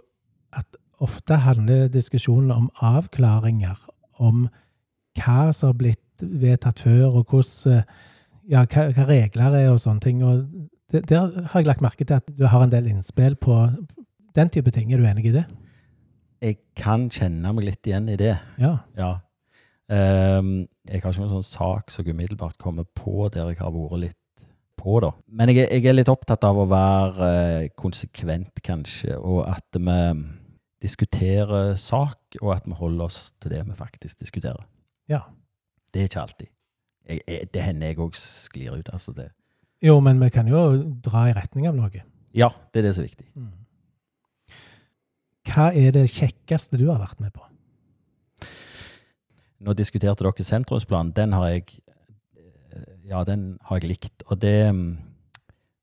at 0.56 0.81
ofte 1.02 1.42
handler 1.44 1.90
diskusjonen 1.92 2.52
om 2.54 2.70
avklaringer. 2.86 3.80
Om 4.22 4.46
hva 5.18 5.52
som 5.56 5.72
har 5.72 5.80
blitt 5.80 6.22
vedtatt 6.22 6.84
før, 6.84 7.18
og 7.20 7.34
hvordan 7.34 7.84
ja, 8.50 8.66
hva, 8.66 8.90
hva 8.96 9.08
regler 9.10 9.58
er 9.58 9.72
og 9.72 9.82
sånne 9.84 10.04
ting. 10.04 10.22
Og 10.26 10.46
det, 10.92 11.06
der 11.10 11.42
har 11.52 11.62
jeg 11.62 11.70
lagt 11.70 11.84
merke 11.84 12.06
til 12.06 12.20
at 12.20 12.30
du 12.38 12.46
har 12.50 12.64
en 12.66 12.74
del 12.74 12.90
innspill 12.92 13.38
på 13.40 13.58
den 14.36 14.54
type 14.54 14.72
ting. 14.76 14.92
Er 14.92 15.02
du 15.02 15.08
enig 15.08 15.30
i 15.30 15.36
det? 15.36 15.46
Jeg 16.42 16.58
kan 16.78 17.10
kjenne 17.14 17.54
meg 17.54 17.68
litt 17.68 17.88
igjen 17.88 18.10
i 18.10 18.18
det. 18.20 18.34
Ja. 18.62 18.78
Ja. 18.98 19.14
Um, 19.92 20.66
jeg 20.88 21.04
har 21.04 21.12
ikke 21.12 21.22
noen 21.22 21.36
sånn 21.36 21.48
sak 21.48 21.92
som 21.94 22.08
umiddelbart 22.08 22.58
kommer 22.62 22.88
på 22.88 23.28
der 23.34 23.52
jeg 23.52 23.60
har 23.60 23.74
vært 23.76 24.04
litt 24.06 24.46
på, 24.82 24.98
da. 25.04 25.12
Men 25.30 25.52
jeg, 25.52 25.68
jeg 25.68 25.86
er 25.86 25.98
litt 25.98 26.10
opptatt 26.10 26.46
av 26.48 26.58
å 26.58 26.68
være 26.70 27.28
eh, 27.28 27.66
konsekvent, 27.78 28.64
kanskje, 28.66 29.18
og 29.20 29.44
at 29.46 29.78
vi 29.78 29.98
diskuterer 30.82 31.76
sak, 31.80 32.20
og 32.42 32.56
at 32.56 32.66
vi 32.68 32.78
holder 32.78 33.06
oss 33.06 33.20
til 33.42 33.54
det 33.54 33.62
vi 33.68 33.78
faktisk 33.78 34.20
diskuterer. 34.20 34.64
Ja. 35.10 35.22
Det 35.94 36.02
er 36.02 36.10
ikke 36.10 36.22
alltid. 36.22 36.48
Jeg, 37.10 37.22
jeg, 37.28 37.48
det 37.54 37.64
hender 37.66 37.92
jeg 37.92 38.00
òg 38.00 38.18
sklir 38.18 38.78
ut. 38.80 38.90
altså 38.94 39.14
det. 39.14 39.30
Jo, 39.82 40.00
men 40.00 40.22
vi 40.22 40.30
kan 40.30 40.48
jo 40.48 40.62
dra 41.04 41.28
i 41.30 41.36
retning 41.36 41.68
av 41.68 41.76
noe. 41.76 42.04
Ja, 42.34 42.52
det 42.72 42.82
er 42.82 42.88
det 42.88 42.96
som 42.96 43.04
er 43.04 43.10
viktig. 43.10 43.28
Hva 45.52 45.72
er 45.76 45.96
det 45.96 46.12
kjekkeste 46.14 46.78
du 46.80 46.86
har 46.92 47.02
vært 47.02 47.20
med 47.20 47.34
på? 47.34 47.44
Nå 49.62 49.74
diskuterte 49.78 50.24
dere 50.24 50.46
sentrumsplanen. 50.46 51.14
Den 51.18 51.34
har 51.38 51.50
jeg 51.50 51.66
eh, 52.38 52.94
Ja, 53.10 53.24
den 53.28 53.58
har 53.68 53.82
jeg 53.82 53.92
likt. 53.92 54.24
Og 54.30 54.40
det, 54.42 54.72
mm, 54.74 54.98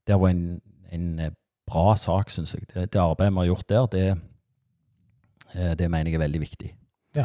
det 0.07 0.19
vært 0.19 0.35
en, 0.35 0.61
en 0.95 1.21
eh, 1.21 1.35
bra 1.69 1.95
sak, 1.99 2.31
syns 2.33 2.55
jeg. 2.55 2.67
Det, 2.73 2.89
det 2.95 3.03
arbeidet 3.03 3.35
vi 3.35 3.43
har 3.43 3.51
gjort 3.51 3.69
der, 3.69 3.87
det, 3.93 4.07
eh, 4.15 4.25
det 5.55 5.89
mener 5.91 6.11
jeg 6.11 6.19
er 6.19 6.25
veldig 6.27 6.41
viktig. 6.41 6.71
Ja. 7.17 7.25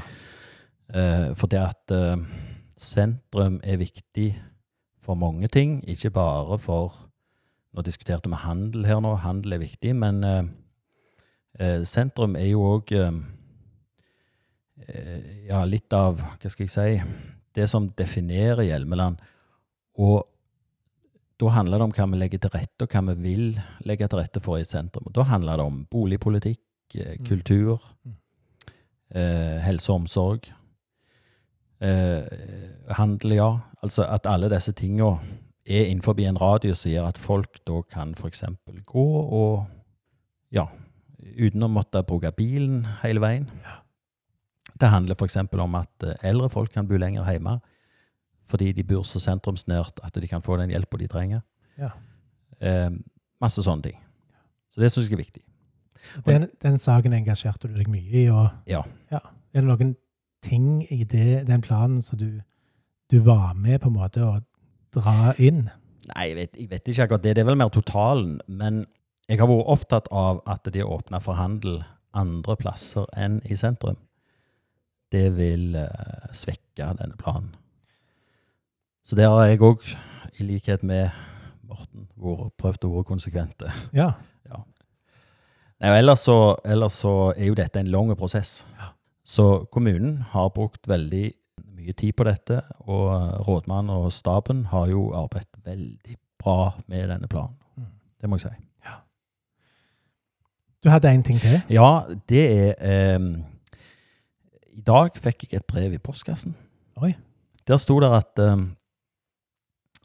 Eh, 0.94 1.34
For 1.36 1.48
det 1.52 1.60
at 1.60 1.92
eh, 1.92 2.18
sentrum 2.78 3.60
er 3.64 3.78
viktig 3.82 4.34
for 5.04 5.16
mange 5.20 5.48
ting, 5.52 5.82
ikke 5.88 6.10
bare 6.16 6.60
for 6.60 7.00
Nå 7.74 7.82
diskuterte 7.82 8.30
vi 8.30 8.38
handel 8.38 8.84
her 8.86 9.00
nå. 9.02 9.16
Handel 9.18 9.56
er 9.56 9.64
viktig, 9.64 9.96
men 9.98 10.20
eh, 10.24 10.44
eh, 11.58 11.80
sentrum 11.90 12.36
er 12.38 12.52
jo 12.52 12.62
òg 12.76 12.92
eh, 12.94 13.16
ja, 15.48 15.64
litt 15.66 15.90
av 15.98 16.22
Hva 16.22 16.52
skal 16.54 16.68
jeg 16.68 16.74
si 16.76 17.02
Det 17.58 17.66
som 17.70 17.88
definerer 17.90 18.62
Hjelmeland. 18.68 19.18
Og 19.98 20.22
da 21.42 21.50
handler 21.56 21.82
det 21.82 21.88
om 21.88 21.96
hva 21.98 22.06
vi 22.12 22.22
legger 22.22 22.40
til 22.44 22.54
rette, 22.54 22.86
og 22.86 22.94
hva 22.94 23.02
vi 23.10 23.16
vil 23.26 23.60
legge 23.90 24.06
til 24.08 24.20
rette 24.22 24.42
for 24.42 24.62
i 24.62 24.66
sentrum. 24.70 25.10
Og 25.10 25.14
da 25.18 25.26
handler 25.34 25.58
det 25.58 25.66
om 25.66 25.82
boligpolitikk, 25.90 26.62
eh. 26.62 26.73
Kultur, 27.26 27.80
Mm. 28.06 28.16
eh, 29.16 29.60
helse 29.66 29.90
og 29.92 29.96
omsorg. 30.02 30.50
Eh, 31.82 32.24
handel, 32.96 33.32
ja. 33.36 33.50
Altså 33.84 34.06
at 34.08 34.26
alle 34.30 34.50
disse 34.54 34.72
tinga 34.72 35.18
er 35.66 35.86
innenfor 35.90 36.20
en 36.20 36.38
radio 36.40 36.74
som 36.74 36.92
gjør 36.92 37.08
at 37.08 37.18
folk 37.18 37.60
da 37.68 37.82
kan 37.82 38.14
f.eks. 38.16 38.44
gå 38.86 39.06
og 39.32 39.66
Ja, 40.54 40.68
uten 41.40 41.64
å 41.64 41.68
måtte 41.72 42.04
bruke 42.06 42.32
bilen 42.32 42.86
hele 43.02 43.20
veien. 43.20 43.48
Det 44.80 44.90
handler 44.90 45.16
f.eks. 45.16 45.38
om 45.54 45.76
at 45.76 46.04
eh, 46.04 46.16
eldre 46.30 46.50
folk 46.50 46.72
kan 46.74 46.88
bo 46.88 46.96
lenger 46.98 47.24
hjemme 47.26 47.60
fordi 48.46 48.72
de 48.76 48.84
bor 48.84 49.04
så 49.08 49.20
sentrumsnært 49.24 50.00
at 50.04 50.14
de 50.22 50.28
kan 50.28 50.42
få 50.42 50.58
den 50.60 50.70
hjelpa 50.70 50.98
de 51.00 51.08
trenger. 51.08 51.42
Ja. 51.80 51.90
Eh, 52.62 52.90
masse 53.42 53.64
sånne 53.64 53.82
ting. 53.82 53.98
Så 54.76 54.82
det 54.82 54.92
syns 54.92 55.08
jeg 55.10 55.14
er 55.18 55.24
viktig. 55.24 55.42
Den, 56.26 56.48
den 56.62 56.78
saken 56.78 57.14
engasjerte 57.14 57.68
du 57.68 57.78
deg 57.78 57.88
mye 57.92 58.24
i. 58.24 58.28
og 58.30 58.50
Ja. 58.68 58.82
Er 59.12 59.62
det 59.62 59.64
noen 59.70 59.96
ting 60.44 60.84
i 60.92 61.04
det, 61.04 61.46
den 61.48 61.62
planen 61.62 62.02
som 62.02 62.18
du, 62.20 62.42
du 63.12 63.20
var 63.24 63.54
med 63.54 63.80
på 63.82 63.88
en 63.92 63.96
måte 63.98 64.24
å 64.26 64.40
dra 64.94 65.34
inn? 65.38 65.70
Nei, 66.10 66.26
jeg 66.30 66.36
vet, 66.36 66.56
jeg 66.60 66.70
vet 66.70 66.88
ikke 66.92 67.04
akkurat 67.08 67.24
det. 67.24 67.36
Det 67.38 67.44
er 67.44 67.48
vel 67.52 67.56
mer 67.62 67.70
totalen. 67.72 68.40
Men 68.48 68.86
jeg 69.30 69.40
har 69.40 69.48
vært 69.48 69.70
opptatt 69.72 70.10
av 70.12 70.42
at 70.52 70.68
de 70.74 70.84
åpner 70.84 71.22
for 71.24 71.40
handel 71.40 71.84
andre 72.14 72.56
plasser 72.60 73.06
enn 73.18 73.40
i 73.50 73.56
sentrum. 73.56 73.96
Det 75.14 75.30
vil 75.38 75.76
uh, 75.78 76.28
svekke 76.34 76.90
denne 77.00 77.16
planen. 77.18 77.54
Så 79.06 79.16
der 79.20 79.30
har 79.30 79.46
jeg 79.48 79.62
òg, 79.62 79.82
i 80.40 80.44
likhet 80.48 80.84
med 80.84 81.10
Morten, 81.68 82.08
vært- 82.18 82.52
prøvd 82.58 82.86
å 82.88 82.92
være 82.98 83.08
konsekvente. 83.10 83.72
Ja. 83.94 84.12
Nei, 85.84 85.98
ellers, 86.00 86.24
så, 86.24 86.56
ellers 86.64 86.96
så 87.04 87.34
er 87.36 87.50
jo 87.50 87.56
dette 87.60 87.82
en 87.82 87.92
lang 87.92 88.14
prosess. 88.16 88.62
Ja. 88.80 88.94
Så 89.28 89.66
kommunen 89.72 90.22
har 90.32 90.54
brukt 90.56 90.88
veldig 90.88 91.26
mye 91.76 91.96
tid 92.00 92.16
på 92.16 92.24
dette, 92.28 92.62
og 92.88 93.12
rådmannen 93.48 93.92
og 93.92 94.12
staben 94.16 94.66
har 94.72 94.88
jo 94.88 95.10
arbeidet 95.12 95.60
veldig 95.66 96.16
bra 96.40 96.72
med 96.88 97.10
denne 97.12 97.28
planen. 97.28 97.58
Mm. 97.76 97.90
Det 98.22 98.30
må 98.30 98.40
jeg 98.40 98.48
si. 98.48 98.64
Du 100.84 100.90
hadde 100.92 101.08
en 101.08 101.24
ting 101.24 101.40
til? 101.40 101.62
Ja, 101.72 102.04
det 102.30 102.44
er 102.52 103.16
um, 103.16 103.38
I 104.74 104.82
dag 104.84 105.16
fikk 105.16 105.46
jeg 105.48 105.62
et 105.62 105.68
brev 105.68 105.94
i 105.96 106.02
postkassen. 106.02 106.58
Oi. 107.00 107.14
Der 107.68 107.80
sto 107.80 107.96
det 108.04 108.10
at 108.12 108.42
um, 108.44 108.66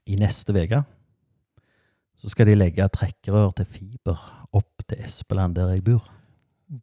i 0.07 0.15
neste 0.21 0.55
uke 0.55 0.85
så 2.19 2.31
skal 2.33 2.49
de 2.51 2.57
legge 2.59 2.87
trekkerør 2.95 3.53
til 3.59 3.69
fiber 3.73 4.23
opp 4.57 4.85
til 4.89 5.03
Espeland, 5.05 5.55
der 5.59 5.75
jeg 5.75 5.85
bor. 5.87 6.07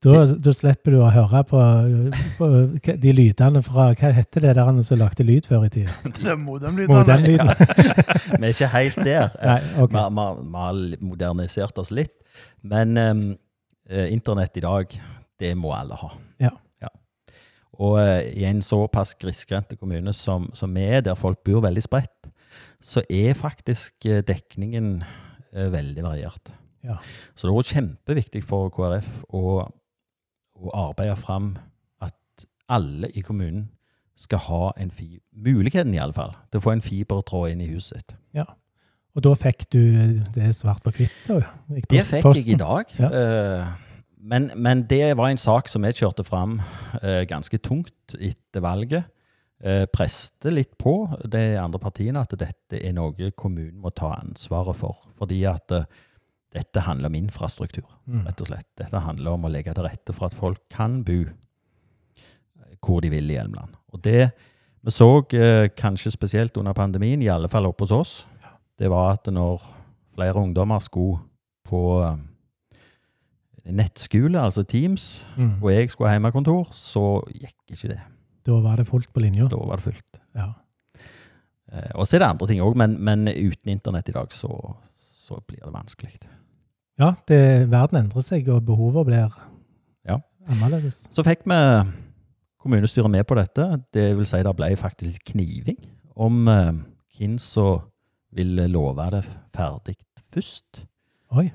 Da, 0.01 0.23
da 0.41 0.49
slipper 0.55 0.95
du 0.95 1.01
å 1.05 1.11
høre 1.13 1.43
på, 1.45 1.59
på 2.39 2.47
de 3.03 3.11
lydene 3.13 3.61
fra 3.61 3.91
Hva 3.93 4.09
heter 4.17 4.41
det 4.41 4.55
der 4.57 4.79
som 4.81 4.97
lagde 4.97 5.25
lyd 5.27 5.45
før 5.45 5.67
i 5.67 5.69
tida? 5.75 5.93
Det 6.17 6.33
modemlydene. 6.41 6.89
Modemlyden? 6.89 7.51
Vi 8.39 8.47
er 8.47 8.55
ikke 8.55 8.71
helt 8.73 8.97
der. 9.05 9.35
Vi 9.37 9.99
har- 9.99 10.09
har 10.57 10.81
modernisert 11.05 11.77
oss 11.77 11.91
litt. 11.93 12.15
Men 12.65 12.97
eh, 12.97 14.07
internett 14.09 14.57
i 14.57 14.65
dag, 14.65 14.89
det 15.39 15.53
må 15.57 15.75
alle 15.77 15.99
ha. 16.01 16.09
Ja. 16.41 16.55
Og 17.75 17.97
uh, 17.99 18.23
i 18.23 18.45
en 18.47 18.61
såpass 18.63 19.13
grisgrendte 19.19 19.75
kommune 19.75 20.13
som, 20.15 20.47
som 20.55 20.71
vi 20.71 20.85
er, 20.95 21.01
der 21.03 21.17
folk 21.19 21.41
bor 21.43 21.59
veldig 21.65 21.83
spredt, 21.83 22.29
så 22.79 23.03
er 23.11 23.35
faktisk 23.35 24.05
eh, 24.07 24.21
dekningen 24.23 25.03
veldig 25.55 26.03
variert. 26.03 26.51
Ja. 26.85 26.99
Så 27.33 27.47
det 27.47 27.53
har 27.53 27.59
vært 27.59 27.73
kjempeviktig 27.73 28.43
for 28.45 28.73
KrF 28.73 29.07
å, 29.33 29.63
å 29.65 30.75
arbeide 30.75 31.15
fram 31.19 31.55
at 32.03 32.45
alle 32.71 33.09
i 33.15 33.23
kommunen 33.25 33.69
skal 34.19 34.39
ha 34.47 34.67
en 34.79 34.91
fi 34.95 35.17
muligheten 35.31 35.93
i 35.95 35.99
alle 35.99 36.15
fall, 36.15 36.35
til 36.51 36.61
å 36.61 36.63
få 36.63 36.75
en 36.75 36.83
fibertråd 36.85 37.51
inn 37.51 37.65
i 37.65 37.71
huset 37.73 37.99
sitt. 37.99 38.15
Og 39.15 39.23
da 39.23 39.31
fikk 39.39 39.65
du 39.71 39.81
det 40.35 40.51
svart 40.57 40.83
på 40.83 40.91
hvitt? 40.97 41.17
Det 41.27 42.03
fikk 42.03 42.23
fikk 42.23 42.41
jeg 42.41 42.55
i 42.55 42.59
dag. 42.59 42.91
Ja. 42.99 43.09
Eh, 43.15 43.67
men, 44.25 44.49
men 44.55 44.83
det 44.89 45.13
var 45.15 45.31
en 45.31 45.39
sak 45.39 45.69
som 45.71 45.85
jeg 45.87 45.95
kjørte 45.99 46.25
fram 46.27 46.57
eh, 47.01 47.23
ganske 47.29 47.59
tungt 47.63 48.15
etter 48.17 48.63
valget. 48.63 49.07
Uh, 49.63 49.85
preste 49.87 50.51
litt 50.51 50.73
på 50.77 50.91
de 51.31 51.55
andre 51.57 51.79
partiene 51.79 52.19
at 52.21 52.33
dette 52.37 52.75
er 52.75 52.91
noe 52.93 53.29
kommunen 53.39 53.79
må 53.81 53.89
ta 53.95 54.09
ansvaret 54.19 54.75
for. 54.75 54.97
Fordi 55.17 55.37
at 55.47 55.71
eh, 55.71 55.85
dette 56.53 56.81
handler 56.83 57.07
om 57.07 57.15
infrastruktur, 57.15 57.87
Mm. 58.07 58.25
rett 58.27 58.41
og 58.41 58.47
slett. 58.47 58.67
Dette 58.77 58.99
handler 58.99 59.31
om 59.31 59.45
å 59.47 59.49
legge 59.49 59.73
til 59.73 59.83
rette 59.87 60.13
for 60.13 60.25
at 60.27 60.33
folk 60.35 60.59
kan 60.69 61.03
bo 61.07 61.21
eh, 61.23 62.75
hvor 62.83 62.99
de 63.01 63.09
vil 63.09 63.31
i 63.31 63.37
Hjelmeland. 63.39 63.73
Og 63.93 64.01
det 64.03 64.31
vi 64.85 64.91
så 64.91 65.07
eh, 65.33 65.69
kanskje 65.73 66.11
spesielt 66.11 66.57
under 66.57 66.73
pandemien, 66.73 67.21
i 67.23 67.27
alle 67.31 67.47
fall 67.49 67.65
oppe 67.65 67.87
hos 67.87 67.91
oss, 67.91 68.25
det 68.77 68.89
var 68.91 69.13
at 69.15 69.31
når 69.33 69.63
flere 70.13 70.35
ungdommer 70.43 70.79
skulle 70.83 71.19
på 71.65 72.03
eh, 72.03 73.71
nettskole, 73.71 74.37
altså 74.39 74.63
Teams, 74.63 75.25
Mm. 75.37 75.63
og 75.63 75.71
jeg 75.71 75.89
skulle 75.89 76.09
ha 76.09 76.15
hjemmekontor, 76.19 76.67
så 76.71 77.23
gikk 77.33 77.55
ikke 77.71 77.87
det. 77.95 78.01
Da 78.45 78.59
var 78.61 78.77
det 78.77 78.85
fullt 78.87 79.09
på 79.13 79.23
linja. 79.23 79.47
Da 79.49 79.57
var 79.57 79.79
det 79.81 79.87
fullt. 79.87 80.19
Ja. 80.37 80.51
Eh, 81.71 81.91
og 81.95 82.05
så 82.07 82.17
er 82.17 82.23
det 82.23 82.29
andre 82.29 82.47
ting 82.51 82.61
òg, 82.61 82.75
men, 82.77 82.97
men 83.03 83.27
uten 83.31 83.71
internett 83.73 84.09
i 84.11 84.15
dag 84.15 84.33
så, 84.35 84.51
så 85.25 85.39
blir 85.47 85.63
det 85.63 85.73
vanskelig. 85.73 86.13
ja, 87.01 87.13
det, 87.27 87.39
verden 87.71 88.03
endrer 88.03 88.23
seg, 88.23 88.47
og 88.53 88.63
behovet 88.67 89.05
blir 89.09 89.33
Ja. 90.07 90.19
annerledes. 90.47 91.07
Så 91.11 91.23
fikk 91.25 91.41
vi 91.49 91.57
kommunestyret 92.61 93.09
med 93.11 93.25
på 93.27 93.35
dette. 93.37 93.65
Det 93.93 94.11
vil 94.17 94.25
si 94.29 94.43
det 94.45 94.55
ble 94.57 94.71
faktisk 94.77 95.25
kniving 95.33 95.77
om 96.15 96.47
eh, 96.47 96.71
hvem 97.17 97.37
som 97.41 97.81
ville 98.35 98.67
love 98.67 99.09
det 99.11 99.23
ferdig 99.55 99.95
først. 100.33 100.83
Oi. 101.31 101.49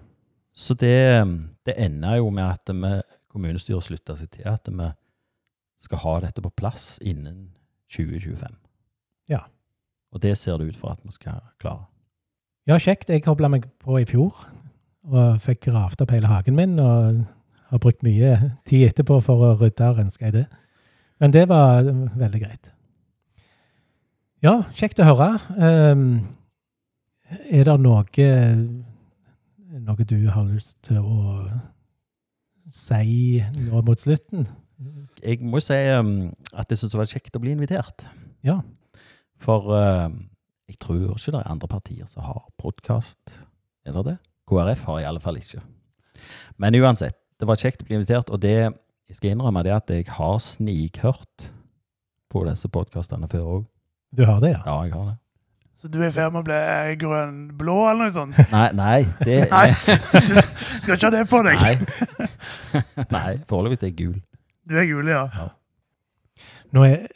Så 0.53 0.75
det, 0.75 0.97
det 1.67 1.75
ender 1.79 2.17
jo 2.19 2.31
med 2.35 2.45
at 2.51 2.73
vi, 2.75 2.93
kommunestyret 3.31 3.85
slutta 3.87 4.17
seg 4.19 4.31
til 4.35 4.49
at 4.51 4.67
vi 4.69 4.89
skal 5.81 6.03
ha 6.05 6.15
dette 6.27 6.43
på 6.45 6.53
plass 6.57 6.99
innen 7.01 7.51
2025. 7.93 8.55
Ja. 9.33 9.45
Og 10.13 10.23
det 10.23 10.37
ser 10.39 10.59
det 10.59 10.71
ut 10.71 10.79
for 10.79 10.95
at 10.95 11.03
vi 11.05 11.15
skal 11.15 11.41
klare. 11.63 11.87
Ja, 12.69 12.77
kjekt. 12.79 13.11
Jeg 13.11 13.25
kobla 13.25 13.49
meg 13.49 13.67
på 13.83 13.99
i 13.99 14.07
fjor 14.09 14.35
og 15.11 15.41
fikk 15.43 15.65
gravd 15.71 16.03
opp 16.05 16.13
hele 16.13 16.29
hagen 16.31 16.59
min. 16.59 16.77
Og 16.79 17.23
har 17.71 17.79
brukt 17.79 18.03
mye 18.03 18.35
tid 18.67 18.89
etterpå 18.89 19.21
for 19.23 19.47
å 19.47 19.55
rydde 19.61 19.89
og 19.93 20.01
renske 20.01 20.29
i 20.29 20.35
det. 20.35 20.47
Men 21.23 21.35
det 21.35 21.47
var 21.49 21.87
veldig 21.87 22.41
greit. 22.43 22.73
Ja, 24.43 24.63
kjekt 24.75 25.01
å 25.03 25.07
høre. 25.07 25.35
Um, 25.55 26.07
er 27.53 27.69
det 27.69 27.77
noe 27.85 28.31
noe 29.81 30.07
du 30.09 30.19
har 30.33 30.49
lyst 30.49 30.81
til 30.87 30.99
å 30.99 31.45
si 32.71 33.39
nå 33.55 33.83
mot 33.87 34.01
slutten? 34.01 34.49
Jeg 35.21 35.43
må 35.45 35.61
jo 35.61 35.67
si 35.67 35.79
um, 35.93 36.31
at 36.57 36.71
jeg 36.73 36.81
syns 36.81 36.95
det 36.95 37.01
var 37.01 37.11
kjekt 37.11 37.37
å 37.37 37.43
bli 37.43 37.53
invitert. 37.53 38.07
Ja. 38.47 38.61
For 39.41 39.69
uh, 39.69 40.09
jeg 40.71 40.79
tror 40.81 41.17
ikke 41.17 41.35
det 41.35 41.41
er 41.43 41.51
andre 41.53 41.69
partier 41.69 42.09
som 42.09 42.25
har 42.25 42.45
podkast. 42.61 43.21
Er 43.85 43.97
det 43.97 44.07
det? 44.07 44.19
KrF 44.51 44.87
har 44.89 45.01
i 45.03 45.09
alle 45.09 45.21
fall 45.23 45.39
ikke. 45.41 45.61
Men 46.61 46.77
uansett, 46.81 47.19
det 47.41 47.49
var 47.49 47.61
kjekt 47.61 47.83
å 47.85 47.89
bli 47.89 47.99
invitert, 47.99 48.33
og 48.33 48.41
det 48.43 48.57
jeg 49.11 49.19
skal 49.19 49.33
innrømme 49.35 49.65
det 49.67 49.73
at 49.75 49.91
jeg 49.91 50.07
har 50.17 50.37
snikhørt 50.39 51.51
på 52.31 52.45
disse 52.47 52.69
podkastene 52.71 53.29
før 53.31 53.49
òg. 53.57 53.65
Du 54.15 54.23
har 54.27 54.39
det, 54.43 54.55
ja? 54.55 54.63
Ja, 54.67 54.77
jeg 54.87 54.95
har 54.95 55.09
det. 55.09 55.17
Så 55.81 55.89
du 55.89 55.97
er 56.03 56.11
i 56.11 56.13
ferd 56.13 56.35
med 56.35 56.43
å 56.43 56.47
bli 56.47 56.97
grønn-blå, 57.01 57.77
eller 57.89 58.07
noe 58.07 58.13
sånt? 58.13 58.37
Nei, 58.53 58.67
nei 58.77 58.99
det 59.25 59.39
Nei. 59.49 59.71
Du 60.13 60.83
skal 60.85 60.95
ikke 60.95 61.09
ha 61.09 61.13
det 61.15 61.23
på 61.31 61.41
deg. 61.47 61.63
Nei, 61.65 62.35
nei 63.17 63.31
foreløpig 63.49 63.81
er 63.81 63.89
jeg 63.89 63.97
gul. 64.03 64.19
Du 64.71 64.77
er 64.79 64.87
gul, 64.87 65.09
ja. 65.11 65.25
Nå, 66.71 66.85
er, 66.87 67.09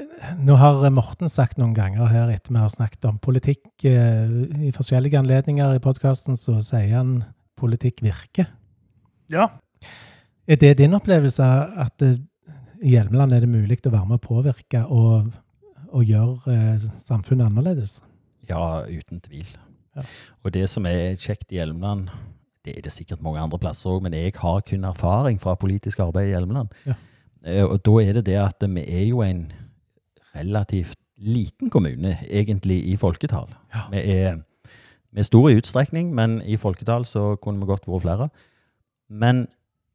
nå 0.43 0.57
har 0.59 0.83
Morten 0.91 1.31
sagt 1.31 1.61
noen 1.61 1.75
ganger 1.77 2.11
her 2.11 2.33
etter 2.35 2.51
vi 2.51 2.59
har 2.59 2.73
snakket 2.73 3.07
om 3.07 3.21
politikk 3.23 3.87
eh, 3.87 4.33
i 4.67 4.73
forskjellige 4.75 5.21
anledninger 5.21 5.77
i 5.77 5.83
podkasten, 5.83 6.35
så 6.35 6.59
sier 6.67 6.97
han 6.97 7.21
politikk 7.61 8.03
virker. 8.03 8.51
Ja. 9.31 9.53
Er 10.51 10.59
det 10.61 10.75
din 10.83 10.99
opplevelse 10.99 11.47
at 11.87 12.03
eh, 12.03 12.19
i 12.83 12.97
Hjelmeland 12.97 13.33
er 13.33 13.47
det 13.47 13.53
mulig 13.53 13.79
å 13.87 13.95
være 13.95 14.11
med 14.11 14.19
å 14.19 14.27
påvirke 14.27 14.83
og, 14.91 15.31
og 15.95 16.11
gjøre 16.11 16.59
eh, 16.59 16.91
samfunnet 16.99 17.47
annerledes? 17.53 18.01
Ja, 18.51 18.83
uten 18.91 19.23
tvil. 19.23 19.47
Ja. 19.95 20.03
Og 20.43 20.59
det 20.59 20.67
som 20.75 20.91
er 20.91 21.15
kjekt 21.15 21.55
i 21.55 21.63
Hjelmeland, 21.63 22.11
det 22.67 22.75
er 22.75 22.85
det 22.85 22.93
sikkert 22.93 23.23
mange 23.23 23.39
andre 23.39 23.63
plasser 23.63 23.95
òg, 23.95 24.03
men 24.03 24.19
jeg 24.19 24.35
har 24.43 24.67
kun 24.67 24.91
erfaring 24.91 25.39
fra 25.39 25.55
politisk 25.55 26.03
arbeid 26.03 26.33
i 26.33 26.35
Hjelmeland. 26.35 26.75
Ja. 26.91 26.99
Eh, 27.45 27.65
Og 27.65 27.81
da 27.85 27.91
er 28.03 28.13
det 28.13 28.27
det 28.27 28.37
at 28.41 28.65
vi 28.69 28.81
er 28.89 29.07
jo 29.09 29.21
en 29.23 29.53
relativt 30.35 30.99
liten 31.17 31.71
kommune, 31.71 32.19
egentlig, 32.31 32.81
i 32.89 32.97
folketall. 32.97 33.49
Ja. 33.75 33.83
Vi 33.91 33.97
er, 33.99 34.41
vi 35.13 35.21
er 35.21 35.23
store 35.29 35.53
i 35.53 35.57
utstrekning, 35.61 36.15
men 36.15 36.41
i 36.43 36.57
folketall 36.57 37.05
så 37.07 37.37
kunne 37.37 37.61
vi 37.61 37.67
godt 37.67 37.87
vært 37.87 38.03
flere. 38.03 38.29
Men 39.09 39.47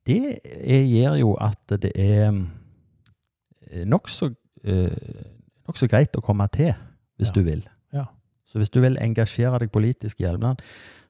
det 0.07 0.39
gjør 0.89 1.17
jo 1.19 1.33
at 1.41 1.57
det 1.81 1.91
er 1.95 2.29
eh, 3.71 3.85
nokså 3.85 4.29
nok 4.29 4.37
nokså 5.69 5.87
greit 5.87 6.15
å 6.17 6.21
komme 6.25 6.47
til, 6.51 6.73
hvis 7.19 7.29
Ja. 7.29 7.33
du 7.33 7.41
vil. 7.43 7.61
Ja. 7.93 8.05
Så 8.45 8.57
hvis 8.57 8.69
du 8.73 8.79
vil 8.81 8.97
engasjere 8.97 9.59
deg 9.59 9.71
politisk 9.71 10.19
i 10.19 10.23
Hjelmeland, 10.23 10.57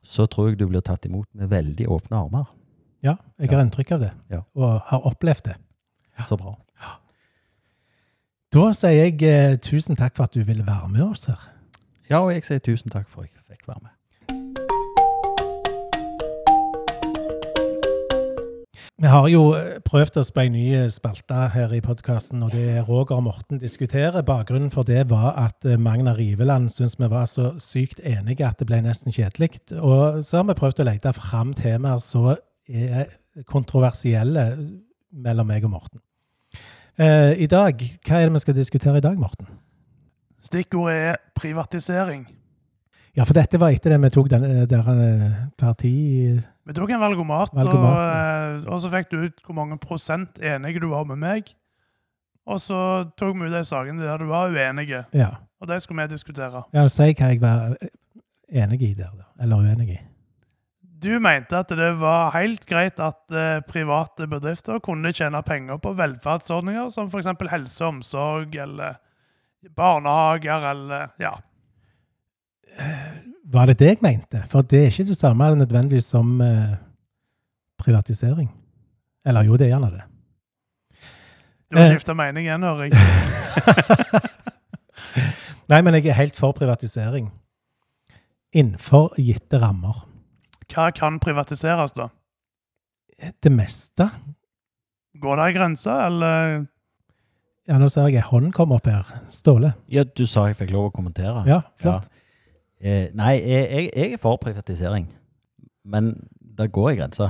så 0.04 0.26
tror 0.28 0.50
jeg 0.50 0.58
du 0.60 0.68
blir 0.68 0.82
tatt 0.82 1.06
imot 1.06 1.28
med 1.34 1.48
veldig 1.50 1.88
åpne 1.88 2.18
armer. 2.18 2.46
Ja, 3.02 3.16
jeg 3.40 3.50
har 3.50 3.62
inntrykk 3.64 3.92
av 3.92 4.00
det, 4.00 4.12
Ja. 4.30 4.42
og 4.56 4.82
har 4.86 5.00
opplevd 5.08 5.44
det. 5.46 5.56
Så 6.28 6.38
bra. 6.40 6.56
Da 8.50 8.72
sier 8.74 9.06
jeg 9.06 9.22
eh, 9.24 9.58
tusen 9.62 9.96
takk 9.96 10.18
for 10.18 10.26
at 10.26 10.34
du 10.34 10.42
ville 10.44 10.66
være 10.66 10.90
med 10.90 11.06
oss 11.06 11.28
her. 11.30 11.50
Ja, 12.10 12.24
og 12.24 12.34
jeg 12.34 12.44
sier 12.48 12.60
tusen 12.66 12.90
takk 12.90 13.06
for 13.10 13.22
at 13.22 13.30
jeg 13.30 13.46
fikk 13.46 13.68
være 13.70 13.84
med. 13.84 13.94
Vi 19.00 19.08
har 19.08 19.28
jo 19.32 19.54
eh, 19.56 19.78
prøvd 19.86 20.18
oss 20.20 20.32
på 20.36 20.42
ei 20.44 20.50
ny 20.52 20.64
eh, 20.76 20.90
spalte 20.92 21.46
her 21.54 21.72
i 21.72 21.80
podkasten, 21.80 22.42
og 22.44 22.52
det 22.52 22.66
er 22.74 22.82
Roger 22.84 23.16
og 23.16 23.24
Morten 23.30 23.62
diskuterer. 23.62 24.26
Bakgrunnen 24.28 24.74
for 24.74 24.84
det 24.84 25.06
var 25.08 25.38
at 25.40 25.64
eh, 25.64 25.80
Magna 25.80 26.12
Riveland 26.18 26.68
syntes 26.74 26.98
vi 27.00 27.08
var 27.08 27.30
så 27.32 27.54
sykt 27.64 28.02
enige 28.04 28.44
at 28.44 28.60
det 28.60 28.68
ble 28.68 28.82
nesten 28.84 29.16
kjedelig. 29.16 29.62
Og 29.78 30.20
så 30.28 30.42
har 30.42 30.50
vi 30.50 30.58
prøvd 30.60 30.84
å 30.84 30.90
lete 30.90 31.16
fram 31.16 31.56
temaer 31.56 32.04
som 32.04 32.34
er 32.68 33.16
kontroversielle 33.48 34.50
mellom 35.16 35.48
meg 35.48 35.64
og 35.70 35.78
Morten. 35.78 36.04
Eh, 37.00 37.32
I 37.44 37.48
dag, 37.48 37.80
hva 38.04 38.18
er 38.20 38.28
det 38.28 38.34
vi 38.36 38.42
skal 38.44 38.56
diskutere 38.58 39.00
i 39.00 39.04
dag, 39.04 39.16
Morten? 39.20 39.48
Stikkordet 40.44 40.96
er 41.14 41.20
privatisering. 41.38 42.26
Ja, 43.16 43.24
for 43.26 43.34
dette 43.38 43.60
var 43.60 43.72
etter 43.74 43.94
det 43.96 44.02
vi 44.04 44.10
tok 44.14 44.28
den, 44.32 44.44
eh, 44.48 44.66
der 44.70 44.90
eh, 44.94 45.38
parti... 45.60 45.94
Vi 46.70 46.76
tok 46.76 46.92
en 46.94 47.00
valgomat, 47.02 47.54
Valgomat, 47.56 47.96
og, 47.96 48.66
eh, 48.68 48.68
og 48.74 48.82
så 48.84 48.92
fikk 48.94 49.10
du 49.14 49.18
ut 49.24 49.40
hvor 49.46 49.56
mange 49.58 49.80
prosent 49.82 50.38
enige 50.44 50.84
du 50.84 50.90
var 50.92 51.08
med 51.10 51.18
meg. 51.24 51.54
Og 52.50 52.60
så 52.62 52.78
tok 53.18 53.36
vi 53.40 53.48
ut 53.48 53.56
de 53.56 53.64
sakene 53.66 54.04
der 54.04 54.20
du 54.22 54.28
var 54.30 54.52
uenige, 54.52 55.06
Ja. 55.14 55.32
og 55.62 55.68
de 55.72 55.80
skulle 55.80 56.04
vi 56.04 56.14
diskutere. 56.14 56.64
ja 56.74 56.88
si 56.88 57.10
hva 57.14 57.32
jeg 57.32 57.42
var 57.42 57.76
eh, 57.82 57.90
enig 58.64 58.82
i 58.82 58.94
der, 58.94 59.10
da. 59.16 59.28
Eller 59.42 59.64
uenig 59.64 59.90
i. 59.96 60.00
Du 61.00 61.14
mente 61.24 61.56
at 61.62 61.70
det 61.72 61.92
var 62.02 62.34
helt 62.36 62.66
greit 62.68 63.00
at 63.00 63.32
eh, 63.32 63.62
private 63.68 64.26
bedrifter 64.28 64.82
kunne 64.84 65.14
tjene 65.16 65.40
penger 65.48 65.78
på 65.80 65.94
velferdsordninger 65.96 66.90
som 66.92 67.08
f.eks. 67.08 67.30
helse 67.54 67.86
og 67.86 67.94
omsorg 67.94 68.56
eller 68.60 68.98
barnehager 69.76 70.66
eller 70.74 71.14
ja. 71.24 71.32
Var 73.50 73.72
det 73.72 73.78
det 73.80 73.88
jeg 73.94 74.02
mente? 74.04 74.44
For 74.52 74.62
det 74.62 74.82
er 74.84 74.92
ikke 74.92 75.08
det 75.14 75.18
samme 75.18 75.48
nødvendigvis 75.58 76.12
som 76.12 76.36
eh, 76.44 76.76
privatisering. 77.80 78.50
Eller 79.26 79.48
jo, 79.48 79.56
det 79.58 79.68
er 79.70 79.74
gjerne 79.78 79.92
det. 79.96 80.04
Du 81.70 81.78
har 81.78 81.86
Eh. 81.86 81.92
skifta 81.96 82.14
mening 82.18 82.48
igjen, 82.48 82.64
hører 82.64 82.84
jeg. 82.90 82.94
Nei, 85.70 85.82
men 85.86 85.94
jeg 86.00 86.08
er 86.10 86.18
helt 86.18 86.36
for 86.40 86.52
privatisering. 86.58 87.30
Innenfor 88.58 89.14
gitte 89.22 89.60
rammer. 89.62 90.09
Hva 90.70 90.90
kan 90.96 91.20
privatiseres, 91.22 91.94
da? 91.98 92.10
Det 93.44 93.52
meste. 93.52 94.06
Går 95.20 95.40
det 95.40 95.48
ei 95.50 95.56
grense, 95.58 95.96
eller 96.06 96.66
Ja, 97.70 97.78
nå 97.78 97.90
ser 97.92 98.08
jeg 98.08 98.22
ei 98.22 98.26
hånd 98.30 98.54
komme 98.56 98.78
opp 98.80 98.88
her. 98.90 99.06
Ståle. 99.30 99.74
Ja, 99.92 100.04
du 100.04 100.26
sa 100.30 100.48
jeg 100.50 100.58
fikk 100.58 100.72
lov 100.74 100.90
å 100.90 100.94
kommentere. 100.96 101.44
Ja, 101.50 101.62
flott. 101.82 102.08
Eh, 102.80 103.10
nei, 103.14 103.36
jeg, 103.44 103.66
jeg, 103.70 103.90
jeg 103.94 104.16
er 104.16 104.22
for 104.24 104.40
privatisering. 104.42 105.10
Men 105.86 106.14
det 106.40 106.72
går 106.74 106.94
ei 106.94 106.98
grense. 107.02 107.28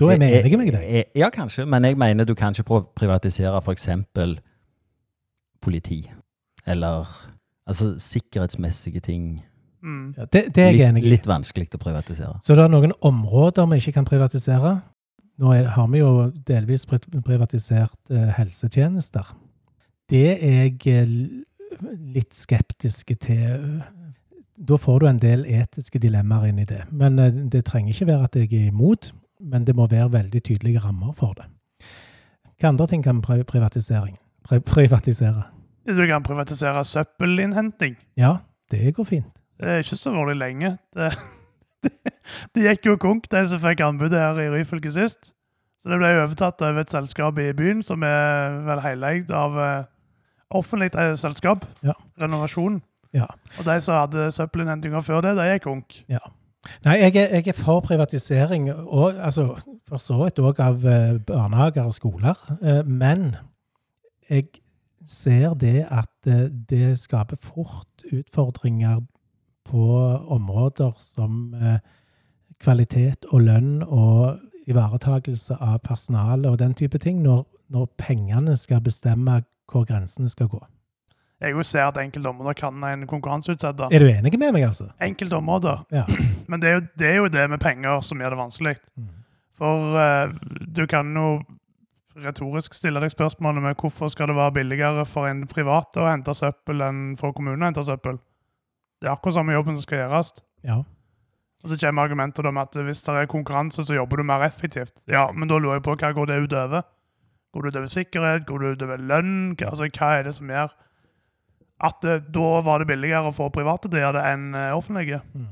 Da 0.00 0.08
er 0.14 0.20
vi 0.22 0.30
enige 0.38 0.56
med 0.56 0.72
deg. 0.72 1.10
Ja, 1.18 1.28
kanskje, 1.34 1.66
men 1.68 1.84
jeg 1.84 1.98
mener 2.00 2.24
du 2.24 2.32
kan 2.38 2.56
ikke 2.56 2.80
privatisere 2.96 3.60
f.eks. 3.60 3.88
politi. 5.60 6.00
Eller 6.66 7.08
altså 7.66 7.92
sikkerhetsmessige 8.00 9.00
ting. 9.04 9.42
Mm. 9.82 10.14
Ja, 10.16 10.26
det, 10.32 10.42
det 10.54 10.64
er 10.64 10.72
jeg 10.76 10.88
enig 10.88 11.04
i. 11.04 11.12
litt 11.14 11.28
vanskelig 11.28 11.70
å 11.74 11.82
privatisere. 11.82 12.38
Så 12.44 12.56
det 12.56 12.64
er 12.64 12.72
noen 12.72 12.94
områder 13.00 13.68
vi 13.70 13.80
ikke 13.82 13.98
kan 13.98 14.08
privatisere. 14.08 14.80
Nå 15.40 15.54
er, 15.56 15.70
har 15.72 15.86
vi 15.88 16.02
jo 16.02 16.30
delvis 16.48 16.84
privatisert 16.86 18.12
eh, 18.12 18.28
helsetjenester. 18.36 19.32
Det 20.10 20.26
er 20.36 20.66
jeg 20.66 20.76
eh, 20.90 21.14
litt 22.16 22.36
skeptisk 22.36 23.14
til. 23.22 23.80
Da 24.60 24.76
får 24.76 25.00
du 25.00 25.08
en 25.08 25.22
del 25.22 25.46
etiske 25.48 26.02
dilemmaer 26.02 26.50
inn 26.50 26.60
i 26.60 26.68
det. 26.68 26.82
Men 26.92 27.18
eh, 27.18 27.32
det 27.32 27.64
trenger 27.70 27.94
ikke 27.94 28.10
være 28.12 28.28
at 28.28 28.36
jeg 28.36 28.52
er 28.52 28.68
imot, 28.68 29.12
men 29.40 29.64
det 29.64 29.76
må 29.78 29.88
være 29.88 30.12
veldig 30.12 30.44
tydelige 30.44 30.84
rammer 30.84 31.16
for 31.16 31.32
det. 31.38 31.48
Hva 32.60 32.74
andre 32.74 32.90
ting 32.90 33.04
kan? 33.04 33.22
Pri 33.24 33.40
privatisere? 33.48 34.12
Du 35.88 36.06
kan 36.06 36.22
privatisere 36.22 36.84
søppelinnhenting. 36.84 37.96
Ja, 38.20 38.36
det 38.70 38.94
går 38.94 39.04
fint. 39.08 39.39
Det 39.60 39.68
er 39.68 39.84
ikke 39.84 39.96
så 40.00 40.14
veldig 40.14 40.38
lenge. 40.40 40.78
Det, 41.80 41.92
det 42.52 42.64
gikk 42.66 42.90
jo 42.90 42.94
konk, 43.00 43.24
de 43.32 43.40
som 43.48 43.60
fikk 43.62 43.80
anbudet 43.80 44.18
her 44.20 44.36
i 44.42 44.50
Ryfylke 44.52 44.90
sist. 44.92 45.30
Så 45.80 45.88
det 45.88 45.96
ble 45.96 46.10
overtatt 46.12 46.60
av 46.60 46.76
et 46.76 46.92
selskap 46.92 47.38
i 47.40 47.54
byen 47.56 47.80
som 47.84 48.02
er 48.04 48.58
vel 48.66 48.82
heleid 48.84 49.30
av 49.32 49.56
uh, 49.56 49.86
offentlig 50.52 50.90
eh, 50.92 51.14
selskap. 51.16 51.64
Ja. 51.86 51.94
Renovasjon. 52.20 52.82
Ja. 53.16 53.30
Og 53.56 53.64
de 53.64 53.78
som 53.80 53.96
hadde 53.96 54.28
søppelinnhentinger 54.36 55.00
før 55.00 55.24
det, 55.24 55.32
de 55.38 55.46
gikk 55.54 55.64
konk. 55.70 55.96
Nei, 56.84 56.98
jeg 57.00 57.14
er, 57.16 57.32
jeg 57.38 57.48
er 57.48 57.56
for 57.56 57.80
privatisering, 57.80 58.68
og 58.76 59.16
altså, 59.16 59.54
for 59.88 60.04
så 60.04 60.18
vidt 60.20 60.42
òg 60.44 60.60
av 60.60 60.84
uh, 60.84 61.16
barnehager 61.24 61.88
og 61.88 61.96
skoler. 61.96 62.44
Uh, 62.60 62.82
men 62.84 63.30
jeg 64.28 64.50
ser 65.08 65.56
det 65.56 65.86
at 65.88 66.28
det 66.68 66.92
skaper 67.00 67.40
fort 67.40 68.04
utfordringer 68.12 69.00
på 69.68 69.84
områder 70.36 70.92
som 70.98 71.54
eh, 71.54 71.78
kvalitet 72.60 73.26
og 73.30 73.44
lønn 73.46 73.82
og 73.82 74.40
ivaretagelse 74.70 75.56
av 75.60 75.78
personale 75.84 76.50
og 76.50 76.58
den 76.60 76.74
type 76.74 76.98
ting, 76.98 77.22
når, 77.22 77.44
når 77.68 77.88
pengene 77.98 78.56
skal 78.56 78.82
bestemme 78.84 79.40
hvor 79.70 79.86
grensene 79.88 80.28
skal 80.28 80.50
gå. 80.50 80.60
Jeg 81.40 81.54
jo 81.56 81.62
ser 81.64 81.86
at 81.88 81.96
enkelte 81.96 82.28
områder 82.28 82.52
kan 82.52 82.84
en 82.84 83.06
konkurranseutsette. 83.08 83.88
Er 83.92 84.02
du 84.02 84.10
enig 84.10 84.34
med 84.38 84.52
meg, 84.52 84.66
altså? 84.66 84.90
Enkelte 85.00 85.38
områder. 85.38 85.86
Ja. 85.92 86.04
Men 86.50 86.60
det 86.60 86.68
er, 86.68 86.74
jo, 86.74 86.82
det 86.98 87.08
er 87.08 87.16
jo 87.16 87.30
det 87.32 87.46
med 87.50 87.60
penger 87.60 88.00
som 88.04 88.20
gjør 88.20 88.34
det 88.34 88.40
vanskelig. 88.42 88.74
Mm. 88.96 89.08
For 89.56 89.96
uh, 89.96 90.34
du 90.76 90.84
kan 90.86 91.16
jo 91.16 91.40
retorisk 92.20 92.74
stille 92.76 93.00
deg 93.00 93.12
spørsmålet 93.12 93.64
med 93.64 93.78
hvorfor 93.80 94.10
skal 94.12 94.28
det 94.28 94.36
være 94.36 94.52
billigere 94.58 95.06
for 95.08 95.30
en 95.30 95.46
privat 95.48 95.96
å 95.96 96.08
hente 96.10 96.34
søppel 96.36 96.82
enn 96.84 97.00
for 97.16 97.32
kommunen 97.32 97.62
å 97.62 97.70
hente 97.70 97.86
søppel. 97.86 98.18
Det 99.00 99.08
er 99.08 99.14
akkurat 99.14 99.34
samme 99.38 99.52
jobben 99.56 99.76
som 99.76 99.82
skal 99.86 99.98
gjøres. 100.04 100.32
Ja. 100.64 100.78
Og 101.64 101.70
så 101.72 101.76
kommer 101.80 102.02
argumentet 102.08 102.46
om 102.46 102.56
at 102.60 102.74
hvis 102.76 103.02
det 103.04 103.14
er 103.14 103.26
konkurranse, 103.28 103.84
så 103.84 103.94
jobber 103.96 104.16
du 104.16 104.22
mer 104.28 104.42
effektivt. 104.46 105.02
Ja, 105.08 105.26
men 105.32 105.48
da 105.48 105.58
lurer 105.58 105.78
jeg 105.78 105.82
på 105.84 105.94
hva 105.96 106.12
går 106.16 106.26
det 106.30 106.38
utover? 106.46 106.82
Går 107.52 107.62
det 107.66 107.72
utover 107.74 107.86
sikkerhet? 107.92 108.46
Går 108.46 108.58
det 108.62 108.70
utover 108.76 108.96
lønn? 108.96 109.56
Hva- 109.56 109.70
Altså, 109.70 109.88
hva 109.92 110.10
er 110.18 110.22
det 110.28 110.34
som 110.34 110.48
gjør 110.48 110.72
at 111.80 111.96
det, 112.02 112.18
da 112.34 112.60
var 112.60 112.78
det 112.78 112.86
billigere 112.88 113.28
å 113.28 113.32
få 113.32 113.48
private 113.52 113.88
til 113.88 113.98
å 114.00 114.02
gjøre 114.04 114.18
det 114.20 114.24
enn 114.32 114.54
eh, 114.54 114.76
offentlige? 114.76 115.20
Mm. 115.34 115.46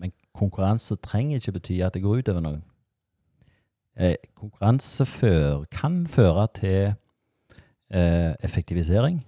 Men 0.00 0.12
konkurranse 0.34 0.96
trenger 1.04 1.36
ikke 1.40 1.52
bety 1.60 1.80
at 1.84 1.92
det 1.94 2.02
går 2.02 2.22
utover 2.22 2.40
noen. 2.44 2.62
Eh, 3.98 4.14
konkurranse 4.38 5.04
før, 5.06 5.64
kan 5.70 6.06
føre 6.06 6.46
til 6.54 6.94
eh, 7.90 8.34
effektivisering. 8.44 9.24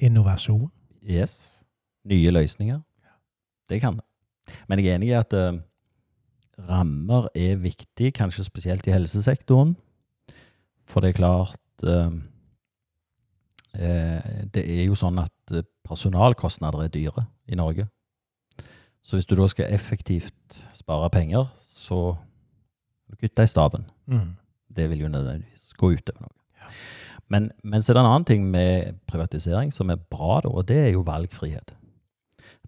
Innovasjon. 0.00 0.70
Yes. 1.02 1.64
Nye 2.08 2.30
løsninger. 2.30 2.80
Det 3.68 3.80
kan 3.80 3.98
det. 3.98 4.06
Men 4.68 4.78
jeg 4.78 4.90
er 4.90 4.98
enig 4.98 5.10
i 5.10 5.18
at 5.18 5.34
uh, 5.36 5.60
rammer 6.68 7.28
er 7.34 7.60
viktig, 7.60 8.12
kanskje 8.16 8.44
spesielt 8.44 8.86
i 8.86 8.94
helsesektoren. 8.94 9.76
For 10.88 11.00
det 11.00 11.12
er 11.12 11.20
klart 11.20 11.84
uh, 11.84 12.10
uh, 13.78 14.20
Det 14.54 14.64
er 14.64 14.84
jo 14.88 14.98
sånn 14.98 15.20
at 15.22 15.60
personalkostnader 15.86 16.86
er 16.86 16.94
dyre 16.94 17.26
i 17.50 17.58
Norge. 17.58 17.86
Så 19.02 19.18
hvis 19.18 19.26
du 19.26 19.34
da 19.38 19.46
skal 19.50 19.72
effektivt 19.74 20.60
spare 20.76 21.10
penger, 21.10 21.48
så 21.58 22.14
kutte 23.20 23.42
i 23.42 23.50
staben. 23.50 23.88
Mm. 24.06 24.36
Det 24.76 24.90
vil 24.90 25.00
jo 25.04 25.08
nødvendigvis 25.10 25.72
gå 25.78 25.92
utover 25.96 26.28
noe. 26.28 26.36
Men, 27.30 27.50
men 27.62 27.82
så 27.82 27.92
er 27.92 27.98
det 27.98 28.02
en 28.02 28.10
annen 28.10 28.26
ting 28.26 28.46
med 28.50 29.00
privatisering 29.10 29.72
som 29.74 29.90
er 29.90 29.98
bra, 30.10 30.40
da, 30.44 30.50
og 30.50 30.66
det 30.68 30.78
er 30.78 30.88
jo 30.94 31.04
valgfrihet. 31.06 31.74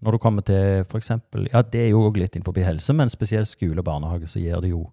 Når 0.03 0.11
du 0.11 0.17
kommer 0.19 0.43
til 0.45 0.83
for 0.89 0.99
eksempel, 0.99 1.47
ja 1.53 1.61
det 1.61 1.85
er 1.85 1.89
jo 1.93 2.01
òg 2.09 2.17
litt 2.19 2.35
innenfor 2.35 2.57
helse, 2.63 2.93
men 2.93 3.09
spesielt 3.09 3.47
skole 3.47 3.79
og 3.79 3.85
barnehage, 3.87 4.27
så 4.27 4.41
gir 4.41 4.59
det 4.61 4.73
jo 4.73 4.83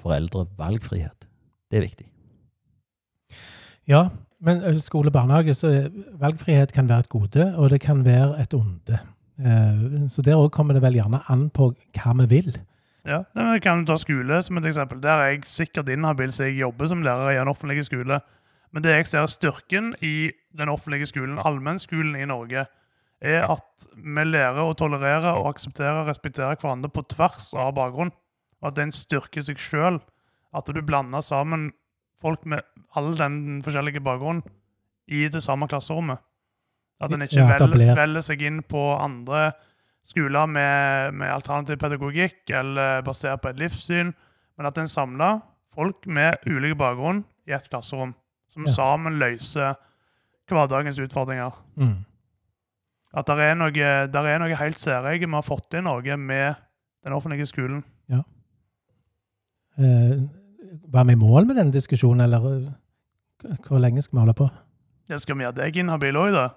foreldre 0.00 0.46
valgfrihet. 0.58 1.26
Det 1.70 1.78
er 1.78 1.84
viktig. 1.84 2.06
Ja, 3.88 4.08
men 4.40 4.80
skole 4.80 5.08
og 5.10 5.16
barnehage, 5.16 5.54
så 5.56 5.90
valgfrihet 6.20 6.72
kan 6.72 6.88
være 6.88 7.06
et 7.06 7.08
gode, 7.12 7.46
og 7.56 7.70
det 7.70 7.80
kan 7.84 8.04
være 8.04 8.40
et 8.40 8.54
onde. 8.54 8.98
Eh, 9.38 10.08
Så 10.08 10.22
der 10.22 10.36
òg 10.36 10.50
kommer 10.50 10.74
det 10.74 10.82
vel 10.82 10.94
gjerne 10.98 11.22
an 11.28 11.50
på 11.50 11.74
hva 11.96 12.14
vi 12.22 12.26
vil. 12.26 12.58
Ja, 13.06 13.22
men 13.34 13.52
Vi 13.54 13.60
kan 13.60 13.86
ta 13.86 13.96
skole 13.96 14.42
som 14.42 14.58
et 14.58 14.66
eksempel. 14.66 15.00
Der 15.00 15.10
er 15.10 15.30
jeg 15.30 15.44
sikkert 15.44 15.88
inhabil, 15.88 16.32
så 16.32 16.44
jeg 16.44 16.60
jobber 16.60 16.86
som 16.86 17.02
lærer 17.02 17.30
i 17.30 17.40
en 17.40 17.48
offentlig 17.48 17.84
skole. 17.84 18.20
Men 18.72 18.82
det 18.82 18.90
jeg 18.90 19.06
ser 19.06 19.26
styrken 19.26 19.94
i 20.02 20.30
den 20.56 20.68
offentlige 20.68 21.06
skolen, 21.06 21.38
allmennskolen 21.38 22.16
i 22.16 22.26
Norge, 22.26 22.66
er 23.20 23.48
at 23.50 23.86
vi 23.96 24.24
lærer 24.24 24.60
å 24.62 24.76
tolerere 24.78 25.32
og 25.40 25.50
akseptere 25.52 26.02
og 26.02 26.08
respektere 26.10 26.56
hverandre 26.56 26.90
på 26.94 27.02
tvers 27.10 27.50
av 27.58 27.74
bakgrunn. 27.74 28.12
Og 28.60 28.68
at 28.70 28.76
det 28.76 28.82
er 28.84 28.90
en 28.90 28.94
styrke 28.94 29.40
i 29.40 29.46
seg 29.46 29.58
sjøl 29.62 30.00
at 30.56 30.70
du 30.74 30.80
blander 30.82 31.22
sammen 31.24 31.72
folk 32.18 32.46
med 32.46 32.62
all 32.98 33.12
den 33.18 33.60
forskjellige 33.62 34.02
bakgrunnen 34.02 34.42
i 35.08 35.26
det 35.30 35.42
samme 35.44 35.68
klasserommet. 35.70 36.18
At 37.00 37.12
en 37.14 37.22
ikke 37.22 37.44
velger, 37.46 38.20
seg 38.26 38.42
inn 38.42 38.62
på 38.66 38.80
andre 38.98 39.52
skoler 40.06 40.48
med, 40.50 41.14
med 41.14 41.30
alternativ 41.30 41.78
pedagogikk 41.78 42.50
eller 42.54 43.04
basert 43.06 43.42
på 43.42 43.52
et 43.52 43.60
livssyn, 43.60 44.14
men 44.58 44.66
at 44.66 44.78
en 44.80 44.90
samler 44.90 45.40
folk 45.74 46.06
med 46.10 46.42
ulike 46.48 46.78
bakgrunn 46.78 47.22
i 47.46 47.54
et 47.54 47.68
klasserom, 47.70 48.14
som 48.50 48.66
Ja. 48.66 48.72
sammen 48.72 49.18
løser 49.20 49.76
hverdagens 50.48 50.98
utfordringer. 50.98 51.54
Mm. 51.76 52.04
At 53.16 53.26
det 53.30 53.38
er 53.40 53.54
noe, 53.56 53.72
der 54.12 54.26
er 54.28 54.38
noe 54.42 54.56
helt 54.60 54.78
særegent. 54.78 55.30
vi 55.30 55.34
har 55.38 55.42
fått 55.46 55.70
til 55.70 55.80
i 55.80 55.82
Norge 55.86 56.16
med 56.16 56.54
den 57.04 57.12
offentlige 57.16 57.46
skolen. 57.46 57.84
Eh, 59.78 60.18
Var 60.88 61.04
vi 61.04 61.12
i 61.12 61.16
mål 61.16 61.46
med 61.46 61.56
denne 61.56 61.72
diskusjonen, 61.72 62.20
eller 62.24 62.40
hvor 63.68 63.78
lenge 63.80 64.02
skal 64.02 64.16
vi 64.16 64.20
holde 64.24 64.34
på? 64.34 64.48
Det 65.08 65.20
skal 65.22 65.36
vi 65.38 65.44
gjøre 65.46 65.56
deg 65.62 65.76
inhabil 65.80 66.16
òg, 66.18 66.32
da. 66.34 66.48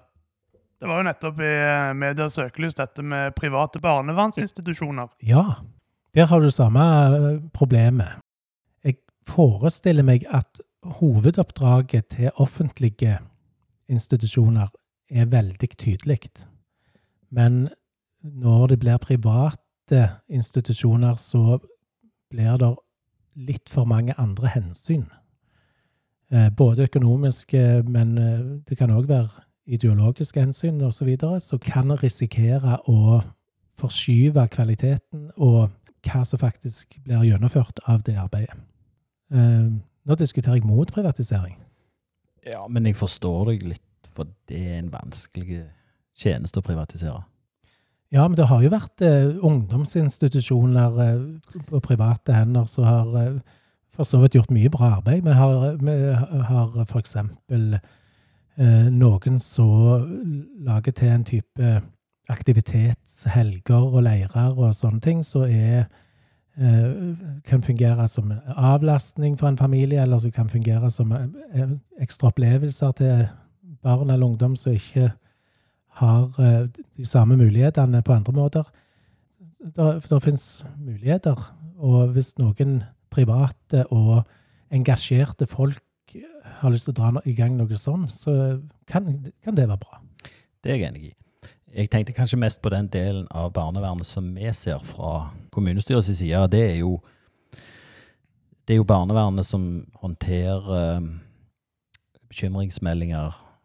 Det 0.82 0.88
var 0.90 0.98
jo 0.98 1.06
nettopp 1.06 1.38
i 1.40 1.52
eh, 1.52 1.92
medias 1.94 2.34
søkelys 2.36 2.74
dette 2.74 3.02
med 3.06 3.32
private 3.38 3.80
barnevernsinstitusjoner. 3.80 5.12
Ja, 5.22 5.44
der 6.14 6.26
har 6.26 6.40
du 6.42 6.48
det 6.50 6.56
samme 6.56 6.82
ø, 6.82 7.38
problemet. 7.54 8.18
Jeg 8.84 8.98
forestiller 9.30 10.02
meg 10.04 10.26
at 10.28 10.60
hovedoppdraget 10.98 12.08
til 12.16 12.30
offentlige 12.42 13.20
institusjoner 13.88 14.66
er 15.12 15.30
veldig 15.30 15.68
tydelig. 15.78 16.18
Men 17.30 17.68
når 18.22 18.66
det 18.66 18.78
blir 18.78 18.96
private 19.02 20.02
institusjoner, 20.28 21.16
så 21.16 21.58
blir 22.30 22.56
det 22.56 22.72
litt 23.36 23.70
for 23.72 23.84
mange 23.88 24.14
andre 24.18 24.48
hensyn. 24.48 25.06
Eh, 26.32 26.50
Både 26.56 26.88
økonomiske, 26.88 27.82
men 27.88 28.18
eh, 28.18 28.40
det 28.68 28.78
kan 28.78 28.90
òg 28.90 29.08
være 29.08 29.28
ideologiske 29.66 30.40
hensyn 30.40 30.80
osv. 30.80 31.16
Så 31.40 31.58
kan 31.58 31.92
risikere 32.02 32.78
å 32.88 33.20
forskyve 33.80 34.48
kvaliteten 34.48 35.30
og 35.36 35.70
hva 36.02 36.24
som 36.26 36.40
faktisk 36.40 36.98
blir 37.04 37.24
gjennomført 37.28 37.82
av 37.86 38.02
det 38.06 38.16
arbeidet. 38.20 38.56
Eh, 39.32 39.72
Nå 40.02 40.14
diskuterer 40.18 40.58
jeg 40.58 40.66
mot 40.66 40.90
privatisering. 40.90 41.54
Ja, 42.42 42.64
men 42.66 42.88
jeg 42.88 42.96
forstår 42.98 43.52
deg 43.52 43.60
litt, 43.62 43.84
for 44.12 44.30
det 44.48 44.60
er 44.60 44.78
en 44.78 44.92
vanskelig 44.92 45.62
tjeneste 46.16 46.60
å 46.60 46.66
privatisere. 46.66 47.22
Ja, 48.12 48.26
men 48.28 48.36
det 48.36 48.46
har 48.50 48.60
jo 48.60 48.68
vært 48.72 49.00
eh, 49.06 49.30
ungdomsinstitusjoner 49.40 50.98
eh, 51.00 51.60
på 51.70 51.80
private 51.80 52.36
hender 52.36 52.66
som 52.68 52.84
har 52.84 53.14
eh, 53.22 53.38
for 53.96 54.08
så 54.08 54.20
vidt 54.20 54.36
gjort 54.36 54.52
mye 54.52 54.70
bra 54.72 54.98
arbeid. 54.98 55.24
Vi 55.24 55.32
har, 55.36 55.76
vi 55.80 55.96
har 56.48 56.98
eksempel 57.00 57.74
eh, 57.76 58.88
noen 58.92 59.40
som 59.40 60.06
lager 60.64 60.92
til 60.96 61.12
en 61.12 61.26
type 61.28 61.72
aktivitetshelger 62.32 63.82
og 63.82 64.02
leirer 64.06 64.56
og 64.56 64.74
sånne 64.76 65.00
ting, 65.04 65.20
som 65.24 65.44
er 65.48 65.86
eh, 66.56 66.88
kan 67.48 67.64
fungere 67.64 68.08
som 68.08 68.32
avlastning 68.56 69.38
for 69.38 69.48
en 69.48 69.60
familie, 69.60 70.02
eller 70.02 70.18
som 70.18 70.32
kan 70.32 70.48
fungere 70.48 70.90
som 70.90 71.12
eh, 71.12 71.76
ekstra 72.00 72.32
opplevelser 72.32 72.92
til 73.00 73.26
barn 73.82 74.10
eller 74.10 74.26
ungdom 74.26 74.56
som 74.56 74.74
ikke 74.76 75.12
har 76.00 76.40
eh, 76.40 76.66
de 76.96 77.06
samme 77.06 77.36
mulighetene 77.36 78.02
på 78.02 78.14
andre 78.14 78.32
måter. 78.32 78.68
Det, 79.62 80.02
det 80.08 80.22
finnes 80.22 80.64
muligheter, 80.78 81.38
og 81.78 82.14
hvis 82.16 82.32
noen 82.38 82.82
private 83.12 83.84
og 83.92 84.22
engasjerte 84.72 85.46
folk 85.46 85.82
har 86.62 86.72
lyst 86.72 86.88
til 86.88 86.94
å 86.94 86.98
dra 87.00 87.22
i 87.28 87.34
gang 87.36 87.56
noe 87.58 87.78
sånn, 87.78 88.08
så 88.10 88.58
kan, 88.88 89.08
kan 89.44 89.56
det 89.56 89.68
være 89.68 89.82
bra. 89.82 90.00
Det 90.62 90.72
er 90.72 90.78
jeg 90.78 90.88
enig 90.88 91.10
i. 91.10 91.12
Jeg 91.72 91.88
tenkte 91.88 92.12
kanskje 92.12 92.40
mest 92.40 92.60
på 92.62 92.70
den 92.72 92.88
delen 92.92 93.24
av 93.32 93.52
barnevernet 93.56 94.06
som 94.06 94.26
vi 94.36 94.50
ser 94.52 94.82
fra 94.84 95.30
kommunestyrets 95.54 96.10
side. 96.18 96.42
Det 96.52 96.60
er 96.66 96.76
jo, 96.82 96.98
det 98.68 98.74
er 98.74 98.82
jo 98.82 98.88
barnevernet 98.88 99.48
som 99.48 99.86
håndterer 100.02 100.68
eh, 100.76 101.08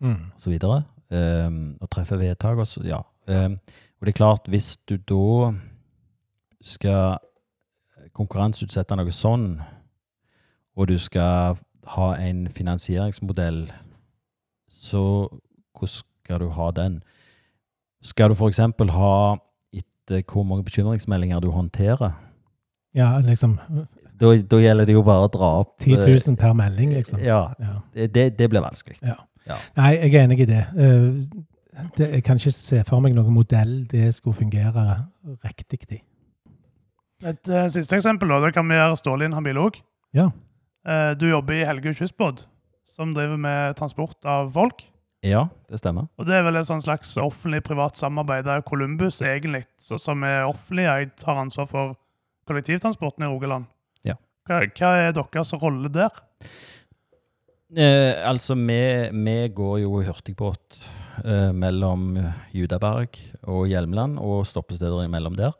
bekymringsmeldinger 0.01 0.31
osv. 0.36 0.60
Um, 1.10 1.77
og 1.81 1.89
treffer 1.89 2.17
vedtak. 2.19 2.57
Og 2.57 2.67
så, 2.67 2.81
ja. 2.86 2.99
Um, 3.27 3.60
og 3.99 4.05
det 4.05 4.13
er 4.13 4.17
klart, 4.17 4.47
hvis 4.51 4.77
du 4.89 4.97
da 4.97 5.53
skal 6.62 7.17
konkurranseutsette 8.17 8.95
noe 8.97 9.12
sånn, 9.13 9.60
og 10.77 10.88
du 10.91 10.97
skal 11.01 11.57
ha 11.95 12.07
en 12.21 12.47
finansieringsmodell, 12.53 13.67
så 14.69 15.01
hvordan 15.77 15.93
skal 15.93 16.39
du 16.43 16.49
ha 16.57 16.71
den? 16.75 16.99
Skal 18.03 18.29
du 18.29 18.36
f.eks. 18.38 18.60
ha 18.93 19.13
etter 19.73 20.23
hvor 20.27 20.43
mange 20.47 20.65
bekymringsmeldinger 20.67 21.39
du 21.43 21.49
håndterer? 21.51 22.13
Ja, 22.95 23.17
liksom 23.19 23.57
Da, 24.17 24.31
da 24.38 24.57
gjelder 24.57 24.86
det 24.89 24.95
jo 24.95 25.03
bare 25.05 25.27
å 25.27 25.29
dra 25.29 25.49
opp 25.62 25.75
10 25.83 25.99
000 26.01 26.38
per 26.39 26.53
melding, 26.57 26.93
liksom. 26.95 27.19
Ja, 27.21 27.51
Ja. 27.62 27.75
det, 27.93 28.31
det 28.39 28.47
blir 28.49 28.63
vanskelig. 28.65 28.97
Nei, 29.77 29.91
jeg 29.95 30.13
er 30.13 30.25
enig 30.25 30.39
i 30.43 30.49
det. 30.49 30.63
Eh, 30.77 31.86
det. 31.97 32.10
Jeg 32.17 32.23
kan 32.25 32.39
ikke 32.41 32.51
se 32.55 32.83
for 32.88 33.03
meg 33.03 33.15
noen 33.15 33.33
modell 33.33 33.79
det 33.91 34.10
skulle 34.17 34.36
fungere 34.38 34.83
riktig 35.45 35.79
i. 35.93 36.01
Et 37.25 37.49
uh, 37.49 37.65
siste 37.73 37.95
eksempel, 37.97 38.29
da, 38.29 38.41
det 38.45 38.53
kan 38.53 38.67
vi 38.69 38.77
gjøre 38.77 38.97
Ståle 38.99 39.25
inhabil 39.25 39.57
òg. 39.57 39.79
Ja. 40.13 40.27
Uh, 40.88 41.13
du 41.17 41.25
jobber 41.29 41.57
i 41.57 41.65
Helgø 41.65 41.93
kystbåt, 41.97 42.45
som 42.86 43.13
driver 43.15 43.39
med 43.41 43.77
transport 43.79 44.17
av 44.25 44.51
folk. 44.53 44.83
Ja, 45.25 45.47
det 45.71 45.79
stemmer. 45.81 46.05
Og 46.21 46.27
det 46.29 46.36
er 46.38 46.45
vel 46.45 46.60
et 46.60 46.69
slags 46.69 47.15
offentlig-privat 47.17 47.97
samarbeid 47.97 48.45
der 48.45 48.62
Columbus 48.62 49.21
egentlig, 49.25 49.63
så- 49.81 49.97
som 49.97 50.23
er 50.23 50.45
offentlig 50.45 50.86
eid, 50.86 51.12
har 51.25 51.41
ansvar 51.41 51.65
for 51.67 51.95
kollektivtransporten 52.47 53.23
i 53.25 53.27
Rogaland. 53.27 53.65
Ja. 54.05 54.13
Hva, 54.47 54.62
hva 54.77 54.93
er 55.01 55.12
deres 55.12 55.53
rolle 55.53 55.89
der? 55.89 56.10
Eh, 57.75 58.15
altså, 58.23 58.56
vi, 58.56 58.80
vi 59.12 59.38
går 59.51 59.80
jo 59.82 59.99
hurtigbåt 60.08 60.77
eh, 61.25 61.51
mellom 61.51 62.13
Judaberg 62.56 63.17
og 63.43 63.67
Hjelmeland, 63.67 64.19
og 64.23 64.47
stoppesteder 64.47 65.03
imellom 65.03 65.36
der. 65.36 65.51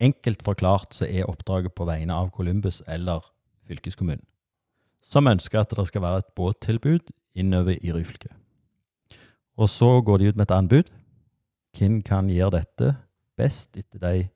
Enkelt 0.00 0.42
forklart 0.44 0.94
så 0.96 1.08
er 1.08 1.28
oppdraget 1.28 1.72
på 1.72 1.86
vegne 1.88 2.12
av 2.12 2.28
Columbus 2.36 2.82
eller 2.88 3.24
fylkeskommunen, 3.68 4.24
som 5.00 5.28
ønsker 5.28 5.62
at 5.62 5.72
det 5.76 5.86
skal 5.88 6.04
være 6.04 6.22
et 6.24 6.30
båttilbud 6.36 7.12
innover 7.34 7.80
i 7.80 7.92
Ryfylke. 7.92 8.32
Og 9.56 9.68
så 9.68 10.00
går 10.04 10.20
de 10.20 10.28
ut 10.28 10.36
med 10.36 10.48
et 10.48 10.56
anbud. 10.56 10.84
Hvem 11.76 12.00
kan 12.02 12.28
gjøre 12.28 12.60
dette 12.60 12.94
best 13.40 13.76
etter 13.76 14.00
de 14.04 14.28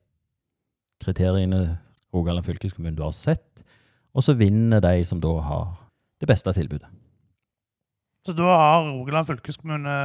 kriteriene 1.01 1.77
Rogaland 2.13 2.45
fylkeskommune 2.45 2.97
du 2.97 3.03
har 3.05 3.13
sett? 3.13 3.65
Og 4.15 4.23
så 4.23 4.33
vinner 4.37 4.81
de 4.81 5.01
som 5.05 5.21
da 5.21 5.33
har 5.45 5.73
det 6.21 6.29
beste 6.29 6.53
tilbudet. 6.55 6.87
Så 8.25 8.33
da 8.33 8.47
har 8.49 8.87
Rogaland 8.87 9.27
fylkeskommune 9.27 9.95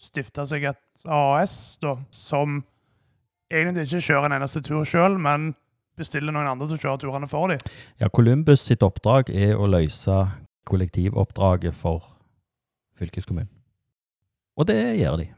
stifta 0.00 0.46
seg 0.48 0.68
et 0.70 1.06
AS 1.10 1.54
da, 1.82 1.96
som 2.14 2.60
egentlig 3.50 3.88
ikke 3.88 4.04
kjører 4.06 4.28
en 4.30 4.36
eneste 4.38 4.62
tur 4.64 4.86
sjøl, 4.86 5.18
men 5.20 5.50
bestiller 5.98 6.32
noen 6.32 6.48
andre 6.48 6.68
som 6.70 6.78
kjører 6.80 7.02
turene 7.02 7.28
for 7.28 7.50
dem. 7.52 7.60
Ja, 8.00 8.08
Columbus 8.08 8.62
sitt 8.64 8.84
oppdrag 8.86 9.32
er 9.34 9.58
å 9.58 9.68
løse 9.68 10.22
kollektivoppdraget 10.70 11.76
for 11.76 12.06
fylkeskommunen. 13.00 13.50
Og 14.60 14.68
det 14.68 14.78
gjør 15.00 15.20
de. 15.22 15.28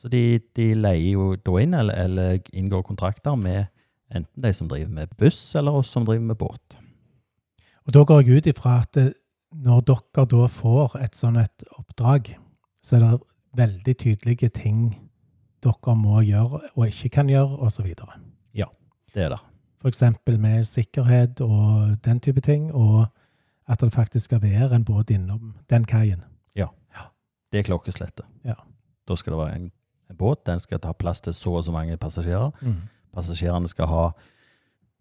Så 0.00 0.08
de, 0.08 0.40
de 0.56 0.72
leier 0.74 1.12
jo 1.14 1.34
da 1.36 1.56
inn, 1.60 1.74
eller, 1.76 1.96
eller 2.06 2.38
inngår 2.56 2.84
kontrakter 2.88 3.36
med 3.38 3.68
enten 4.10 4.42
de 4.42 4.52
som 4.56 4.68
driver 4.70 4.92
med 4.94 5.12
buss, 5.20 5.38
eller 5.58 5.76
oss 5.80 5.92
som 5.92 6.06
driver 6.08 6.24
med 6.32 6.40
båt. 6.40 6.79
Og 7.86 7.94
da 7.96 8.04
går 8.06 8.22
jeg 8.22 8.36
ut 8.36 8.48
ifra 8.50 8.80
at 8.82 8.96
eh, 9.00 9.12
når 9.50 9.84
dere 9.88 10.26
da 10.30 10.46
får 10.46 10.96
et 11.00 11.16
sånn 11.18 11.38
et 11.40 11.64
oppdrag, 11.78 12.34
så 12.82 12.96
er 12.96 13.04
det 13.04 13.12
veldig 13.58 13.94
tydelige 13.98 14.50
ting 14.54 14.82
dere 15.64 15.94
må 15.98 16.20
gjøre 16.24 16.62
og 16.74 16.84
ikke 16.86 17.10
kan 17.18 17.28
gjøre, 17.28 17.58
osv. 17.66 17.88
Det 19.14 19.24
er 19.24 19.34
det. 19.34 19.40
F.eks. 19.80 20.02
med 20.38 20.64
sikkerhet 20.68 21.40
og 21.40 21.96
den 22.04 22.20
type 22.20 22.40
ting, 22.40 22.70
og 22.72 23.08
at 23.68 23.80
det 23.80 23.92
faktisk 23.92 24.24
skal 24.30 24.42
være 24.42 24.74
en 24.76 24.84
båt 24.84 25.10
innom 25.10 25.56
den 25.70 25.84
kaien. 25.84 26.24
Det 27.52 27.58
er 27.58 27.66
klokkeslettet. 27.66 28.26
Ja. 28.44 28.54
Da 29.08 29.16
skal 29.16 29.32
det 29.32 29.38
være 29.38 29.54
en, 29.56 29.70
en 30.10 30.16
båt. 30.16 30.46
Den 30.46 30.60
skal 30.60 30.80
ta 30.80 30.92
plass 30.92 31.20
til 31.20 31.34
så 31.34 31.56
og 31.58 31.64
så 31.64 31.72
mange 31.74 31.96
passasjerer. 31.96 32.50
Passasjerene 33.14 33.68
skal 33.68 33.90
ha 33.90 34.04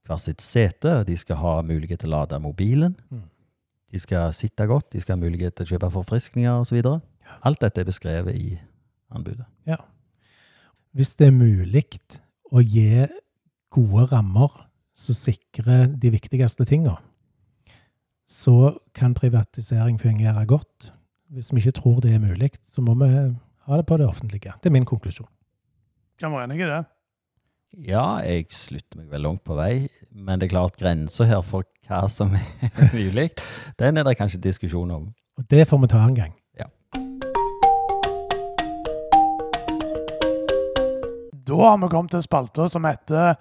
hver 0.10 0.22
sitt 0.22 0.42
sete. 0.42 1.04
De 1.08 1.18
skal 1.18 1.40
ha 1.40 1.60
mulighet 1.66 2.02
til 2.04 2.12
å 2.12 2.18
lade 2.20 2.40
mobilen. 2.42 2.96
Mm. 3.14 3.28
De 3.90 4.02
skal 4.02 4.34
sitte 4.34 4.66
godt. 4.70 4.92
De 4.94 5.02
skal 5.02 5.18
ha 5.18 5.22
mulighet 5.22 5.56
til 5.58 5.68
å 5.68 5.72
kjøpe 5.74 5.92
forfriskninger 5.94 6.64
osv. 6.64 6.82
Alt 7.46 7.62
dette 7.62 7.84
er 7.84 7.90
beskrevet 7.90 8.38
i 8.38 8.58
anbudet. 9.14 9.46
Hvis 10.98 11.14
det 11.20 11.30
er 11.30 11.36
mulig 11.36 11.86
å 12.50 12.64
gi 12.66 13.06
gode 13.70 14.08
rammer 14.10 14.56
som 14.98 15.16
sikrer 15.16 15.88
de 15.94 16.12
viktigste 16.12 16.66
tingene, 16.68 16.98
så 18.30 18.76
kan 18.94 19.16
privatisering 19.18 19.98
fungere 20.02 20.46
godt. 20.50 20.92
Hvis 21.34 21.54
vi 21.54 21.62
ikke 21.62 21.78
tror 21.80 22.02
det 22.02 22.14
er 22.14 22.22
mulig, 22.22 22.52
så 22.66 22.82
må 22.86 22.94
vi 22.98 23.10
ha 23.10 23.78
det 23.78 23.86
på 23.86 23.98
det 23.98 24.08
offentlige. 24.10 24.54
Det 24.62 24.70
er 24.70 24.74
min 24.74 24.86
konklusjon. 24.90 25.30
Kan 26.20 26.34
være 26.34 26.50
enig 26.50 26.62
i 26.66 26.70
det. 26.70 26.84
Ja, 27.78 28.18
jeg 28.26 28.48
slutter 28.50 28.98
meg 28.98 29.12
vel 29.12 29.22
langt 29.22 29.44
på 29.46 29.54
vei, 29.54 29.90
men 30.10 30.42
det 30.42 30.48
er 30.48 30.56
klart 30.56 30.80
grensa 30.82 31.28
her 31.30 31.44
for 31.46 31.68
hva 31.86 32.08
som 32.10 32.34
er 32.34 32.90
mulig, 32.98 33.30
den 33.78 34.00
er 34.02 34.08
det 34.08 34.18
kanskje 34.18 34.42
diskusjon 34.42 34.90
om. 34.90 35.10
Og 35.38 35.46
det 35.54 35.68
får 35.70 35.84
vi 35.84 35.90
ta 35.92 36.02
en 36.02 36.18
gang. 36.18 36.34
Da 41.50 41.56
har 41.56 41.78
vi 41.82 41.88
kommet 41.90 42.12
til 42.14 42.22
spalta 42.22 42.68
som 42.70 42.86
heter 42.86 43.38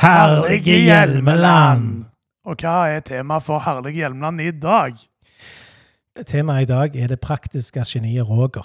Herlige 0.00 0.78
Hjelmeland! 0.80 2.06
Og 2.48 2.60
hva 2.60 2.86
er 2.88 3.02
temaet 3.04 3.44
for 3.44 3.60
Herlige 3.64 4.00
Hjelmeland 4.00 4.40
i 4.40 4.52
dag? 4.52 4.96
Temaet 6.24 6.64
i 6.64 6.70
dag 6.70 6.96
er 6.96 7.12
det 7.12 7.20
praktiske 7.20 7.84
geniet 7.84 8.24
Roger. 8.28 8.64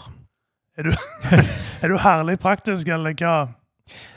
Er 0.80 1.92
du 1.92 1.98
herlig 2.08 2.40
praktisk, 2.40 2.88
eller 2.88 3.16
hva? 3.20 3.59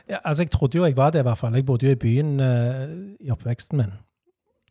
Ja, 0.09 0.18
altså, 0.25 0.43
jeg 0.45 0.51
trodde 0.55 0.79
jo 0.79 0.87
jeg 0.87 0.97
var 0.97 1.11
det, 1.14 1.20
i 1.23 1.27
hvert 1.29 1.39
fall. 1.39 1.55
Jeg 1.59 1.66
bodde 1.66 1.87
jo 1.87 1.93
i 1.93 2.01
byen 2.01 2.31
uh, 2.41 2.87
i 3.20 3.31
oppveksten 3.35 3.77
min. 3.81 3.93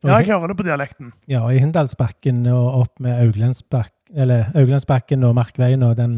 Og 0.02 0.08
Ja, 0.10 0.16
jeg 0.18 0.28
hører 0.32 0.47
det 0.49 0.58
på 0.58 0.66
dialekten. 0.66 1.12
Ja, 1.30 1.41
i 1.49 1.60
Hindalsbakken 1.62 2.47
og 2.49 2.68
opp 2.80 2.99
med 2.99 3.20
Auglandsbakken 3.22 5.24
og 5.28 5.36
Markveien 5.38 5.84
og 5.86 5.97
den 5.99 6.14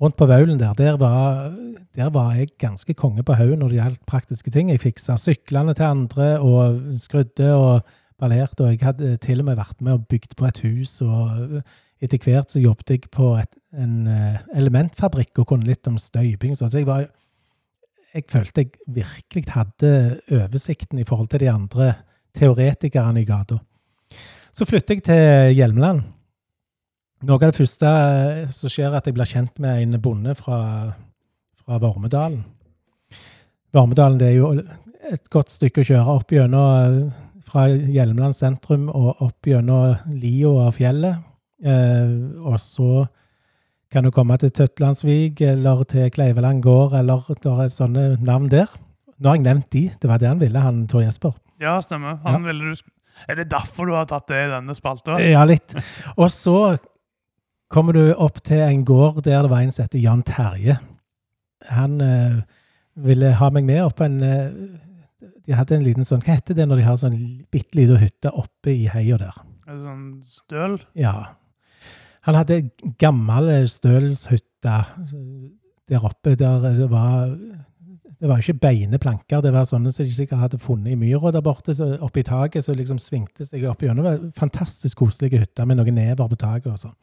rundt 0.00 0.16
på 0.16 0.26
Vaulen 0.30 0.60
der, 0.60 0.72
der 0.78 0.96
var, 0.96 1.50
der 1.96 2.10
var 2.14 2.34
jeg 2.38 2.48
ganske 2.58 2.94
konge 2.94 3.22
på 3.26 3.32
haugen 3.36 3.58
når 3.60 3.68
det 3.68 3.76
gjaldt 3.80 4.06
praktiske 4.06 4.50
ting. 4.54 4.70
Jeg 4.70 4.80
fiksa 4.80 5.16
syklene 5.20 5.74
til 5.74 5.84
andre 5.90 6.38
og 6.38 6.80
skrudde 6.96 7.50
og 7.52 7.80
ballerte, 8.20 8.64
og 8.64 8.70
jeg 8.70 8.80
hadde 8.86 9.16
til 9.16 9.40
og 9.42 9.46
med 9.50 9.56
vært 9.58 9.80
med 9.80 9.92
og 9.98 10.06
bygd 10.08 10.36
på 10.38 10.46
et 10.46 10.58
hus. 10.64 11.00
og 11.02 11.62
etter 12.00 12.20
hvert 12.24 12.52
så 12.52 12.62
jobbet 12.62 12.94
jeg 12.94 13.08
på 13.12 13.34
et, 13.40 13.50
en 13.76 14.06
eh, 14.08 14.40
elementfabrikk 14.56 15.42
og 15.42 15.50
kunne 15.52 15.68
litt 15.68 15.88
om 15.90 15.98
støyping. 16.00 16.56
sånn, 16.56 16.72
Så 16.72 16.80
jeg 16.80 16.88
var 16.88 17.08
jeg 18.14 18.26
følte 18.30 18.64
jeg 18.64 18.70
virkelig 18.90 19.44
hadde 19.54 19.92
oversikten 20.30 20.98
i 20.98 21.06
forhold 21.06 21.28
til 21.30 21.44
de 21.44 21.50
andre 21.50 21.92
teoretikerne 22.36 23.22
i 23.22 23.28
gata. 23.28 23.58
Så 24.52 24.66
flytter 24.66 24.98
jeg 24.98 25.04
til 25.06 25.54
Hjelmeland. 25.58 26.02
Noe 27.28 27.36
av 27.36 27.50
det 27.50 27.58
første 27.58 27.86
eh, 27.86 28.52
som 28.54 28.72
skjer, 28.72 28.88
er 28.88 28.98
at 28.98 29.06
jeg 29.06 29.14
blir 29.14 29.28
kjent 29.28 29.60
med 29.60 29.82
en 29.82 30.00
bonde 30.02 30.34
fra, 30.38 30.60
fra 31.60 31.78
Vormedalen. 31.82 32.40
Vormedalen 33.76 34.18
det 34.18 34.30
er 34.30 34.38
jo 34.38 34.54
et 35.10 35.28
godt 35.32 35.52
stykke 35.52 35.82
å 35.82 35.88
kjøre 35.90 36.14
opp 36.16 36.32
gjennom 36.32 36.70
eh, 36.80 37.26
fra 37.50 37.66
Hjelmeland 37.68 38.36
sentrum 38.36 38.88
og 38.88 39.20
opp 39.26 39.46
gjennom 39.50 39.98
lia 40.16 40.54
av 40.64 40.78
fjellet. 40.78 41.20
Eh, 41.60 42.16
og 42.40 42.56
så 42.62 43.04
kan 43.90 44.06
du 44.06 44.12
komme 44.14 44.36
til 44.38 44.52
Tøtlandsvik 44.54 45.40
eller 45.42 45.82
til 45.90 46.10
Kleiveland 46.14 46.62
gård, 46.62 46.94
eller 46.94 47.26
det 47.42 47.50
er 47.50 47.72
sånne 47.74 48.04
navn 48.22 48.46
der. 48.52 48.70
Nå 49.18 49.32
har 49.32 49.36
jeg 49.36 49.44
nevnt 49.44 49.68
de. 49.74 49.82
Det 50.00 50.08
var 50.08 50.20
det 50.22 50.30
han 50.30 50.40
ville, 50.40 50.62
han 50.62 50.84
Tor 50.88 51.02
Jesper. 51.02 51.34
Ja, 51.60 51.76
stemmer. 51.84 52.20
Han 52.24 52.46
ville 52.46 52.70
du... 52.70 52.90
Er 53.28 53.36
det 53.36 53.50
derfor 53.50 53.84
du 53.84 53.92
har 53.92 54.06
tatt 54.08 54.30
det 54.30 54.38
i 54.46 54.52
denne 54.52 54.72
spalta? 54.78 55.18
Ja, 55.20 55.42
litt. 55.44 55.74
Og 56.16 56.30
så 56.32 56.78
kommer 57.70 57.98
du 57.98 58.14
opp 58.14 58.40
til 58.46 58.62
en 58.64 58.84
gård 58.86 59.20
der 59.26 59.42
det 59.44 59.50
var 59.52 59.64
en 59.64 59.74
som 59.74 59.84
heter 59.84 60.00
Jan 60.00 60.22
Terje. 60.24 60.78
Han 61.68 62.00
øh, 62.00 62.38
ville 63.04 63.34
ha 63.36 63.50
meg 63.52 63.66
med 63.68 63.82
opp 63.84 64.00
en 64.00 64.22
øh, 64.24 64.46
De 65.44 65.52
hadde 65.52 65.76
en 65.76 65.84
liten 65.84 66.06
sånn 66.08 66.22
Hva 66.24 66.38
heter 66.38 66.56
det 66.56 66.64
når 66.70 66.80
de 66.80 66.86
har 66.86 66.96
sånn 66.96 67.18
bitte 67.52 67.76
lita 67.76 67.98
hytte 68.00 68.32
oppe 68.32 68.72
i 68.72 68.88
heia 68.88 69.18
der? 69.20 69.36
Er 69.68 69.76
det 69.76 69.82
sånn 69.84 70.06
støl? 70.24 70.78
Ja. 70.96 71.34
Han 72.28 72.36
hadde 72.36 72.62
gammel 73.00 73.50
stølshytte 73.70 74.76
der 75.90 76.04
oppe 76.06 76.36
der 76.38 76.66
det 76.76 76.90
var 76.90 77.36
det 78.20 78.28
var 78.28 78.42
ikke 78.42 78.60
beine 78.60 78.98
planker, 79.00 79.40
det 79.40 79.52
var 79.54 79.64
sånne 79.64 79.88
som 79.94 80.04
de 80.04 80.12
sikkert 80.12 80.42
hadde 80.42 80.58
funnet 80.60 80.92
i 80.92 80.98
myra 80.98 81.30
der 81.32 81.40
borte, 81.40 81.72
så 81.72 81.94
oppi 82.04 82.20
taket, 82.26 82.66
så 82.66 82.74
liksom 82.76 82.98
svingte 83.00 83.46
seg 83.48 83.64
opp 83.64 83.80
gjennom. 83.80 84.26
Fantastisk 84.36 85.00
koselige 85.00 85.40
hytter 85.40 85.64
med 85.64 85.80
noen 85.80 85.96
never 85.96 86.28
på 86.28 86.36
taket 86.36 86.68
og 86.68 86.82
sånn. 86.82 86.98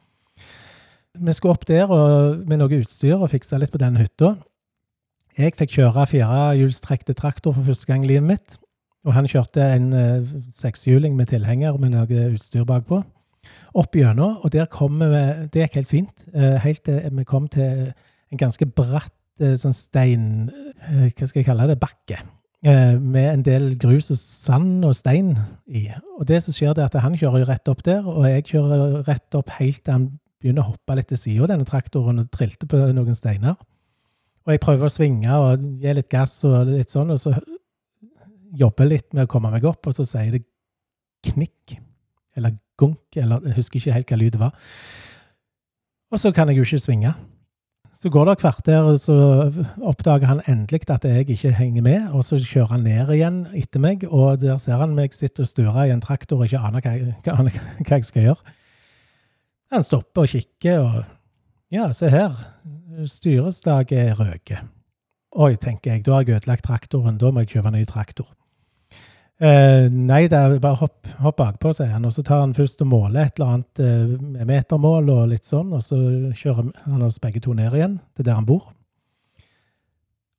Vi 1.18 1.34
skulle 1.34 1.56
opp 1.58 1.66
der 1.66 1.90
og, 1.90 2.46
med 2.46 2.62
noe 2.62 2.84
utstyr 2.84 3.18
og 3.18 3.32
fikse 3.34 3.58
litt 3.58 3.74
på 3.74 3.82
den 3.82 3.98
hytta. 3.98 4.36
Jeg 5.38 5.58
fikk 5.58 5.74
kjøre 5.80 6.06
firehjulstrekte 6.12 7.18
traktor 7.18 7.58
for 7.58 7.66
første 7.66 7.90
gang 7.90 8.06
i 8.06 8.14
livet 8.14 8.30
mitt. 8.30 8.62
Og 9.08 9.16
han 9.16 9.30
kjørte 9.30 9.64
en 9.64 9.92
eh, 9.98 10.32
sekshjuling 10.54 11.16
med 11.18 11.32
tilhenger 11.32 11.78
med 11.82 11.96
noe 11.96 12.24
utstyr 12.36 12.66
bakpå. 12.68 13.02
Opp 13.78 13.96
gjennom, 13.96 14.40
og 14.44 14.52
der 14.54 14.66
kom 14.72 15.00
vi 15.00 15.22
Det 15.54 15.66
gikk 15.68 15.76
helt 15.82 15.92
fint. 15.92 16.26
eh, 16.34 16.58
Helt 16.64 16.84
til 16.88 17.02
vi 17.18 17.24
kom 17.28 17.48
til 17.48 17.94
en 18.32 18.42
ganske 18.42 18.66
bratt 18.66 19.14
eh, 19.40 19.56
sånn 19.60 19.76
stein... 19.76 20.50
eh, 20.88 21.12
Hva 21.12 21.28
skal 21.28 21.42
jeg 21.42 21.46
kalle 21.50 21.68
det? 21.70 21.80
Bakke. 21.80 22.24
Med 22.68 23.28
en 23.30 23.44
del 23.46 23.76
grus 23.80 24.10
og 24.12 24.18
sand 24.18 24.84
og 24.84 24.96
stein 24.98 25.36
i. 25.70 25.86
Og 26.18 26.26
det 26.28 26.42
som 26.44 26.52
skjer, 26.56 26.74
er 26.74 26.88
at 26.90 26.96
han 27.00 27.16
kjører 27.16 27.46
rett 27.48 27.70
opp 27.70 27.84
der, 27.86 28.02
og 28.04 28.26
jeg 28.28 28.48
kjører 28.50 29.04
rett 29.08 29.38
opp 29.38 29.54
helt 29.60 29.84
til 29.86 29.94
han 29.94 30.08
begynner 30.42 30.66
å 30.66 30.72
hoppe 30.74 30.96
litt 30.98 31.08
til 31.08 31.22
sida 31.22 31.48
denne 31.54 31.68
traktoren 31.70 32.20
og 32.20 32.32
trilte 32.34 32.68
på 32.68 32.82
noen 32.98 33.16
steiner. 33.16 33.56
Og 34.48 34.52
jeg 34.52 34.64
prøver 34.66 34.90
å 34.90 34.92
svinge 34.92 35.38
og 35.38 35.64
gi 35.80 35.94
litt 35.94 36.10
gass 36.12 36.40
og 36.50 36.74
litt 36.74 36.92
sånn, 36.92 37.14
og 37.14 37.22
så 37.22 37.36
jobber 38.58 38.90
litt 38.90 39.14
med 39.14 39.28
å 39.28 39.32
komme 39.32 39.54
meg 39.54 39.66
opp, 39.70 39.88
og 39.88 39.96
så 39.96 40.06
sier 40.10 40.34
det 40.34 40.44
knikk, 41.30 41.78
eller 42.36 42.58
gunk, 42.78 43.00
eller 43.16 43.42
jeg 43.46 43.58
husker 43.58 43.80
ikke 43.82 43.96
helt 43.96 44.14
hva 44.14 44.20
lyd 44.22 44.36
det 44.36 44.44
var. 44.44 44.54
Og 46.12 46.22
så 46.22 46.32
kan 46.32 46.50
jeg 46.50 46.60
jo 46.60 46.68
ikke 46.68 46.80
svinge. 46.80 47.14
Så 47.98 48.12
går 48.14 48.28
det 48.28 48.36
et 48.36 48.42
kvarter, 48.44 48.86
og 48.86 49.00
så 49.02 49.16
oppdager 49.82 50.30
han 50.30 50.42
endelig 50.48 50.86
at 50.94 51.06
jeg 51.06 51.30
ikke 51.34 51.52
henger 51.58 51.82
med, 51.82 52.12
og 52.14 52.24
så 52.24 52.38
kjører 52.38 52.76
han 52.76 52.86
ned 52.86 53.10
igjen 53.16 53.40
etter 53.58 53.82
meg, 53.82 54.06
og 54.06 54.38
der 54.44 54.60
ser 54.62 54.78
han 54.78 54.94
meg 54.96 55.18
sitte 55.18 55.42
og 55.42 55.50
sture 55.50 55.88
i 55.88 55.94
en 55.96 56.04
traktor 56.04 56.38
og 56.38 56.46
ikke 56.46 56.62
aner 56.62 56.86
hva 56.86 57.34
aner 57.40 57.58
hva 57.82 57.98
jeg 57.98 58.06
skal 58.06 58.30
gjøre. 58.30 58.56
Han 59.74 59.84
stopper 59.84 60.28
og 60.28 60.30
kikker, 60.30 60.86
og 60.86 61.74
ja, 61.74 61.90
se 61.92 62.14
her, 62.14 62.38
Styreslaget 63.06 63.98
er 63.98 64.16
røket. 64.18 64.70
Oi, 65.38 65.56
tenker 65.62 65.92
jeg, 65.94 66.06
da 66.06 66.16
har 66.16 66.24
jeg 66.26 66.38
ødelagt 66.38 66.66
traktoren, 66.66 67.18
da 67.22 67.30
må 67.34 67.44
jeg 67.44 67.58
kjøpe 67.58 67.74
ny 67.74 67.84
traktor. 67.86 68.30
Eh, 69.38 69.86
nei, 69.94 70.24
det 70.26 70.38
er 70.38 70.56
bare 70.58 70.80
hopp, 70.80 71.06
hopp 71.22 71.38
bakpå, 71.38 71.74
sier 71.78 71.92
han. 71.94 72.08
Og 72.10 72.16
så 72.16 72.24
tar 72.26 72.42
han 72.42 72.56
først 72.58 72.82
og 72.82 72.90
måler 72.90 73.28
et 73.28 73.38
eller 73.38 73.54
annet 73.54 73.82
eh, 73.84 74.46
metermål 74.50 75.12
og 75.14 75.28
litt 75.34 75.46
sånn, 75.46 75.76
og 75.78 75.84
så 75.86 76.00
kjører 76.34 76.72
han 76.88 77.06
oss 77.06 77.22
begge 77.22 77.44
to 77.46 77.54
ned 77.58 77.76
igjen 77.78 78.00
til 78.18 78.26
der 78.26 78.40
han 78.40 78.48
bor. 78.50 78.66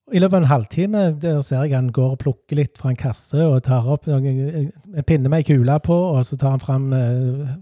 I 0.09 0.23
løpet 0.23 0.39
av 0.39 0.41
en 0.41 0.49
halvtime 0.49 1.03
der 1.21 1.43
ser 1.45 1.67
jeg 1.67 1.77
han 1.77 1.91
går 1.93 2.15
og 2.15 2.23
plukker 2.23 2.57
litt 2.57 2.79
fra 2.81 2.91
en 2.91 2.99
kasse 2.99 3.45
og 3.45 3.61
tar 3.67 3.87
opp 3.93 4.09
noen, 4.09 4.71
en 4.97 5.07
pinne 5.07 5.29
med 5.29 5.45
ei 5.45 5.49
kule 5.51 5.77
på, 5.85 5.99
og 6.15 6.25
så 6.25 6.39
tar 6.41 6.57
han 6.57 6.65
fram 6.65 6.89
eh, 6.97 7.59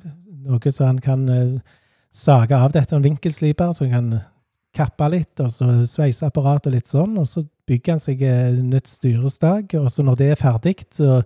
noe 0.47 0.73
så 0.73 0.87
han 0.87 1.03
kan 1.03 1.27
eh, 1.29 1.59
sage 2.15 2.55
av 2.57 2.73
dette, 2.73 2.95
en 2.95 3.05
vinkelsliper, 3.05 3.75
så 3.75 3.89
han 3.91 3.93
kan 3.97 4.25
kappe 4.77 5.11
litt, 5.11 5.35
og 5.43 5.51
så 5.53 5.83
sveiseapparat 5.91 6.71
og 6.71 6.77
litt 6.77 6.89
sånn, 6.89 7.19
og 7.19 7.27
så 7.29 7.43
bygger 7.67 7.97
han 7.97 8.03
seg 8.03 8.23
nytt 8.63 8.89
styresdag, 8.91 9.75
og 9.81 9.91
så 9.93 10.05
når 10.07 10.21
det 10.21 10.31
er 10.33 10.41
ferdig, 10.41 10.79
så 10.95 11.21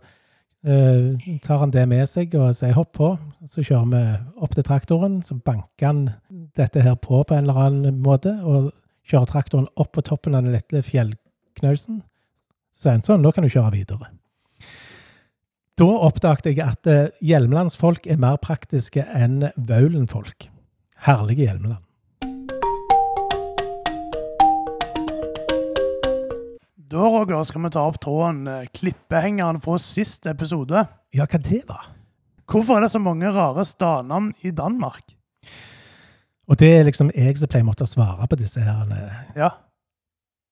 Uh, 0.60 1.16
tar 1.40 1.62
han 1.62 1.70
det 1.72 1.86
med 1.88 2.04
seg 2.04 2.34
og 2.36 2.52
sier 2.52 2.74
hopp 2.76 2.92
på. 2.98 3.14
Så 3.48 3.64
kjører 3.64 3.86
vi 3.88 4.00
opp 4.44 4.52
til 4.52 4.66
traktoren, 4.66 5.20
så 5.24 5.38
banker 5.40 5.86
han 5.88 6.02
dette 6.58 6.82
her 6.84 6.98
på 7.00 7.22
på 7.24 7.36
en 7.36 7.46
eller 7.46 7.60
annen 7.64 8.02
måte, 8.04 8.34
og 8.44 8.68
kjører 9.08 9.30
traktoren 9.30 9.70
opp 9.80 9.94
på 9.96 10.04
toppen 10.04 10.36
av 10.36 10.44
den 10.44 10.58
lille 10.58 10.84
fjellknausen. 10.84 12.02
Så 12.76 12.84
sier 12.84 12.98
han 12.98 13.06
sånn, 13.06 13.24
nå 13.24 13.32
kan 13.32 13.46
du 13.46 13.52
kjøre 13.52 13.72
videre. 13.78 14.12
Da 15.80 15.88
oppdaget 15.88 16.50
jeg 16.50 16.60
at 16.60 16.88
eh, 16.92 17.06
Hjelmelandsfolk 17.24 18.04
er 18.04 18.20
mer 18.20 18.36
praktiske 18.42 19.06
enn 19.16 19.46
Vaulen-folk. 19.56 20.50
Herlige 21.06 21.46
Hjelmeland. 21.46 21.80
Da 26.90 27.06
Roger, 27.06 27.42
skal 27.46 27.62
vi 27.62 27.70
ta 27.70 27.84
opp 27.86 28.00
tråden 28.02 28.46
eh, 28.50 28.66
klippehengeren 28.74 29.60
fra 29.62 29.76
sist 29.78 30.26
episode. 30.26 30.82
Ja, 31.14 31.26
hva 31.30 31.38
det 31.38 31.62
var? 31.68 31.86
Hvorfor 32.50 32.76
er 32.76 32.82
det 32.82 32.90
så 32.90 32.98
mange 32.98 33.30
rare 33.30 33.62
stadnavn 33.64 34.32
i 34.42 34.50
Danmark? 34.50 35.14
Og 36.50 36.58
det 36.58 36.70
er 36.74 36.88
liksom 36.88 37.12
jeg 37.14 37.38
som 37.38 37.50
pleier 37.52 37.66
måtte 37.68 37.86
svare 37.86 38.26
på 38.26 38.38
disse 38.40 38.62
her 38.64 38.90
eh, 38.90 39.20
Ja, 39.38 39.52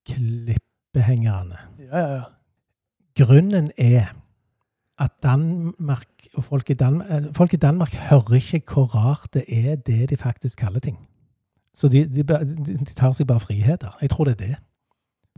klippehengerne. 0.07 1.59
ja, 1.91 1.99
ja. 1.99 2.15
ja. 2.21 2.23
Grunnen 3.19 3.73
er 3.75 4.15
at 4.99 5.11
Danmark 5.23 6.07
og 6.35 6.45
folk 6.45 6.71
i, 6.71 6.75
Dan 6.75 7.03
eh, 7.03 7.35
folk 7.35 7.55
i 7.55 7.57
Danmark 7.57 7.95
hører 7.95 8.39
ikke 8.39 8.63
hvor 8.73 8.87
rart 8.95 9.35
det 9.35 9.45
er 9.49 9.75
det 9.77 10.11
de 10.11 10.17
faktisk 10.17 10.59
kaller 10.59 10.81
ting. 10.81 11.09
Så 11.75 11.89
de, 11.89 12.07
de 12.07 12.23
de 12.23 12.95
tar 12.95 13.13
seg 13.13 13.27
bare 13.27 13.41
friheter. 13.41 13.99
Jeg 14.01 14.11
tror 14.11 14.25
det 14.25 14.41
er 14.41 14.47
det. 14.47 14.57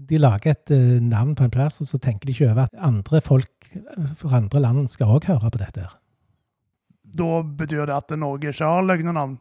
De 0.08 0.18
lager 0.20 0.54
et 0.54 0.72
eh, 0.72 0.96
navn 1.04 1.34
på 1.36 1.44
en 1.44 1.52
plass, 1.52 1.80
og 1.84 1.90
så 1.90 1.98
tenker 2.00 2.28
de 2.28 2.34
ikke 2.34 2.48
over 2.52 2.68
at 2.68 2.78
andre 2.80 3.20
folk 3.24 3.70
eh, 3.74 4.08
fra 4.16 4.38
andre 4.40 4.62
land 4.64 4.88
skal 4.92 5.16
òg 5.18 5.28
høre 5.28 5.50
på 5.52 5.60
dette. 5.60 5.84
her. 5.84 5.96
Da 7.20 7.42
betyr 7.42 7.88
det 7.90 7.96
at 7.96 8.14
Norge 8.18 8.52
ikke 8.54 8.70
har 8.70 8.86
løgnenavn. 8.86 9.36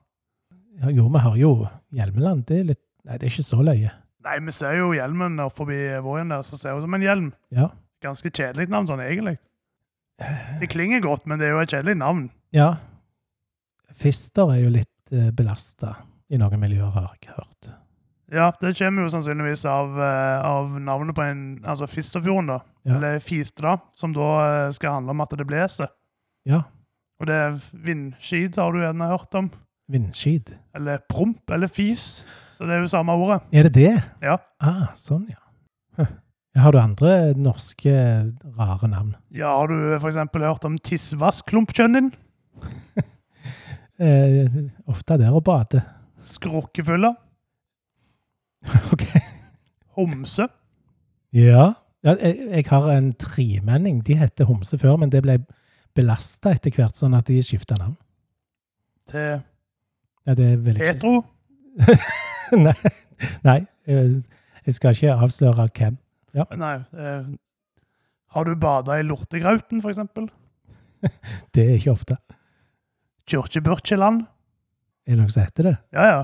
Ja, 0.80 0.92
jo, 0.96 1.08
vi 1.12 1.22
har 1.24 1.36
jo 1.38 1.54
Hjelmeland. 1.96 2.46
Det 2.48 2.60
er 2.60 2.70
litt 2.74 2.86
Nei, 3.08 3.16
det 3.16 3.30
er 3.30 3.32
ikke 3.32 3.48
så 3.48 3.64
løye. 3.64 3.92
Nei, 4.28 4.36
vi 4.44 4.54
ser 4.54 4.76
jo 4.76 4.90
hjelmen 4.94 5.38
der 5.40 5.52
forbi 5.56 5.78
våren 6.04 6.34
der, 6.34 6.44
så 6.46 6.60
ser 6.60 6.76
hun 6.76 6.84
som 6.84 6.98
en 6.98 7.06
hjelm. 7.06 7.30
Ja. 7.56 7.70
Ganske 8.04 8.28
kjedelig 8.30 8.68
navn 8.70 8.90
sånn, 8.90 9.02
egentlig. 9.06 9.38
Det 10.60 10.68
klinger 10.70 11.00
godt, 11.02 11.24
men 11.26 11.40
det 11.40 11.48
er 11.48 11.56
jo 11.56 11.64
et 11.64 11.74
kjedelig 11.74 12.00
navn. 12.02 12.30
ja. 12.56 12.76
Fister 14.00 14.52
er 14.54 14.60
jo 14.62 14.70
litt 14.72 15.12
uh, 15.12 15.32
belasta 15.36 15.90
i 16.32 16.38
noen 16.40 16.62
miljøer, 16.62 16.92
har 16.94 17.10
jeg 17.18 17.34
hørt. 17.34 17.72
Ja, 18.32 18.52
det 18.62 18.76
kommer 18.78 19.06
jo 19.06 19.10
sannsynligvis 19.10 19.64
av, 19.66 19.96
eh, 20.02 20.42
av 20.46 20.76
navnet 20.82 21.16
på 21.18 21.24
en 21.26 21.40
Altså 21.66 21.88
Fisterfjorden, 21.90 22.52
da. 22.52 22.60
Ja. 22.86 22.98
Eller 22.98 23.20
Fistad, 23.20 23.82
som 23.98 24.14
da 24.14 24.30
eh, 24.46 24.72
skal 24.76 25.00
handle 25.00 25.16
om 25.16 25.24
at 25.26 25.34
det 25.38 25.48
blåser. 25.50 25.90
Ja. 26.46 26.64
Og 27.20 27.28
det 27.28 27.36
er 27.36 27.58
vindskid, 27.74 28.56
har 28.56 28.72
du 28.72 28.80
gjerne 28.84 29.10
hørt 29.10 29.36
om. 29.36 29.50
Vindskid. 29.90 30.54
Eller 30.78 31.02
promp, 31.10 31.42
eller 31.52 31.68
fis. 31.68 32.24
Så 32.56 32.68
det 32.68 32.76
er 32.76 32.84
jo 32.84 32.92
samme 32.92 33.16
ordet. 33.18 33.42
Er 33.52 33.68
det 33.68 33.74
det? 33.74 33.94
Ja. 34.22 34.38
Ah, 34.62 34.92
sånn, 34.96 35.26
ja. 35.32 35.42
Huh. 35.98 36.12
Har 36.60 36.74
du 36.74 36.80
andre 36.82 37.34
norske 37.38 37.94
rare 38.58 38.90
navn? 38.92 39.16
Ja, 39.32 39.56
har 39.58 39.68
du 39.72 39.98
for 40.00 40.10
eksempel 40.12 40.46
hørt 40.46 40.66
om 40.70 40.78
tissvassklumpkjønnin? 40.78 42.14
Eh, 44.00 44.54
ofte 44.88 45.18
der 45.20 45.34
og 45.36 45.42
bader. 45.44 45.82
Skrukkefylla? 46.24 47.10
ok. 48.94 49.06
Homse? 49.98 50.48
Ja. 51.36 51.72
ja 52.04 52.16
jeg, 52.20 52.38
jeg 52.50 52.66
har 52.70 52.90
en 52.94 53.14
tremenning. 53.14 54.02
De 54.08 54.18
heter 54.20 54.50
Homse 54.50 54.78
før, 54.78 54.98
men 55.02 55.12
det 55.14 55.24
ble 55.26 55.40
belasta 55.98 56.54
etter 56.56 56.74
hvert, 56.74 56.98
sånn 56.98 57.18
at 57.18 57.30
de 57.30 57.40
skifta 57.44 57.78
navn. 57.80 57.98
Til 59.10 59.40
Ja, 60.28 60.36
Petro? 60.78 61.24
Nei, 62.66 62.74
nei 63.46 63.60
jeg, 63.86 64.74
skal 64.76 64.96
ikke 64.96 65.16
avsløre 65.16 65.68
hvem. 65.74 65.96
Nei. 66.58 66.76
Eh, 66.94 67.30
har 68.36 68.46
du 68.46 68.56
bada 68.62 68.98
i 69.00 69.06
Lortegrauten, 69.06 69.82
for 69.82 69.94
eksempel? 69.94 70.28
Det 71.56 71.66
er 71.66 71.78
ikke 71.78 71.94
ofte. 71.94 72.18
Kirkebørkjeland? 73.30 74.26
Er 75.06 75.16
det 75.16 75.22
noe 75.22 75.34
som 75.34 75.46
heter 75.46 75.70
det? 75.72 75.76
Ja, 75.96 76.06
ja. 76.10 76.20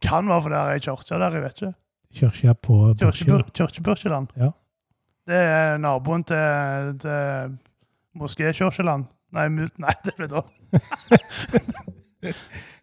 Det 0.00 0.08
kan 0.08 0.28
være 0.28 0.42
for 0.42 0.52
det 0.52 0.58
er 0.58 0.74
ei 0.74 0.80
kirke 0.80 1.18
der, 1.20 1.34
jeg 1.36 1.42
vet 1.44 1.60
ikke. 1.60 1.72
Kirka 2.16 2.52
på 2.52 2.76
Kyrkjebørkjeland. 2.98 4.28
Ja. 4.40 4.50
Det 5.28 5.36
er 5.36 5.76
naboen 5.78 6.24
til, 6.24 6.94
til 7.02 7.58
Moské-Kyrkjeland. 8.18 9.04
Nei, 9.36 9.46
nei, 9.84 9.94
det 10.04 10.14
ble 10.16 10.26
da. 10.30 10.42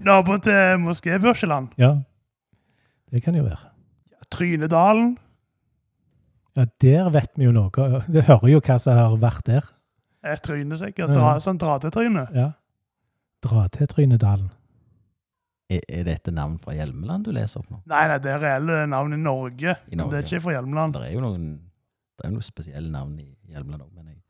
naboen 0.07 0.43
til 0.45 0.77
Moské-Børkjeland. 0.85 1.73
Ja. 1.81 1.95
Det 3.11 3.23
kan 3.23 3.35
jo 3.35 3.43
være. 3.47 3.71
Trynedalen. 4.31 5.17
Ja, 6.57 6.65
der 6.81 7.09
vet 7.13 7.31
vi 7.35 7.45
jo 7.45 7.51
noe. 7.55 7.71
Du 8.09 8.21
hører 8.21 8.47
jo 8.51 8.61
hva 8.61 8.77
som 8.81 8.97
har 8.97 9.17
vært 9.21 9.45
der. 9.47 9.65
Et 10.27 10.41
tryne, 10.43 10.77
sikkert. 10.77 11.13
Dra, 11.15 11.37
sånn 11.41 11.59
dra-til-tryne. 11.61 12.27
Ja. 12.35 12.49
Dra 13.45 13.67
til 13.71 13.87
Trynedalen. 13.87 14.49
Er, 15.67 16.03
dette 16.07 16.31
navn 16.31 16.55
fra 16.63 16.71
Hjelmeland 16.77 17.25
du 17.27 17.33
leser 17.35 17.59
opp 17.59 17.71
nå? 17.73 17.81
Nei, 17.91 18.05
nei, 18.07 18.19
det 18.23 18.29
er 18.31 18.39
reelle 18.39 18.83
navn 18.87 19.17
i 19.17 19.19
Norge. 19.19 19.73
I 19.91 19.97
Men 19.97 20.07
det 20.07 20.21
er 20.21 20.27
ikke 20.29 20.45
fra 20.45 20.53
Hjelmeland. 20.55 20.95
Det 20.95 21.09
er 21.09 21.15
jo 21.17 21.23
noen, 21.25 21.47
det 22.15 22.27
er 22.27 22.31
noen 22.31 22.45
spesielle 22.45 22.91
navn 22.93 23.17
i 23.19 23.27
Hjelmeland 23.51 23.83
òg, 23.83 23.89
men 23.91 24.13
jeg 24.13 24.21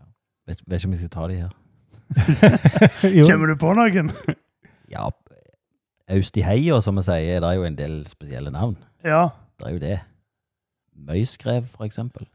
ja. 0.00 0.06
vet, 0.48 0.62
vet 0.64 0.80
ikke 0.80 0.88
om 0.88 0.96
jeg 0.96 1.02
skal 1.02 1.12
ta 1.18 1.28
de 1.28 1.42
her. 1.42 1.58
Kommer 3.28 3.52
du 3.52 3.58
på 3.60 3.74
noen? 3.76 4.14
Ja, 4.90 5.04
Aust 6.10 6.34
i 6.34 6.42
heia, 6.42 6.80
som 6.82 6.96
vi 6.98 7.04
sier, 7.06 7.38
det 7.38 7.46
er 7.46 7.58
jo 7.60 7.66
en 7.68 7.76
del 7.78 8.00
spesielle 8.10 8.50
navn. 8.50 8.74
Ja. 9.06 9.28
Det 9.60 9.68
er 9.68 9.74
jo 9.76 9.82
det. 9.84 9.98
Møyskrev, 11.06 11.68
for 11.70 11.86
eksempel. 11.86 12.26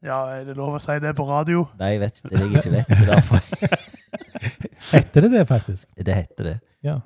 ja, 0.00 0.22
er 0.38 0.46
det 0.48 0.56
lov 0.56 0.78
å 0.78 0.80
si 0.80 0.96
det 1.02 1.12
på 1.18 1.26
radio? 1.28 1.66
Nei, 1.76 1.96
jeg 1.98 2.00
vet 2.06 2.22
ikke. 2.22 2.30
Det 2.30 2.38
er 2.38 2.40
det 2.40 2.50
jeg 2.50 2.62
ikke 2.62 2.76
vet. 2.78 2.88
Det 2.88 3.02
er 3.02 3.10
derfor 3.12 3.90
Heter 4.92 5.26
det 5.26 5.30
det, 5.32 5.42
faktisk? 5.48 5.88
det 5.96 6.14
heter 6.14 6.44
det. 6.44 6.54
Ja. 6.86 6.98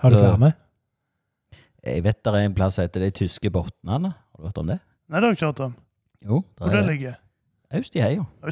Har 0.00 0.10
du 0.10 0.16
Så- 0.16 0.36
flere? 0.36 0.52
Jeg 1.84 2.02
vet 2.04 2.18
det 2.24 2.32
er 2.34 2.44
en 2.44 2.54
plass 2.54 2.74
som 2.76 2.84
heter 2.84 3.00
De 3.06 3.10
tyske 3.10 3.50
botnene. 3.50 4.10
Har 4.12 4.36
du 4.38 4.44
hørt 4.48 4.58
om 4.60 4.66
det? 4.68 4.78
Nei, 5.08 5.16
det 5.20 5.24
har 5.24 5.30
jeg 5.32 5.38
ikke 5.38 5.46
hørt 5.46 5.60
om. 5.64 5.74
Jo, 6.24 6.42
Hvor 6.58 6.66
det 6.68 6.72
det 6.76 6.82
er 6.84 6.90
ligger? 6.90 7.14
Aust 7.72 7.94
i 7.96 8.00
heia. 8.02 8.24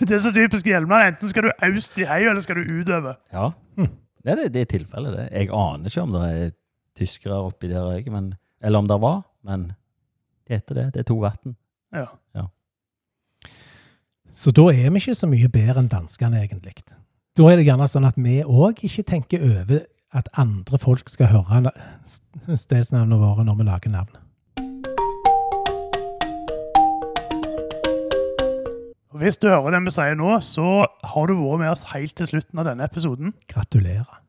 Det 0.00 0.10
er 0.10 0.18
så 0.24 0.32
typisk 0.34 0.66
Hjelmeland. 0.66 1.14
Enten 1.14 1.28
skal 1.30 1.42
du 1.46 1.50
øst 1.68 1.98
i 2.00 2.06
heia, 2.08 2.30
eller 2.30 2.40
skal 2.42 2.56
du 2.56 2.80
utover. 2.80 3.14
Ja. 3.32 3.50
Hm. 3.76 3.88
Det, 4.24 4.32
er 4.32 4.36
det, 4.40 4.46
det 4.54 4.60
er 4.64 4.70
tilfellet, 4.72 5.12
det. 5.16 5.26
Jeg 5.32 5.50
aner 5.52 5.86
ikke 5.92 6.02
om 6.02 6.12
det 6.16 6.22
er 6.30 6.50
tyskere 6.96 7.38
oppi 7.46 7.68
der, 7.70 7.90
jeg, 7.92 8.08
men, 8.12 8.32
eller 8.64 8.78
om 8.82 8.88
det 8.88 8.96
var, 9.02 9.20
men 9.44 9.66
det 10.48 10.56
heter 10.60 10.74
det. 10.80 10.86
Det 10.94 11.00
er 11.04 11.08
to 11.12 11.18
vann. 11.22 11.56
Ja. 11.94 12.06
Så 14.36 14.52
da 14.52 14.66
er 14.68 14.90
vi 14.92 15.00
ikke 15.00 15.14
så 15.16 15.26
mye 15.30 15.48
bedre 15.48 15.80
enn 15.80 15.88
danskene, 15.88 16.42
egentlig. 16.44 16.74
Da 17.36 17.46
er 17.48 17.56
det 17.56 17.64
gjerne 17.64 17.86
sånn 17.88 18.04
at 18.04 18.18
vi 18.20 18.42
òg 18.44 18.82
ikke 18.84 19.04
tenker 19.08 19.40
over 19.40 19.86
at 20.16 20.28
andre 20.36 20.76
folk 20.80 21.08
skal 21.08 21.30
høre 21.32 21.72
stedsnavnene 22.44 23.16
våre 23.16 23.46
når 23.48 23.56
vi 23.56 23.64
lager 23.64 23.92
navn. 23.94 24.18
Hvis 29.16 29.40
du 29.40 29.48
hører 29.48 29.72
det 29.72 29.80
vi 29.86 29.94
sier 29.96 30.18
nå, 30.20 30.34
så 30.44 30.84
har 30.84 31.30
du 31.30 31.38
vært 31.38 31.62
med 31.62 31.72
oss 31.72 31.86
helt 31.94 32.12
til 32.18 32.28
slutten 32.28 32.60
av 32.60 32.68
denne 32.68 32.84
episoden. 32.84 33.32
Gratulerer. 33.48 34.20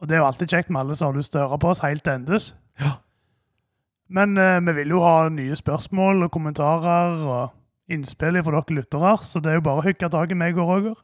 Og 0.00 0.08
det 0.08 0.18
er 0.18 0.20
jo 0.20 0.26
alltid 0.26 0.52
kjekt 0.52 0.68
med 0.68 0.82
alle 0.82 0.98
som 0.98 1.08
har 1.08 1.16
lyst 1.16 1.32
til 1.32 1.40
å 1.40 1.46
høre 1.46 1.60
på 1.64 1.72
oss 1.72 1.80
helt 1.80 2.04
til 2.04 2.18
endes. 2.18 2.50
Ja. 2.80 2.98
Men 4.12 4.36
eh, 4.36 4.60
vi 4.68 4.76
vil 4.82 4.92
jo 4.98 5.00
ha 5.06 5.30
nye 5.32 5.56
spørsmål 5.56 6.26
og 6.26 6.32
kommentarer 6.36 7.24
og 7.24 7.56
innspill 7.90 8.40
fra 8.44 8.60
dere 8.60 8.80
lyttere, 8.80 9.14
så 9.26 9.42
det 9.42 9.52
er 9.52 9.60
jo 9.60 9.68
bare 9.68 9.82
å 9.82 9.86
hooke 9.86 10.12
tak 10.12 10.32
i 10.32 10.38
meg 10.38 10.58
og 10.58 10.70
Roger. 10.70 10.98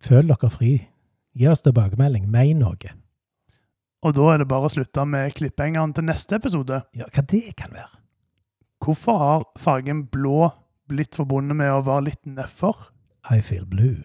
Føl 0.00 0.28
dere 0.32 0.50
fri. 0.50 0.88
Gi 1.36 1.46
oss 1.52 1.62
tilbakemelding. 1.66 2.30
Mein 2.32 2.58
noe. 2.64 2.90
Og 4.02 4.10
da 4.16 4.32
er 4.32 4.38
det 4.40 4.48
bare 4.50 4.66
å 4.66 4.72
slutte 4.72 5.04
med 5.06 5.36
klippehengeren 5.36 5.92
til 5.94 6.04
neste 6.08 6.34
episode. 6.40 6.82
Ja, 6.96 7.04
hva 7.12 7.22
det 7.28 7.52
kan 7.60 7.70
være. 7.76 8.01
Hvorfor 8.82 9.18
har 9.18 9.44
fargen 9.62 10.06
blå 10.10 10.50
blitt 10.90 11.14
forbundet 11.14 11.54
med 11.56 11.70
å 11.70 11.84
være 11.86 12.08
litt 12.08 12.24
nedfor? 12.26 12.88
I 13.30 13.38
feel 13.38 13.66
blue. 13.68 14.02